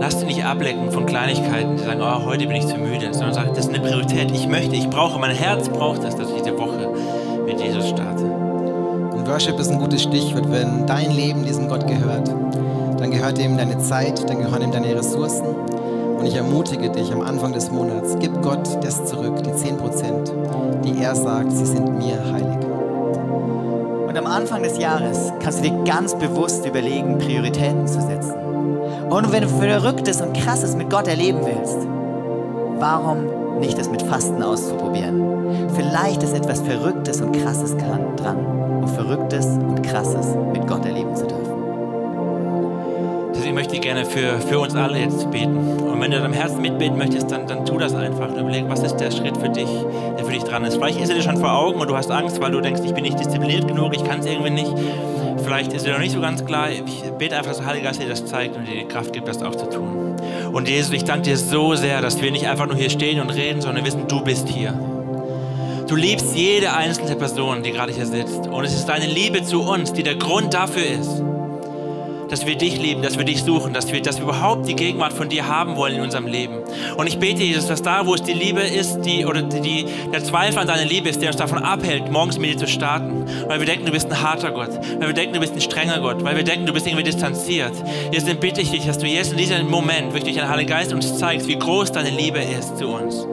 Lass 0.00 0.18
dich 0.18 0.26
nicht 0.26 0.44
ablenken 0.44 0.90
von 0.90 1.06
Kleinigkeiten, 1.06 1.76
die 1.76 1.82
sagen, 1.82 2.00
oh, 2.02 2.24
heute 2.24 2.46
bin 2.46 2.56
ich 2.56 2.66
zu 2.66 2.76
müde, 2.76 3.12
sondern 3.12 3.34
sag, 3.34 3.48
das 3.54 3.66
ist 3.66 3.74
eine 3.74 3.80
Priorität. 3.80 4.30
Ich 4.32 4.48
möchte, 4.48 4.74
ich 4.74 4.88
brauche, 4.90 5.18
mein 5.18 5.34
Herz 5.34 5.68
braucht 5.68 6.02
das, 6.02 6.16
dass 6.16 6.28
ich 6.30 6.42
diese 6.42 6.58
Woche 6.58 6.92
mit 7.46 7.60
Jesus 7.60 7.88
starte. 7.88 8.33
Worship 9.34 9.58
ist 9.58 9.72
ein 9.72 9.80
gutes 9.80 10.04
Stichwort. 10.04 10.48
Wenn 10.48 10.86
dein 10.86 11.10
Leben 11.10 11.42
diesem 11.42 11.66
Gott 11.66 11.88
gehört, 11.88 12.28
dann 12.28 13.10
gehört 13.10 13.36
ihm 13.40 13.56
deine 13.56 13.80
Zeit, 13.80 14.30
dann 14.30 14.38
gehören 14.38 14.62
ihm 14.62 14.70
deine 14.70 14.94
Ressourcen. 14.94 15.44
Und 16.16 16.24
ich 16.24 16.36
ermutige 16.36 16.88
dich 16.88 17.12
am 17.12 17.20
Anfang 17.20 17.52
des 17.52 17.68
Monats, 17.72 18.16
gib 18.20 18.40
Gott 18.42 18.78
das 18.84 19.04
zurück, 19.06 19.42
die 19.42 19.52
10 19.52 19.76
Prozent, 19.78 20.32
die 20.84 21.02
er 21.02 21.16
sagt, 21.16 21.50
sie 21.50 21.66
sind 21.66 21.98
mir 21.98 22.16
heilig. 22.32 22.64
Und 24.06 24.16
am 24.16 24.26
Anfang 24.26 24.62
des 24.62 24.78
Jahres 24.78 25.32
kannst 25.40 25.64
du 25.64 25.68
dir 25.68 25.82
ganz 25.82 26.14
bewusst 26.14 26.64
überlegen, 26.64 27.18
Prioritäten 27.18 27.88
zu 27.88 28.02
setzen. 28.02 28.36
Und 29.10 29.32
wenn 29.32 29.42
du 29.42 29.48
Verrücktes 29.48 30.20
und 30.20 30.32
Krasses 30.36 30.76
mit 30.76 30.90
Gott 30.90 31.08
erleben 31.08 31.40
willst, 31.42 31.78
warum 32.78 33.58
nicht 33.58 33.76
das 33.76 33.90
mit 33.90 34.02
Fasten 34.02 34.44
auszuprobieren? 34.44 35.70
Vielleicht 35.74 36.22
ist 36.22 36.36
etwas 36.36 36.60
Verrücktes 36.60 37.20
und 37.20 37.32
Krasses 37.32 37.76
dran 37.76 38.53
und 38.84 38.90
Verrücktes 38.94 39.46
und 39.46 39.82
Krasses 39.82 40.36
mit 40.52 40.66
Gott 40.66 40.84
erleben 40.84 41.16
zu 41.16 41.26
dürfen. 41.26 41.44
Deswegen 43.34 43.54
möchte 43.54 43.74
ich 43.74 43.80
gerne 43.80 44.04
für, 44.04 44.38
für 44.40 44.58
uns 44.58 44.74
alle 44.74 44.98
jetzt 44.98 45.30
beten. 45.30 45.56
Und 45.56 46.00
wenn 46.00 46.10
du 46.10 46.18
deinem 46.18 46.32
Herzen 46.32 46.60
mitbeten 46.60 46.98
möchtest, 46.98 47.30
dann, 47.30 47.46
dann 47.46 47.64
tu 47.64 47.78
das 47.78 47.94
einfach 47.94 48.28
und 48.28 48.38
überleg, 48.38 48.64
was 48.68 48.82
ist 48.82 48.96
der 48.96 49.10
Schritt 49.10 49.36
für 49.36 49.48
dich, 49.48 49.68
der 50.18 50.24
für 50.24 50.32
dich 50.32 50.44
dran 50.44 50.64
ist. 50.64 50.76
Vielleicht 50.76 51.00
ist 51.00 51.08
er 51.08 51.16
dir 51.16 51.22
schon 51.22 51.38
vor 51.38 51.52
Augen 51.52 51.80
und 51.80 51.88
du 51.88 51.96
hast 51.96 52.10
Angst, 52.10 52.40
weil 52.40 52.52
du 52.52 52.60
denkst, 52.60 52.82
ich 52.84 52.94
bin 52.94 53.04
nicht 53.04 53.18
diszipliniert 53.18 53.66
genug, 53.66 53.94
ich 53.94 54.04
kann 54.04 54.20
es 54.20 54.26
irgendwie 54.26 54.50
nicht. 54.50 54.72
Vielleicht 55.42 55.72
ist 55.72 55.86
er 55.86 55.94
noch 55.94 56.00
nicht 56.00 56.12
so 56.12 56.20
ganz 56.20 56.44
klar. 56.44 56.70
Ich 56.70 57.02
bete 57.18 57.36
einfach, 57.36 57.50
dass 57.50 57.58
der 57.58 57.66
Heilige 57.66 57.86
Geist 57.86 58.02
dir 58.02 58.08
das 58.08 58.24
zeigt 58.26 58.56
und 58.56 58.66
dir 58.66 58.74
die 58.74 58.84
Kraft 58.86 59.12
gibt, 59.12 59.28
das 59.28 59.42
auch 59.42 59.54
zu 59.54 59.66
tun. 59.66 60.16
Und 60.52 60.68
Jesus, 60.68 60.92
ich 60.92 61.04
danke 61.04 61.22
dir 61.22 61.36
so 61.36 61.74
sehr, 61.74 62.00
dass 62.00 62.20
wir 62.20 62.30
nicht 62.30 62.46
einfach 62.46 62.66
nur 62.66 62.76
hier 62.76 62.90
stehen 62.90 63.20
und 63.20 63.30
reden, 63.30 63.60
sondern 63.60 63.84
wissen, 63.84 64.06
du 64.08 64.22
bist 64.22 64.48
hier. 64.48 64.74
Du 65.86 65.96
liebst 65.96 66.34
jede 66.34 66.72
einzelne 66.72 67.14
Person, 67.14 67.62
die 67.62 67.70
gerade 67.70 67.92
hier 67.92 68.06
sitzt. 68.06 68.46
Und 68.46 68.64
es 68.64 68.74
ist 68.74 68.86
deine 68.86 69.06
Liebe 69.06 69.42
zu 69.42 69.62
uns, 69.62 69.92
die 69.92 70.02
der 70.02 70.14
Grund 70.14 70.54
dafür 70.54 70.86
ist, 70.86 71.22
dass 72.30 72.46
wir 72.46 72.56
dich 72.56 72.80
lieben, 72.80 73.02
dass 73.02 73.18
wir 73.18 73.24
dich 73.26 73.42
suchen, 73.42 73.74
dass 73.74 73.92
wir, 73.92 74.00
dass 74.00 74.16
wir 74.16 74.24
überhaupt 74.24 74.66
die 74.66 74.74
Gegenwart 74.74 75.12
von 75.12 75.28
dir 75.28 75.46
haben 75.46 75.76
wollen 75.76 75.96
in 75.96 76.00
unserem 76.00 76.26
Leben. 76.26 76.54
Und 76.96 77.06
ich 77.06 77.18
bete, 77.18 77.42
Jesus, 77.42 77.66
dass 77.66 77.82
da, 77.82 78.06
wo 78.06 78.14
es 78.14 78.22
die 78.22 78.32
Liebe 78.32 78.62
ist, 78.62 79.02
die, 79.02 79.26
oder 79.26 79.42
die, 79.42 79.84
der 80.10 80.24
Zweifel 80.24 80.58
an 80.58 80.66
deiner 80.66 80.86
Liebe 80.86 81.10
ist, 81.10 81.20
der 81.20 81.28
uns 81.28 81.36
davon 81.36 81.58
abhält, 81.58 82.10
morgens 82.10 82.38
mit 82.38 82.54
dir 82.54 82.56
zu 82.56 82.66
starten, 82.66 83.26
weil 83.46 83.60
wir 83.60 83.66
denken, 83.66 83.84
du 83.84 83.92
bist 83.92 84.10
ein 84.10 84.22
harter 84.22 84.52
Gott, 84.52 84.70
weil 84.98 85.08
wir 85.08 85.14
denken, 85.14 85.34
du 85.34 85.40
bist 85.40 85.52
ein 85.52 85.60
strenger 85.60 86.00
Gott, 86.00 86.24
weil 86.24 86.34
wir 86.34 86.44
denken, 86.44 86.64
du 86.64 86.72
bist 86.72 86.86
irgendwie 86.86 87.04
distanziert. 87.04 87.74
Jesus, 88.10 88.26
dann 88.26 88.40
bitte 88.40 88.62
ich 88.62 88.70
dich, 88.70 88.86
dass 88.86 88.96
du 88.96 89.06
jetzt 89.06 89.32
in 89.32 89.38
diesem 89.38 89.68
Moment 89.68 90.14
wirklich 90.14 90.34
durch 90.34 90.36
den 90.36 90.48
Heiligen 90.48 90.70
Geist 90.70 90.94
uns 90.94 91.18
zeigst, 91.18 91.46
wie 91.46 91.58
groß 91.58 91.92
deine 91.92 92.10
Liebe 92.10 92.38
ist 92.38 92.78
zu 92.78 92.88
uns. 92.88 93.26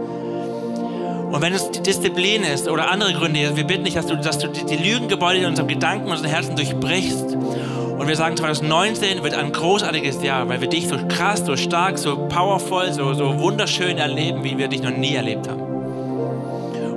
Und 1.32 1.42
wenn 1.42 1.54
es 1.54 1.72
die 1.72 1.82
Disziplin 1.82 2.44
ist 2.44 2.68
oder 2.68 2.92
andere 2.92 3.14
Gründe, 3.14 3.56
wir 3.56 3.64
bitten 3.64 3.86
dich, 3.86 3.94
dass 3.94 4.06
du, 4.06 4.18
dass 4.18 4.38
du 4.38 4.50
die 4.50 4.76
Lügengebäude 4.76 5.40
in 5.40 5.46
unserem 5.46 5.70
Gedanken, 5.70 6.08
in 6.08 6.12
unserem 6.12 6.30
Herzen 6.30 6.58
durchbrichst. 6.58 7.36
Und 7.36 8.08
wir 8.08 8.16
sagen, 8.18 8.36
2019 8.36 9.24
wird 9.24 9.36
ein 9.36 9.54
großartiges 9.54 10.22
Jahr, 10.24 10.50
weil 10.50 10.60
wir 10.60 10.68
dich 10.68 10.90
so 10.90 10.98
krass, 11.08 11.46
so 11.46 11.56
stark, 11.56 11.98
so 11.98 12.28
powerful, 12.28 12.92
so, 12.92 13.14
so 13.14 13.40
wunderschön 13.40 13.98
erleben, 13.98 14.44
wie 14.44 14.58
wir 14.58 14.68
dich 14.68 14.82
noch 14.82 14.92
nie 14.92 15.16
erlebt 15.16 15.48
haben. 15.48 15.62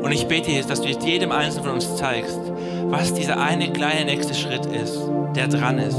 Und 0.03 0.11
ich 0.11 0.27
bete 0.27 0.51
jetzt, 0.51 0.69
dass 0.69 0.81
du 0.81 0.89
jetzt 0.89 1.07
jedem 1.07 1.31
Einzelnen 1.31 1.65
von 1.65 1.75
uns 1.75 1.95
zeigst, 1.97 2.41
was 2.87 3.15
dieser 3.15 3.41
eine 3.41 3.73
kleine 3.73 4.05
nächste 4.05 4.35
Schritt 4.35 4.67
ist, 4.67 4.99
der 5.37 5.47
dran 5.47 5.79
ist. 5.79 5.99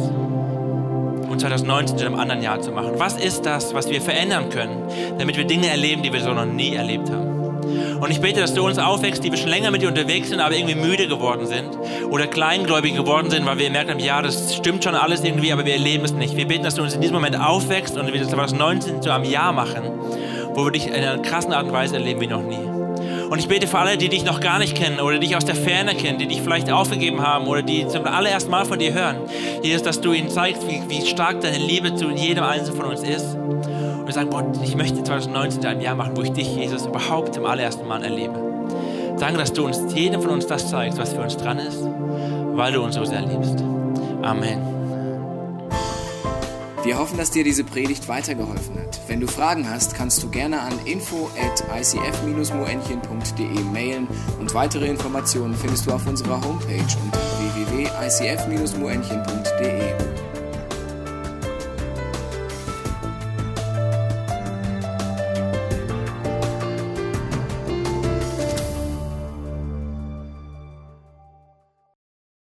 Und 1.30 1.40
2019 1.40 1.98
zu 1.98 2.06
einem 2.06 2.20
anderen 2.20 2.44
Jahr 2.44 2.62
zu 2.62 2.72
machen. 2.72 2.94
Was 2.98 3.16
ist 3.16 3.46
das, 3.46 3.74
was 3.74 3.90
wir 3.90 4.02
verändern 4.02 4.50
können, 4.50 4.84
damit 5.18 5.38
wir 5.38 5.46
Dinge 5.46 5.68
erleben, 5.68 6.04
die 6.04 6.12
wir 6.12 6.22
so 6.22 6.34
noch 6.34 6.46
nie 6.46 6.76
erlebt 6.76 7.10
haben? 7.10 7.35
Und 7.99 8.11
ich 8.11 8.22
bete, 8.22 8.41
dass 8.41 8.53
du 8.53 8.66
uns 8.66 8.78
aufwächst, 8.78 9.24
die 9.24 9.32
wir 9.32 9.38
schon 9.38 9.49
länger 9.49 9.72
mit 9.72 9.82
dir 9.82 9.88
unterwegs 9.88 10.30
sind, 10.30 10.39
aber 10.39 10.55
irgendwie 10.55 10.76
müde 10.76 11.07
geworden 11.07 11.45
sind 11.47 11.70
oder 12.09 12.28
kleingläubig 12.28 12.95
geworden 12.95 13.30
sind, 13.30 13.45
weil 13.45 13.57
wir 13.57 13.66
gemerkt 13.66 13.89
haben, 13.89 13.99
ja, 13.99 14.22
das 14.22 14.55
stimmt 14.55 14.84
schon 14.84 14.95
alles 14.95 15.24
irgendwie, 15.24 15.51
aber 15.51 15.66
wir 15.66 15.74
erleben 15.74 16.05
es 16.05 16.13
nicht. 16.13 16.36
Wir 16.36 16.47
beten, 16.47 16.63
dass 16.63 16.76
du 16.76 16.82
uns 16.82 16.93
in 16.93 17.01
diesem 17.01 17.16
Moment 17.16 17.39
aufwächst 17.39 17.97
und 17.97 18.11
wir 18.11 18.20
das 18.20 18.30
2019 18.30 19.01
zu 19.01 19.11
einem 19.11 19.26
Jahr 19.26 19.53
machen, 19.53 19.84
wo 20.53 20.66
wir 20.66 20.72
dich 20.72 20.88
in 20.88 20.93
einer 20.93 21.18
krassen 21.20 21.53
Art 21.53 21.66
und 21.66 21.74
Weise 21.74 21.95
erleben 21.95 22.22
wie 22.22 22.28
noch 22.28 22.43
nie. 22.43 22.76
Und 23.30 23.39
ich 23.39 23.47
bete 23.47 23.68
für 23.68 23.80
alle, 23.80 23.97
die 23.97 24.09
dich 24.09 24.24
noch 24.24 24.39
gar 24.39 24.59
nicht 24.59 24.76
kennen 24.76 24.99
oder 24.99 25.18
dich 25.18 25.36
aus 25.36 25.45
der 25.45 25.55
Ferne 25.55 25.95
kennen, 25.95 26.20
die 26.20 26.28
dich 26.28 26.41
vielleicht 26.41 26.72
aufgegeben 26.72 27.22
haben 27.22 27.47
oder 27.47 27.61
die 27.63 27.88
zum 27.88 28.05
allerersten 28.05 28.51
Mal 28.51 28.66
von 28.66 28.78
dir 28.78 28.93
hören. 28.93 29.18
Jesus, 29.63 29.82
dass 29.82 29.99
du 29.99 30.13
ihnen 30.13 30.30
zeigst, 30.30 30.68
wie, 30.68 30.82
wie 30.88 31.05
stark 31.05 31.41
deine 31.41 31.57
Liebe 31.57 31.95
zu 31.95 32.09
jedem 32.11 32.43
Einzelnen 32.43 32.80
von 32.80 32.86
uns 32.91 33.01
ist. 33.01 33.36
Und 34.06 34.14
sagen, 34.14 34.30
Gott, 34.30 34.45
ich 34.64 34.76
möchte 34.76 35.03
2019 35.03 35.66
ein 35.66 35.82
Jahr 35.82 35.95
machen, 35.95 36.16
wo 36.16 36.22
ich 36.22 36.32
dich, 36.32 36.56
Jesus, 36.56 36.86
überhaupt 36.86 37.34
zum 37.34 37.45
allerersten 37.45 37.88
Mal 37.88 38.03
erlebe. 38.03 38.36
Danke, 39.20 39.39
dass 39.39 39.51
du 39.51 39.66
uns, 39.66 39.80
jedem 39.93 40.22
von 40.22 40.30
uns 40.32 40.45
das 40.45 40.70
zeigst, 40.70 40.99
was 40.99 41.14
für 41.14 41.22
uns 41.22 41.36
dran 41.38 41.58
ist, 41.58 41.80
weil 42.53 42.74
du 42.74 42.84
uns 42.84 42.93
so 42.95 43.06
sehr 43.06 43.22
liebst. 43.22 43.64
Amen. 44.22 44.62
Wir 46.84 46.99
hoffen, 46.99 47.18
dass 47.18 47.32
dir 47.32 47.43
diese 47.43 47.64
Predigt 47.64 48.08
weitergeholfen 48.08 48.80
hat. 48.80 48.99
Wenn 49.08 49.20
du 49.20 49.26
Fragen 49.26 49.68
hast, 49.68 49.95
kannst 49.95 50.22
du 50.22 50.30
gerne 50.30 50.62
an 50.62 50.74
info 50.86 51.32
at 51.41 51.64
icf-moenchen.de 51.76 53.64
mailen 53.74 54.08
und 54.39 54.53
weitere 54.53 54.88
Informationen 54.88 55.56
findest 55.56 55.88
du 55.88 55.93
auf 55.93 56.06
unserer 56.06 56.39
Homepage 56.43 56.86
unter 57.03 57.18
www.icf-moenchen.de. 57.56 60.25